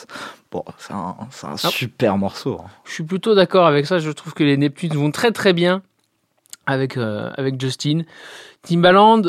Bon, 0.51 0.65
c'est 0.79 0.95
un, 0.95 1.17
un 1.43 1.57
super 1.57 2.17
morceau. 2.17 2.61
hein. 2.65 2.71
Je 2.85 2.93
suis 2.93 3.05
plutôt 3.05 3.35
d'accord 3.35 3.67
avec 3.67 3.85
ça. 3.85 3.99
Je 3.99 4.11
trouve 4.11 4.33
que 4.33 4.45
les 4.45 4.57
Neptunes 4.57 4.95
vont 4.95 5.11
très 5.11 5.33
très 5.33 5.53
bien 5.53 5.83
avec, 6.67 6.97
euh, 6.97 7.31
avec 7.37 7.61
Justin. 7.61 8.03
Timbaland, 8.63 9.23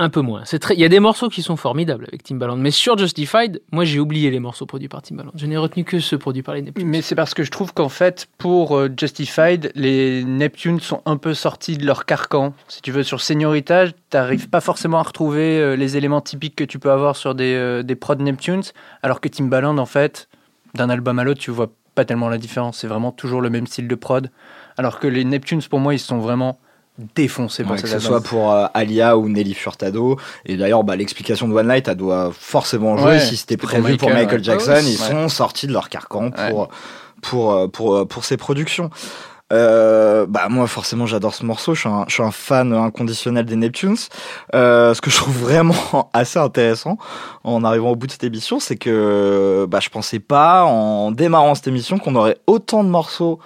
un 0.00 0.08
peu 0.08 0.20
moins. 0.22 0.42
Très... 0.42 0.74
Il 0.74 0.80
y 0.80 0.84
a 0.84 0.88
des 0.88 0.98
morceaux 0.98 1.28
qui 1.28 1.42
sont 1.42 1.56
formidables 1.56 2.06
avec 2.08 2.22
Timbaland. 2.22 2.56
Mais 2.56 2.70
sur 2.70 2.96
Justified, 2.96 3.60
moi 3.70 3.84
j'ai 3.84 4.00
oublié 4.00 4.30
les 4.30 4.40
morceaux 4.40 4.64
produits 4.64 4.88
par 4.88 5.02
Timbaland. 5.02 5.30
Je 5.34 5.46
n'ai 5.46 5.58
retenu 5.58 5.84
que 5.84 6.00
ceux 6.00 6.16
produits 6.18 6.42
par 6.42 6.54
les 6.54 6.62
Neptunes. 6.62 6.88
Mais 6.88 7.02
c'est 7.02 7.14
parce 7.14 7.34
que 7.34 7.44
je 7.44 7.50
trouve 7.50 7.74
qu'en 7.74 7.90
fait, 7.90 8.26
pour 8.38 8.76
euh, 8.76 8.88
Justified, 8.96 9.70
les 9.74 10.24
Neptunes 10.24 10.80
sont 10.80 11.02
un 11.04 11.18
peu 11.18 11.34
sortis 11.34 11.76
de 11.76 11.84
leur 11.84 12.06
carcan. 12.06 12.54
Si 12.66 12.80
tu 12.80 12.92
veux, 12.92 13.02
sur 13.02 13.20
Señorita, 13.20 13.86
t'arrives 14.08 14.48
pas 14.48 14.60
forcément 14.60 14.98
à 14.98 15.02
retrouver 15.02 15.58
euh, 15.58 15.76
les 15.76 15.98
éléments 15.98 16.22
typiques 16.22 16.56
que 16.56 16.64
tu 16.64 16.78
peux 16.78 16.90
avoir 16.90 17.14
sur 17.16 17.34
des, 17.34 17.54
euh, 17.54 17.82
des 17.82 17.94
prods 17.94 18.16
Neptunes, 18.16 18.62
alors 19.02 19.20
que 19.20 19.28
Timbaland, 19.28 19.76
en 19.76 19.86
fait, 19.86 20.28
d'un 20.74 20.88
album 20.88 21.18
à 21.18 21.24
l'autre, 21.24 21.40
tu 21.40 21.50
vois 21.50 21.70
pas 21.94 22.06
tellement 22.06 22.30
la 22.30 22.38
différence. 22.38 22.78
C'est 22.78 22.88
vraiment 22.88 23.12
toujours 23.12 23.42
le 23.42 23.50
même 23.50 23.66
style 23.66 23.86
de 23.86 23.94
prod. 23.94 24.30
Alors 24.78 24.98
que 24.98 25.06
les 25.06 25.24
Neptunes, 25.24 25.62
pour 25.62 25.80
moi, 25.80 25.92
ils 25.92 25.98
sont 25.98 26.18
vraiment 26.18 26.58
défoncés 27.14 27.62
pour 27.62 27.72
Ouais, 27.72 27.82
que 27.82 27.88
ce 27.88 27.98
soit 27.98 28.20
pour 28.20 28.52
euh, 28.52 28.66
Alia 28.74 29.16
ou 29.16 29.28
Nelly 29.28 29.54
Furtado. 29.54 30.18
Et 30.46 30.56
d'ailleurs, 30.56 30.84
bah, 30.84 30.96
l'explication 30.96 31.48
de 31.48 31.54
One 31.54 31.68
Night, 31.68 31.88
elle 31.88 31.96
doit 31.96 32.30
forcément 32.32 32.96
jouer. 32.96 33.10
Ouais, 33.10 33.20
si 33.20 33.36
c'était 33.36 33.56
prévu 33.56 33.96
pour 33.96 34.10
Michael. 34.10 34.42
Jackson, 34.42 34.72
Ah 34.72 34.78
ouais, 34.78 34.84
ils 34.84 34.96
sont 34.96 35.28
sortis 35.28 35.66
de 35.66 35.72
leur 35.72 35.88
carcan 35.88 36.30
pour, 36.30 36.68
pour, 37.22 37.52
euh, 37.52 37.68
pour, 37.68 37.96
euh, 37.96 38.04
pour 38.04 38.24
ses 38.24 38.36
productions. 38.36 38.90
Euh, 39.52 40.26
bah 40.28 40.46
moi 40.48 40.68
forcément 40.68 41.06
j'adore 41.06 41.34
ce 41.34 41.44
morceau, 41.44 41.74
je 41.74 41.80
suis 41.80 41.88
un, 41.88 42.04
je 42.06 42.14
suis 42.14 42.22
un 42.22 42.30
fan 42.30 42.72
inconditionnel 42.72 43.44
des 43.44 43.56
Neptunes. 43.56 43.96
Euh, 44.54 44.94
ce 44.94 45.00
que 45.00 45.10
je 45.10 45.16
trouve 45.16 45.36
vraiment 45.36 46.10
assez 46.12 46.38
intéressant 46.38 46.98
en 47.42 47.64
arrivant 47.64 47.90
au 47.90 47.96
bout 47.96 48.06
de 48.06 48.12
cette 48.12 48.22
émission, 48.22 48.60
c'est 48.60 48.76
que 48.76 49.66
bah, 49.68 49.80
je 49.80 49.88
pensais 49.88 50.20
pas 50.20 50.64
en 50.64 51.10
démarrant 51.10 51.54
cette 51.56 51.66
émission 51.66 51.98
qu'on 51.98 52.14
aurait 52.14 52.38
autant 52.46 52.84
de 52.84 52.90
morceaux 52.90 53.40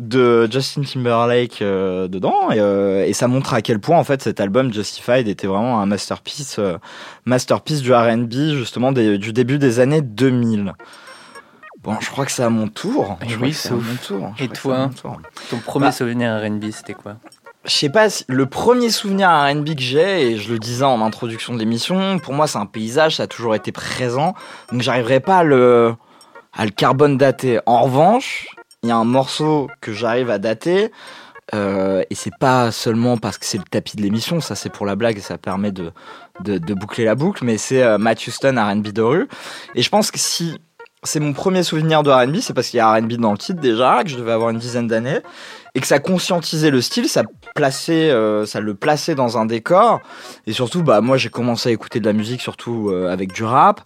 de 0.00 0.48
Justin 0.50 0.80
Timberlake 0.80 1.60
euh, 1.60 2.08
dedans 2.08 2.50
et, 2.50 2.58
euh, 2.58 3.04
et 3.06 3.12
ça 3.12 3.28
montre 3.28 3.52
à 3.54 3.60
quel 3.60 3.78
point 3.78 3.98
en 3.98 4.02
fait 4.04 4.22
cet 4.22 4.40
album 4.40 4.72
Justified 4.72 5.28
était 5.28 5.46
vraiment 5.46 5.78
un 5.80 5.84
masterpiece 5.86 6.58
euh, 6.58 6.78
masterpiece 7.26 7.82
du 7.82 7.92
R&B 7.92 8.32
justement 8.56 8.92
des- 8.92 9.18
du 9.18 9.32
début 9.34 9.58
des 9.58 9.78
années 9.78 10.00
2000. 10.00 10.72
Bon, 11.82 11.96
je 12.00 12.10
crois 12.10 12.24
que 12.26 12.32
c'est 12.32 12.42
à 12.42 12.50
mon 12.50 12.68
tour. 12.68 13.18
Je 13.26 13.36
oui, 13.36 13.52
c'est 13.52 13.70
à 13.70 13.72
mon 13.72 13.80
tour. 14.06 14.32
Je 14.36 14.44
Et 14.44 14.48
toi, 14.48 14.76
à 14.76 14.78
mon 14.86 14.88
tour. 14.88 15.20
ton 15.50 15.58
premier 15.58 15.86
Bah, 15.86 15.92
souvenir 15.92 16.34
R&B, 16.42 16.70
c'était 16.72 16.94
quoi? 16.94 17.16
je 17.66 17.70
sais 17.70 17.90
pas, 17.90 18.06
le 18.26 18.46
premier 18.46 18.88
souvenir 18.88 19.28
R&B 19.28 19.74
que 19.74 19.82
j'ai, 19.82 20.30
et 20.32 20.36
je 20.38 20.50
le 20.50 20.58
disais 20.58 20.84
en 20.84 21.02
introduction 21.02 21.52
de 21.52 21.58
l'émission, 21.58 22.18
pour 22.18 22.32
moi 22.32 22.46
c'est 22.46 22.56
un 22.58 22.64
paysage, 22.64 23.16
ça 23.16 23.24
a 23.24 23.26
toujours 23.26 23.54
été 23.54 23.70
présent, 23.70 24.32
donc 24.72 24.80
j'arriverai 24.80 25.20
pas 25.20 25.38
à 25.38 25.42
le, 25.44 25.94
à 26.56 26.64
le 26.64 26.70
carbone 26.70 27.18
dater. 27.18 27.60
En 27.66 27.82
revanche, 27.82 28.46
il 28.82 28.88
y 28.88 28.92
a 28.92 28.96
un 28.96 29.04
morceau 29.04 29.68
que 29.80 29.92
j'arrive 29.92 30.30
à 30.30 30.38
dater, 30.38 30.90
euh, 31.54 32.02
et 32.08 32.14
c'est 32.14 32.36
pas 32.38 32.70
seulement 32.70 33.18
parce 33.18 33.36
que 33.36 33.44
c'est 33.44 33.58
le 33.58 33.64
tapis 33.64 33.96
de 33.96 34.02
l'émission, 34.02 34.40
ça 34.40 34.54
c'est 34.54 34.70
pour 34.70 34.86
la 34.86 34.96
blague, 34.96 35.18
ça 35.18 35.36
permet 35.36 35.72
de, 35.72 35.92
de, 36.44 36.74
boucler 36.74 37.04
la 37.04 37.14
boucle, 37.14 37.44
mais 37.44 37.58
c'est 37.58 37.82
euh, 37.82 37.98
Matt 37.98 38.26
Houston 38.26 38.56
R&B 38.56 38.88
de 38.88 39.02
rue, 39.02 39.28
et 39.74 39.82
je 39.82 39.88
pense 39.90 40.10
que 40.10 40.18
si 40.18 40.58
c'est 41.02 41.20
mon 41.20 41.32
premier 41.32 41.62
souvenir 41.62 42.02
de 42.02 42.10
R&B, 42.10 42.36
c'est 42.40 42.54
parce 42.54 42.68
qu'il 42.68 42.78
y 42.78 42.80
a 42.80 42.92
R&B 42.92 43.14
dans 43.14 43.32
le 43.32 43.38
titre 43.38 43.60
déjà, 43.60 44.02
que 44.02 44.10
je 44.10 44.16
devais 44.16 44.32
avoir 44.32 44.50
une 44.50 44.58
dizaine 44.58 44.86
d'années, 44.86 45.20
et 45.74 45.80
que 45.80 45.86
ça 45.86 45.98
conscientisait 45.98 46.70
le 46.70 46.80
style, 46.80 47.08
ça 47.08 47.22
plaçait, 47.54 48.10
euh, 48.10 48.46
ça 48.46 48.60
le 48.60 48.74
plaçait 48.74 49.14
dans 49.14 49.36
un 49.36 49.44
décor, 49.44 50.00
et 50.46 50.52
surtout, 50.52 50.82
bah 50.82 51.02
moi 51.02 51.18
j'ai 51.18 51.28
commencé 51.28 51.68
à 51.68 51.72
écouter 51.72 52.00
de 52.00 52.06
la 52.06 52.12
musique 52.14 52.40
surtout 52.40 52.88
euh, 52.90 53.12
avec 53.12 53.32
du 53.32 53.44
rap, 53.44 53.82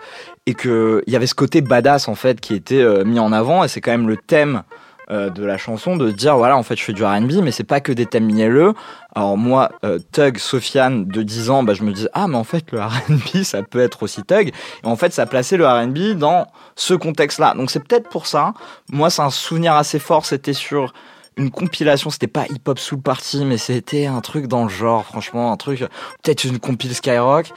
et 0.46 0.54
que 0.54 1.02
il 1.08 1.12
y 1.12 1.16
avait 1.16 1.26
ce 1.26 1.34
côté 1.34 1.62
badass 1.62 2.06
en 2.06 2.14
fait 2.14 2.40
qui 2.40 2.54
était 2.54 3.04
mis 3.04 3.18
en 3.18 3.32
avant, 3.32 3.64
et 3.64 3.68
c'est 3.68 3.80
quand 3.80 3.92
même 3.92 4.08
le 4.08 4.18
thème 4.18 4.62
euh, 5.10 5.30
de 5.30 5.44
la 5.44 5.58
chanson 5.58 5.96
de 5.96 6.10
dire 6.10 6.36
voilà 6.36 6.56
en 6.56 6.62
fait 6.62 6.76
je 6.76 6.82
fais 6.82 6.92
du 6.92 7.04
R&B, 7.04 7.42
mais 7.42 7.50
c'est 7.50 7.64
pas 7.64 7.80
que 7.80 7.92
des 7.92 8.06
thèmes 8.06 8.26
mielleux. 8.26 8.74
Alors 9.14 9.36
moi, 9.36 9.70
euh, 9.84 9.98
Tug, 10.12 10.38
Sofiane 10.38 11.04
de 11.04 11.22
10 11.22 11.50
ans, 11.50 11.62
bah, 11.62 11.74
je 11.74 11.82
me 11.82 11.92
disais 11.92 12.08
ah 12.14 12.26
mais 12.26 12.36
en 12.36 12.44
fait 12.44 12.72
le 12.72 12.80
R&B 12.80 13.42
ça 13.42 13.62
peut 13.62 13.80
être 13.80 14.02
aussi 14.02 14.22
Tug, 14.22 14.48
et 14.48 14.86
en 14.86 14.96
fait 14.96 15.12
ça 15.12 15.26
plaçait 15.26 15.56
le 15.56 15.66
R&B 15.66 16.18
dans 16.18 16.46
ce 16.76 16.94
contexte-là. 16.94 17.54
Donc 17.54 17.70
c'est 17.70 17.80
peut-être 17.80 18.08
pour 18.08 18.26
ça. 18.26 18.54
Moi 18.90 19.10
c'est 19.10 19.22
un 19.22 19.30
souvenir 19.30 19.74
assez 19.74 19.98
fort, 19.98 20.24
c'était 20.24 20.54
sur 20.54 20.92
une 21.36 21.50
compilation, 21.50 22.10
c'était 22.10 22.26
pas 22.26 22.46
hip 22.48 22.62
hop 22.66 22.78
soul 22.78 23.00
party, 23.00 23.44
mais 23.44 23.58
c'était 23.58 24.06
un 24.06 24.20
truc 24.20 24.46
dans 24.46 24.64
le 24.64 24.68
genre, 24.68 25.04
franchement, 25.04 25.52
un 25.52 25.56
truc, 25.56 25.80
peut-être 26.22 26.44
une 26.44 26.58
compile 26.58 26.94
Skyrock. 26.94 27.52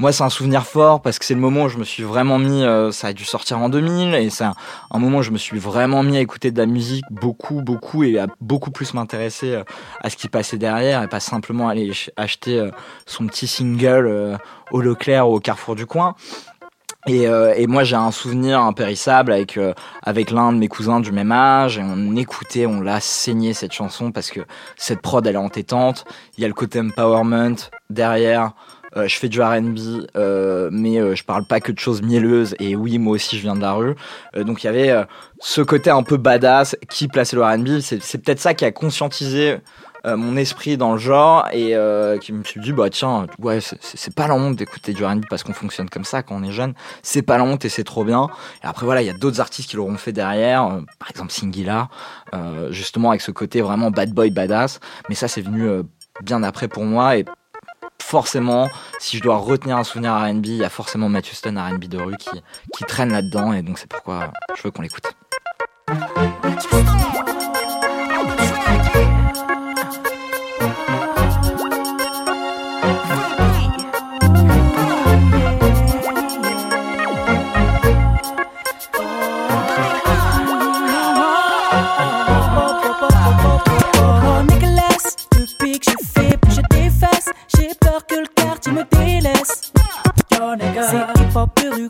Moi, 0.00 0.10
c'est 0.12 0.24
un 0.24 0.28
souvenir 0.28 0.66
fort 0.66 1.00
parce 1.00 1.20
que 1.20 1.24
c'est 1.24 1.34
le 1.34 1.40
moment 1.40 1.64
où 1.64 1.68
je 1.68 1.78
me 1.78 1.84
suis 1.84 2.02
vraiment 2.02 2.38
mis, 2.38 2.64
euh, 2.64 2.90
ça 2.90 3.08
a 3.08 3.12
dû 3.12 3.24
sortir 3.24 3.60
en 3.60 3.68
2000, 3.68 4.14
et 4.14 4.28
c'est 4.28 4.44
un, 4.44 4.54
moment 4.98 5.18
où 5.18 5.22
je 5.22 5.30
me 5.30 5.38
suis 5.38 5.58
vraiment 5.58 6.02
mis 6.02 6.16
à 6.16 6.20
écouter 6.20 6.50
de 6.50 6.58
la 6.58 6.66
musique 6.66 7.04
beaucoup, 7.12 7.62
beaucoup, 7.62 8.02
et 8.02 8.18
à 8.18 8.26
beaucoup 8.40 8.72
plus 8.72 8.92
m'intéresser 8.92 9.54
euh, 9.54 9.62
à 10.02 10.10
ce 10.10 10.16
qui 10.16 10.28
passait 10.28 10.58
derrière, 10.58 11.02
et 11.04 11.08
pas 11.08 11.20
simplement 11.20 11.68
aller 11.68 11.86
ch- 11.86 12.10
acheter 12.16 12.58
euh, 12.58 12.70
son 13.06 13.26
petit 13.28 13.46
single 13.46 14.06
euh, 14.08 14.36
au 14.72 14.80
Leclerc 14.80 15.28
ou 15.30 15.34
au 15.36 15.40
Carrefour 15.40 15.76
du 15.76 15.86
coin. 15.86 16.16
Et, 17.06 17.28
euh, 17.28 17.52
et 17.54 17.66
moi 17.66 17.84
j'ai 17.84 17.96
un 17.96 18.10
souvenir 18.10 18.60
impérissable 18.60 19.30
avec 19.30 19.58
euh, 19.58 19.74
avec 20.02 20.30
l'un 20.30 20.54
de 20.54 20.58
mes 20.58 20.68
cousins 20.68 21.00
du 21.00 21.12
même 21.12 21.32
âge 21.32 21.76
et 21.76 21.82
on 21.82 22.16
écoutait, 22.16 22.64
on 22.64 22.80
l'a 22.80 22.98
saigné 22.98 23.52
cette 23.52 23.72
chanson 23.72 24.10
parce 24.10 24.30
que 24.30 24.40
cette 24.78 25.02
prod 25.02 25.26
elle 25.26 25.34
est 25.34 25.38
entêtante. 25.38 26.06
Il 26.38 26.40
y 26.40 26.44
a 26.46 26.48
le 26.48 26.54
côté 26.54 26.80
empowerment 26.80 27.56
derrière. 27.90 28.52
Euh, 28.96 29.08
je 29.08 29.16
fais 29.18 29.28
du 29.28 29.42
R&B, 29.42 29.78
euh, 30.16 30.68
mais 30.72 30.98
euh, 30.98 31.14
je 31.14 31.24
parle 31.24 31.44
pas 31.46 31.60
que 31.60 31.72
de 31.72 31.78
choses 31.78 32.02
mielleuses. 32.02 32.54
Et 32.60 32.76
oui, 32.76 32.98
moi 32.98 33.14
aussi 33.14 33.36
je 33.36 33.42
viens 33.42 33.56
de 33.56 33.60
la 33.60 33.72
rue. 33.72 33.94
Euh, 34.36 34.44
donc 34.44 34.62
il 34.62 34.66
y 34.66 34.68
avait 34.68 34.94
ce 35.40 35.62
côté 35.62 35.90
un 35.90 36.02
peu 36.02 36.16
badass 36.16 36.76
qui 36.88 37.08
plaçait 37.08 37.36
le 37.36 37.42
R&B. 37.42 37.80
C'est 37.80 38.18
peut-être 38.18 38.40
ça 38.40 38.54
qui 38.54 38.64
a 38.64 38.72
conscientisé 38.72 39.56
mon 40.06 40.36
esprit 40.36 40.76
dans 40.76 40.92
le 40.92 40.98
genre 40.98 41.48
et 41.50 41.74
qui 42.20 42.34
me 42.34 42.44
suis 42.44 42.60
dit 42.60 42.72
bah 42.72 42.90
tiens 42.90 43.26
ouais 43.38 43.60
c'est- 43.62 44.14
pas 44.14 44.28
la 44.28 44.34
honte 44.34 44.54
d'écouter 44.54 44.92
du 44.92 45.02
R&B 45.02 45.22
parce 45.30 45.42
qu'on 45.42 45.54
fonctionne 45.54 45.88
comme 45.88 46.04
ça 46.04 46.22
quand 46.22 46.36
on 46.36 46.42
est 46.42 46.50
jeune 46.52 46.74
c'est 47.02 47.22
pas 47.22 47.38
la 47.38 47.44
honte 47.44 47.64
et 47.64 47.70
c'est 47.70 47.84
trop 47.84 48.04
bien 48.04 48.28
et 48.62 48.66
après 48.66 48.84
voilà 48.84 49.00
il 49.00 49.06
y 49.06 49.10
a 49.10 49.14
d'autres 49.14 49.40
artistes 49.40 49.70
qui 49.70 49.76
l'auront 49.76 49.96
fait 49.96 50.12
derrière 50.12 50.82
par 50.98 51.08
exemple 51.08 51.32
Singila 51.32 51.88
justement 52.68 53.08
avec 53.10 53.22
ce 53.22 53.30
côté 53.30 53.62
vraiment 53.62 53.90
bad 53.90 54.12
boy 54.12 54.28
badass 54.30 54.78
mais 55.08 55.14
ça 55.14 55.26
c'est 55.26 55.40
venu 55.40 55.66
bien 56.22 56.42
après 56.42 56.68
pour 56.68 56.84
moi 56.84 57.16
forcément 58.04 58.68
si 59.00 59.16
je 59.16 59.22
dois 59.22 59.38
retenir 59.38 59.78
un 59.78 59.84
souvenir 59.84 60.14
R&B 60.14 60.46
il 60.46 60.56
y 60.56 60.64
a 60.64 60.68
forcément 60.68 61.08
Matthew 61.08 61.32
Stone 61.32 61.58
R&B 61.58 61.84
de 61.84 61.98
rue 61.98 62.16
qui 62.16 62.84
traîne 62.84 63.10
là-dedans 63.10 63.52
et 63.52 63.62
donc 63.62 63.78
c'est 63.78 63.88
pourquoi 63.88 64.30
je 64.54 64.62
veux 64.62 64.70
qu'on 64.70 64.82
l'écoute 64.82 65.14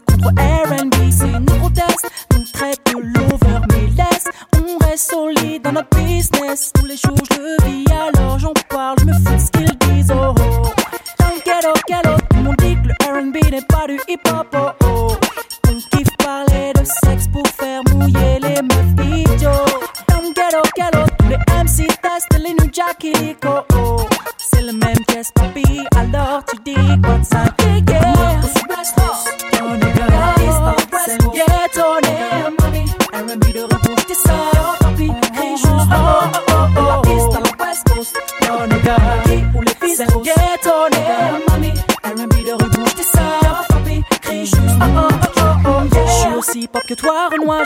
contre 0.01 0.32
air 0.38 0.72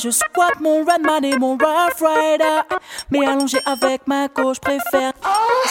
je 0.00 0.10
squatte 0.10 0.60
mon 0.60 0.84
Redman 0.84 1.24
et 1.24 1.36
mon 1.36 1.52
Rough 1.52 2.00
Rider. 2.00 2.60
Mais 3.10 3.26
allongé 3.26 3.58
avec 3.66 4.06
ma 4.06 4.28
gauche, 4.28 4.60
préfère 4.60 5.12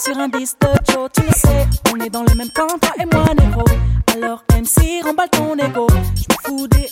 sur 0.02 0.18
un 0.18 0.28
disque 0.28 0.58
de 0.62 0.92
Joe, 0.92 1.10
tu 1.14 1.22
le 1.22 1.34
sais 1.34 1.68
On 1.94 2.00
est 2.00 2.10
dans 2.10 2.24
le 2.24 2.36
même 2.36 2.50
camp, 2.50 2.68
toi 2.82 2.92
et 3.00 3.06
moi, 3.06 3.26
négro. 3.34 3.64
Alors 4.14 4.44
MC, 4.52 5.04
remballe 5.04 5.30
ton 5.30 5.56
ego. 5.58 5.88
J'me 6.16 6.36
fous 6.46 6.68
des 6.68 6.90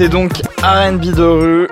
On 0.00 0.02
écoutait 0.02 0.16
donc 0.16 0.32
R&B 0.62 1.14
de 1.14 1.22
rue, 1.22 1.68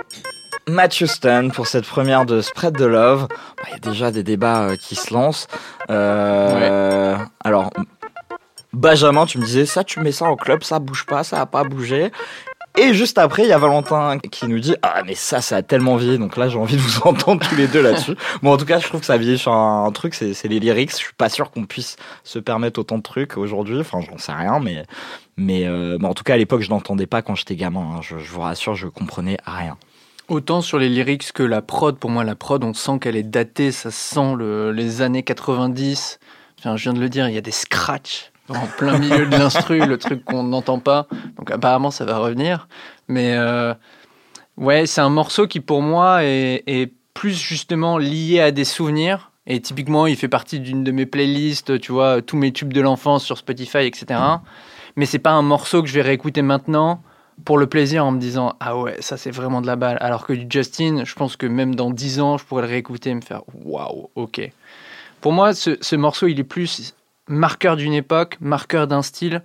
Matthew 0.67 1.07
Stan 1.07 1.49
pour 1.49 1.67
cette 1.67 1.87
première 1.87 2.27
de 2.27 2.43
Spread 2.43 2.77
the 2.77 2.83
Love. 2.83 3.27
Bah, 3.27 3.65
Il 3.69 3.73
y 3.73 3.77
a 3.77 3.79
déjà 3.79 4.11
des 4.11 4.23
débats 4.23 4.65
euh, 4.65 4.77
qui 4.77 4.97
se 4.97 5.15
lancent. 5.15 5.47
Euh, 5.89 7.17
Alors, 7.43 7.71
Benjamin, 8.75 9.25
tu 9.25 9.39
me 9.39 9.47
disais 9.47 9.65
ça, 9.65 9.83
tu 9.83 10.01
mets 10.01 10.13
ça 10.13 10.27
en 10.27 10.37
club, 10.37 10.63
ça 10.63 10.79
bouge 10.79 11.07
pas, 11.07 11.25
ça 11.25 11.41
a 11.41 11.47
pas 11.47 11.65
bougé. 11.65 12.13
Et 12.81 12.95
juste 12.95 13.19
après, 13.19 13.43
il 13.43 13.49
y 13.49 13.53
a 13.53 13.59
Valentin 13.59 14.19
qui 14.19 14.47
nous 14.47 14.61
dit 14.61 14.77
ah 14.83 15.03
mais 15.05 15.15
ça 15.15 15.41
ça 15.41 15.57
a 15.57 15.63
tellement 15.63 15.97
vieilli 15.97 16.19
donc 16.19 16.37
là 16.37 16.49
j'ai 16.49 16.59
envie 16.59 16.77
de 16.77 16.81
vous 16.81 17.01
entendre 17.07 17.47
tous 17.47 17.57
les 17.57 17.67
deux 17.67 17.83
là-dessus. 17.83 18.15
Bon 18.43 18.53
en 18.53 18.57
tout 18.57 18.65
cas 18.65 18.79
je 18.79 18.87
trouve 18.87 19.01
que 19.01 19.07
ça 19.07 19.17
vieillit 19.17 19.39
sur 19.39 19.53
un, 19.53 19.85
un 19.85 19.91
truc 19.91 20.15
c'est 20.15 20.33
les 20.45 20.61
lyrics. 20.61 20.91
Je 20.93 20.97
suis 20.97 21.15
pas 21.17 21.29
sûr 21.29 21.51
qu'on 21.51 21.65
puisse 21.67 21.97
se 22.25 22.39
permettre 22.39 22.79
autant 22.81 22.99
de 22.99 23.03
trucs 23.03 23.37
aujourd'hui. 23.37 23.81
Enfin 23.81 24.01
j'en 24.01 24.19
sais 24.19 24.33
rien 24.33 24.61
mais 24.61 24.85
mais, 25.37 25.67
euh, 25.67 25.99
en 26.03 26.15
tout 26.15 26.25
cas 26.25 26.35
à 26.35 26.37
l'époque 26.37 26.63
je 26.63 26.71
n'entendais 26.71 27.07
pas 27.07 27.23
quand 27.23 27.35
j'étais 27.35 27.57
gamin. 27.57 27.81
hein. 27.97 28.01
Je, 28.03 28.17
vous 28.17 28.41
rassure 28.41 28.75
je 28.75 28.87
comprenais 28.89 29.39
rien. 29.47 29.77
Autant 30.29 30.61
sur 30.61 30.79
les 30.79 30.89
lyrics 30.89 31.33
que 31.33 31.43
la 31.43 31.63
prod, 31.63 31.97
pour 31.99 32.11
moi 32.11 32.23
la 32.23 32.35
prod, 32.35 32.63
on 32.63 32.75
sent 32.75 32.99
qu'elle 33.01 33.17
est 33.17 33.23
datée, 33.23 33.73
ça 33.73 33.91
sent 33.91 34.35
le- 34.37 34.73
les 34.73 35.01
années 35.01 35.23
90. 35.23 36.19
Enfin, 36.59 36.77
je 36.77 36.83
viens 36.83 36.93
de 36.93 37.01
le 37.01 37.09
dire, 37.09 37.29
il 37.29 37.35
y 37.35 37.39
a 37.39 37.41
des 37.41 37.51
scratchs 37.51 38.31
en 38.49 38.67
plein 38.79 38.99
milieu 38.99 39.27
de 39.27 39.37
l'instru, 39.37 39.85
le 39.85 39.99
truc 39.99 40.25
qu'on 40.25 40.43
n'entend 40.45 40.79
pas. 40.79 41.07
Donc 41.37 41.51
apparemment 41.51 41.91
ça 41.91 42.05
va 42.05 42.19
revenir. 42.19 42.69
Mais 43.09 43.35
euh, 43.37 43.75
ouais, 44.57 44.87
c'est 44.87 45.01
un 45.01 45.11
morceau 45.11 45.47
qui 45.47 45.61
pour 45.61 45.83
moi 45.83 46.25
est, 46.25 46.93
plus 47.15 47.35
justement 47.35 47.99
lié 47.99 48.41
à 48.41 48.51
des 48.53 48.65
souvenirs. 48.65 49.33
Et 49.47 49.61
typiquement, 49.61 50.07
il 50.07 50.15
fait 50.15 50.29
partie 50.29 50.61
d'une 50.61 50.85
de 50.85 50.93
mes 50.93 51.07
playlists, 51.07 51.81
tu 51.81 51.91
vois, 51.91 52.23
tous 52.23 52.37
mes 52.37 52.53
tubes 52.53 52.73
de 52.73 52.81
l'enfance 52.81 53.25
sur 53.25 53.39
Spotify, 53.39 53.79
etc. 53.79 54.21
Mais 54.95 55.05
c'est 55.05 55.19
pas 55.19 55.33
un 55.33 55.43
morceau 55.43 55.83
que 55.83 55.89
je 55.89 55.95
vais 55.95 56.03
réécouter 56.03 56.43
maintenant 56.43 57.03
pour 57.45 57.59
le 57.59 57.67
plaisir 57.67 58.05
en 58.05 58.13
me 58.13 58.21
disant 58.21 58.55
ah 58.61 58.77
ouais 58.77 58.97
ça 59.01 59.17
c'est 59.17 59.31
vraiment 59.31 59.61
de 59.61 59.67
la 59.67 59.77
balle 59.77 59.97
alors 60.01 60.27
que 60.27 60.33
du 60.33 60.47
Justin 60.51 61.05
je 61.05 61.15
pense 61.15 61.37
que 61.37 61.47
même 61.47 61.77
dans 61.77 61.93
10 61.93 62.21
ans 62.21 62.37
je 62.37 62.45
pourrais 62.45 62.63
le 62.63 62.69
réécouter 62.69 63.11
et 63.11 63.15
me 63.15 63.21
faire 63.21 63.43
waouh 63.65 64.11
ok 64.17 64.51
pour 65.21 65.33
moi 65.33 65.55
ce 65.55 65.95
morceau 65.95 66.27
il 66.27 66.41
est 66.41 66.45
plus 66.45 66.97
marqueur 67.29 67.77
d'une 67.77 67.93
époque 67.93 68.37
marqueur 68.41 68.87
d'un 68.87 69.03
style 69.03 69.43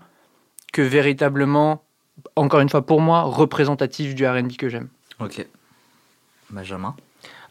que 0.71 0.81
véritablement 0.81 1.83
encore 2.35 2.59
une 2.59 2.69
fois 2.69 2.85
pour 2.85 3.01
moi 3.01 3.21
représentatif 3.21 4.15
du 4.15 4.25
R&B 4.25 4.55
que 4.57 4.69
j'aime 4.69 4.89
Ok. 5.19 5.45
Benjamin. 6.49 6.95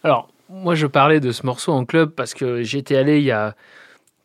Alors, 0.04 0.28
moi, 0.48 0.74
je 0.74 0.86
parlais 0.86 1.20
de 1.20 1.32
ce 1.32 1.46
morceau 1.46 1.72
en 1.72 1.84
club 1.84 2.10
parce 2.10 2.34
que 2.34 2.62
j'étais 2.62 2.96
allé 2.96 3.18
il 3.18 3.24
y 3.24 3.30
a 3.30 3.54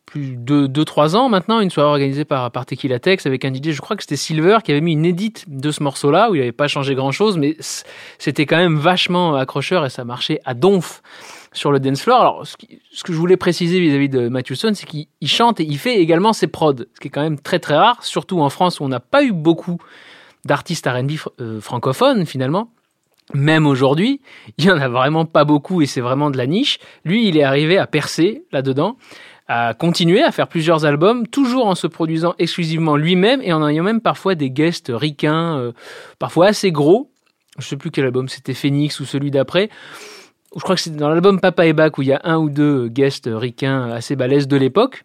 plus 0.05 0.36
de 0.38 0.68
2-3 0.68 1.16
ans 1.16 1.30
maintenant, 1.30 1.60
une 1.60 1.70
soirée 1.70 1.89
organisée 1.89 2.26
par, 2.26 2.49
par 2.51 2.66
Tequila 2.66 2.97
Tex 2.99 3.26
avec 3.26 3.43
un 3.43 3.53
DJ, 3.53 3.72
je 3.72 3.82
crois 3.82 3.97
que 3.97 4.03
c'était 4.03 4.16
Silver, 4.16 4.60
qui 4.64 4.72
avait 4.72 4.82
mis 4.82 4.93
une 4.93 5.05
édite 5.05 5.45
de 5.47 5.70
ce 5.70 5.84
morceau-là, 5.84 6.30
où 6.32 6.36
il 6.36 6.39
n'avait 6.39 6.53
pas 6.53 6.70
changé 6.70 6.95
grand-chose, 6.95 7.38
mais 7.38 7.58
c'était 8.18 8.45
quand 8.45 8.58
même 8.58 8.78
vachement 8.78 9.36
accrocheur 9.36 9.86
et 9.86 9.89
ça 9.89 10.05
marchait 10.05 10.39
à 10.45 10.53
donf 10.53 11.01
sur 11.58 11.72
le 11.72 11.80
dance 11.80 12.01
floor. 12.01 12.20
Alors, 12.20 12.47
ce, 12.47 12.55
que 13.03 13.14
je 13.14 13.18
voulais 13.18 13.38
préciser 13.38 13.80
vis-à-vis 13.80 14.10
de 14.10 14.30
Matthew 14.30 14.53
Stone, 14.53 14.76
c'est 14.76 14.86
qu'il 14.86 15.08
il 15.22 15.28
chante 15.28 15.60
et 15.60 15.64
il 15.64 15.78
fait 15.78 15.97
également 15.97 16.34
ses 16.34 16.47
prods, 16.47 16.76
ce 16.93 16.99
qui 16.99 17.08
est 17.08 17.12
quand 17.12 17.22
même 17.22 17.39
très 17.39 17.60
très 17.60 17.76
rare, 17.76 18.03
surtout 18.03 18.39
en 18.39 18.49
France 18.49 18.80
où 18.80 18.84
on 18.84 18.89
n'a 18.89 18.99
pas 18.99 19.24
eu 19.24 19.32
beaucoup 19.32 19.78
d'artistes 20.45 20.88
R&B 20.88 21.12
euh, 21.41 21.60
francophones 21.60 22.26
finalement. 22.26 22.72
Même 23.34 23.68
aujourd'hui, 23.68 24.22
il 24.58 24.66
y 24.66 24.72
en 24.72 24.78
a 24.78 24.88
vraiment 24.88 25.26
pas 25.26 25.43
beaucoup 25.43 25.82
et 25.82 25.86
c'est 25.86 26.01
vraiment 26.01 26.30
de 26.30 26.38
la 26.38 26.47
niche. 26.47 26.80
Lui, 27.03 27.28
il 27.28 27.38
est 27.38 27.43
arrivé 27.43 27.78
à 27.78 27.86
percer 27.86 28.45
là-dedans, 28.53 28.95
à 29.47 29.74
continuer 29.74 30.24
à 30.24 30.32
faire 30.32 30.47
plusieurs 30.47 30.86
albums, 30.86 31.28
toujours 31.28 31.68
en 31.68 31.76
se 31.76 31.88
produisant 31.88 32.36
exclusivement 32.39 32.95
lui-même 32.95 33.41
et 33.41 33.51
en 33.51 33.68
ayant 33.68 33.84
même 33.84 33.99
parfois 33.99 34.36
des 34.36 34.49
guests 34.49 34.91
ricains, 34.93 35.58
euh, 35.58 35.72
parfois 36.20 36.47
assez 36.47 36.72
gros. 36.72 37.12
Je 37.60 37.66
sais 37.66 37.78
plus 37.78 37.91
quel 37.91 38.05
album 38.05 38.30
c'était, 38.30 38.53
Phoenix 38.53 38.99
ou 38.99 39.05
celui 39.05 39.32
d'après. 39.32 39.70
Je 40.55 40.61
crois 40.61 40.75
que 40.75 40.81
c'est 40.81 40.95
dans 40.95 41.09
l'album 41.09 41.39
Papa 41.39 41.65
et 41.65 41.73
Bac 41.73 41.97
où 41.97 42.01
il 42.01 42.07
y 42.07 42.13
a 42.13 42.21
un 42.23 42.37
ou 42.37 42.49
deux 42.49 42.87
guests 42.87 43.29
ricains 43.31 43.91
assez 43.91 44.15
balèzes 44.15 44.47
de 44.47 44.57
l'époque. 44.57 45.03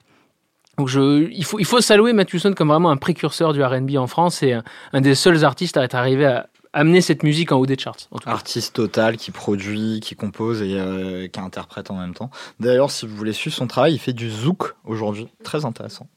Il, 0.78 1.44
faut, 1.44 1.58
il 1.58 1.66
faut 1.66 1.80
saluer 1.80 2.12
Matthew 2.12 2.38
Stone 2.38 2.54
comme 2.54 2.68
vraiment 2.68 2.90
un 2.90 2.96
précurseur 2.96 3.52
du 3.52 3.62
RB 3.62 3.96
en 3.96 4.06
France 4.06 4.42
et 4.42 4.54
un, 4.92 5.00
des 5.00 5.14
seuls 5.14 5.44
artistes 5.44 5.76
à 5.76 5.84
être 5.84 5.94
arrivé 5.94 6.24
à 6.24 6.48
amener 6.72 7.02
cette 7.02 7.22
musique 7.22 7.52
en 7.52 7.58
haut 7.58 7.66
des 7.66 7.76
charts. 7.76 8.08
Artiste 8.24 8.74
total 8.74 9.18
qui 9.18 9.30
produit, 9.30 10.00
qui 10.00 10.14
compose 10.16 10.62
et 10.62 10.78
euh, 10.78 11.28
qui 11.28 11.38
interprète 11.38 11.90
en 11.90 11.98
même 11.98 12.14
temps. 12.14 12.30
D'ailleurs, 12.58 12.90
si 12.90 13.06
vous 13.06 13.14
voulez 13.14 13.34
suivre 13.34 13.54
son 13.54 13.66
travail, 13.66 13.92
il 13.92 13.98
fait 13.98 14.14
du 14.14 14.30
zouk 14.30 14.74
aujourd'hui. 14.86 15.28
Très 15.44 15.66
intéressant. 15.66 16.08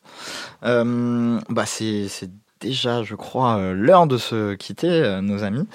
Euh, 0.64 1.40
bah 1.50 1.66
c'est 1.66 2.08
déjà, 2.60 3.04
je 3.04 3.16
crois, 3.16 3.58
euh, 3.58 3.74
l'heure 3.74 4.08
de 4.08 4.18
se 4.18 4.56
quitter, 4.56 4.90
euh, 4.90 5.22
nos 5.22 5.44
amis. 5.44 5.68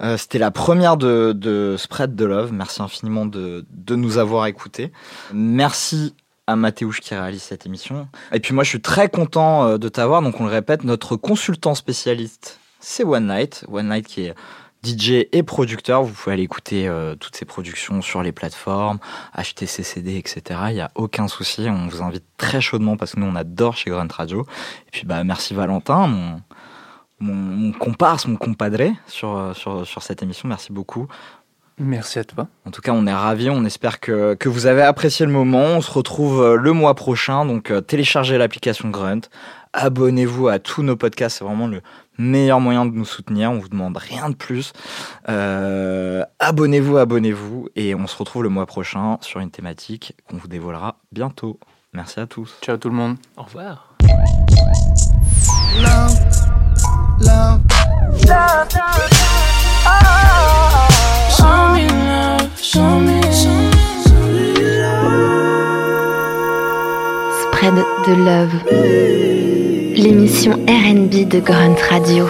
Euh, 0.00 0.16
C'était 0.16 0.38
la 0.38 0.50
première 0.50 0.96
de, 0.96 1.76
Spread 1.78 2.16
the 2.16 2.22
Love. 2.22 2.52
Merci 2.52 2.82
infiniment 2.82 3.26
de, 3.26 3.64
nous 3.90 4.18
avoir 4.18 4.46
écoutés. 4.46 4.92
Merci 5.32 6.14
à 6.46 6.56
Mathéouche 6.56 7.00
qui 7.00 7.14
réalise 7.14 7.42
cette 7.42 7.66
émission. 7.66 8.08
Et 8.32 8.40
puis 8.40 8.54
moi, 8.54 8.64
je 8.64 8.70
suis 8.70 8.80
très 8.80 9.08
content 9.08 9.76
de 9.76 9.88
t'avoir. 9.88 10.22
Donc, 10.22 10.40
on 10.40 10.44
le 10.44 10.50
répète, 10.50 10.84
notre 10.84 11.16
consultant 11.16 11.74
spécialiste, 11.74 12.58
c'est 12.80 13.04
One 13.04 13.26
Night. 13.26 13.64
One 13.70 13.88
Night 13.90 14.06
qui 14.06 14.22
est 14.22 14.34
DJ 14.84 15.26
et 15.32 15.42
producteur. 15.42 16.02
Vous 16.02 16.12
pouvez 16.12 16.34
aller 16.34 16.42
écouter 16.42 16.88
euh, 16.88 17.14
toutes 17.16 17.36
ses 17.36 17.44
productions 17.44 18.00
sur 18.02 18.22
les 18.22 18.32
plateformes, 18.32 18.98
acheter 19.32 19.66
ses 19.66 19.82
CD, 19.82 20.16
etc. 20.16 20.60
Il 20.68 20.74
n'y 20.74 20.80
a 20.80 20.90
aucun 20.94 21.28
souci. 21.28 21.66
On 21.68 21.88
vous 21.88 22.02
invite 22.02 22.24
très 22.36 22.60
chaudement 22.60 22.96
parce 22.96 23.14
que 23.14 23.20
nous, 23.20 23.26
on 23.26 23.34
adore 23.34 23.76
chez 23.76 23.90
Grunt 23.90 24.08
Radio. 24.10 24.46
Et 24.86 24.90
puis, 24.92 25.04
bah, 25.04 25.24
merci 25.24 25.54
Valentin, 25.54 26.06
mon, 26.06 26.40
mon, 27.20 27.34
mon 27.34 27.72
comparse, 27.72 28.26
mon 28.26 28.36
compadré 28.36 28.92
sur, 29.06 29.36
euh, 29.36 29.54
sur, 29.54 29.86
sur 29.86 30.02
cette 30.02 30.22
émission. 30.22 30.48
Merci 30.48 30.72
beaucoup. 30.72 31.08
Merci 31.80 32.18
à 32.18 32.24
toi. 32.24 32.48
En 32.64 32.72
tout 32.72 32.80
cas, 32.80 32.92
on 32.92 33.06
est 33.06 33.14
ravis. 33.14 33.50
On 33.50 33.64
espère 33.64 34.00
que, 34.00 34.34
que 34.34 34.48
vous 34.48 34.66
avez 34.66 34.82
apprécié 34.82 35.26
le 35.26 35.32
moment. 35.32 35.64
On 35.64 35.80
se 35.80 35.90
retrouve 35.90 36.42
euh, 36.42 36.56
le 36.56 36.72
mois 36.72 36.94
prochain. 36.94 37.44
Donc, 37.44 37.72
téléchargez 37.86 38.38
l'application 38.38 38.90
Grunt. 38.90 39.22
Abonnez-vous 39.72 40.48
à 40.48 40.58
tous 40.58 40.82
nos 40.82 40.96
podcasts. 40.96 41.38
C'est 41.38 41.44
vraiment 41.44 41.66
le 41.66 41.82
meilleur 42.18 42.60
moyen 42.60 42.86
de 42.86 42.92
nous 42.92 43.04
soutenir. 43.04 43.50
On 43.52 43.58
vous 43.58 43.68
demande 43.68 43.96
rien 43.96 44.30
de 44.30 44.34
plus. 44.34 44.72
Euh, 45.28 46.24
abonnez-vous, 46.38 46.96
abonnez-vous. 46.96 47.68
Et 47.76 47.94
on 47.94 48.06
se 48.06 48.16
retrouve 48.16 48.42
le 48.42 48.48
mois 48.48 48.66
prochain 48.66 49.18
sur 49.20 49.40
une 49.40 49.50
thématique 49.50 50.14
qu'on 50.28 50.36
vous 50.36 50.48
dévoilera 50.48 50.96
bientôt. 51.12 51.58
Merci 51.92 52.20
à 52.20 52.26
tous. 52.26 52.58
Ciao 52.62 52.76
tout 52.76 52.88
le 52.88 52.96
monde. 52.96 53.16
Au 53.36 53.42
revoir. 53.42 53.94
Love, 55.80 56.18
love, 57.20 57.60
love, 58.26 58.68
love. 58.74 59.08
Show 61.38 61.72
me 61.72 61.86
love, 61.86 62.50
show 62.60 63.00
me, 63.00 63.20
Spread 67.58 67.74
de 68.06 68.14
Love, 68.14 68.54
l'émission 69.96 70.52
RB 70.52 71.26
de 71.26 71.40
Grunt 71.40 71.74
Radio. 71.90 72.28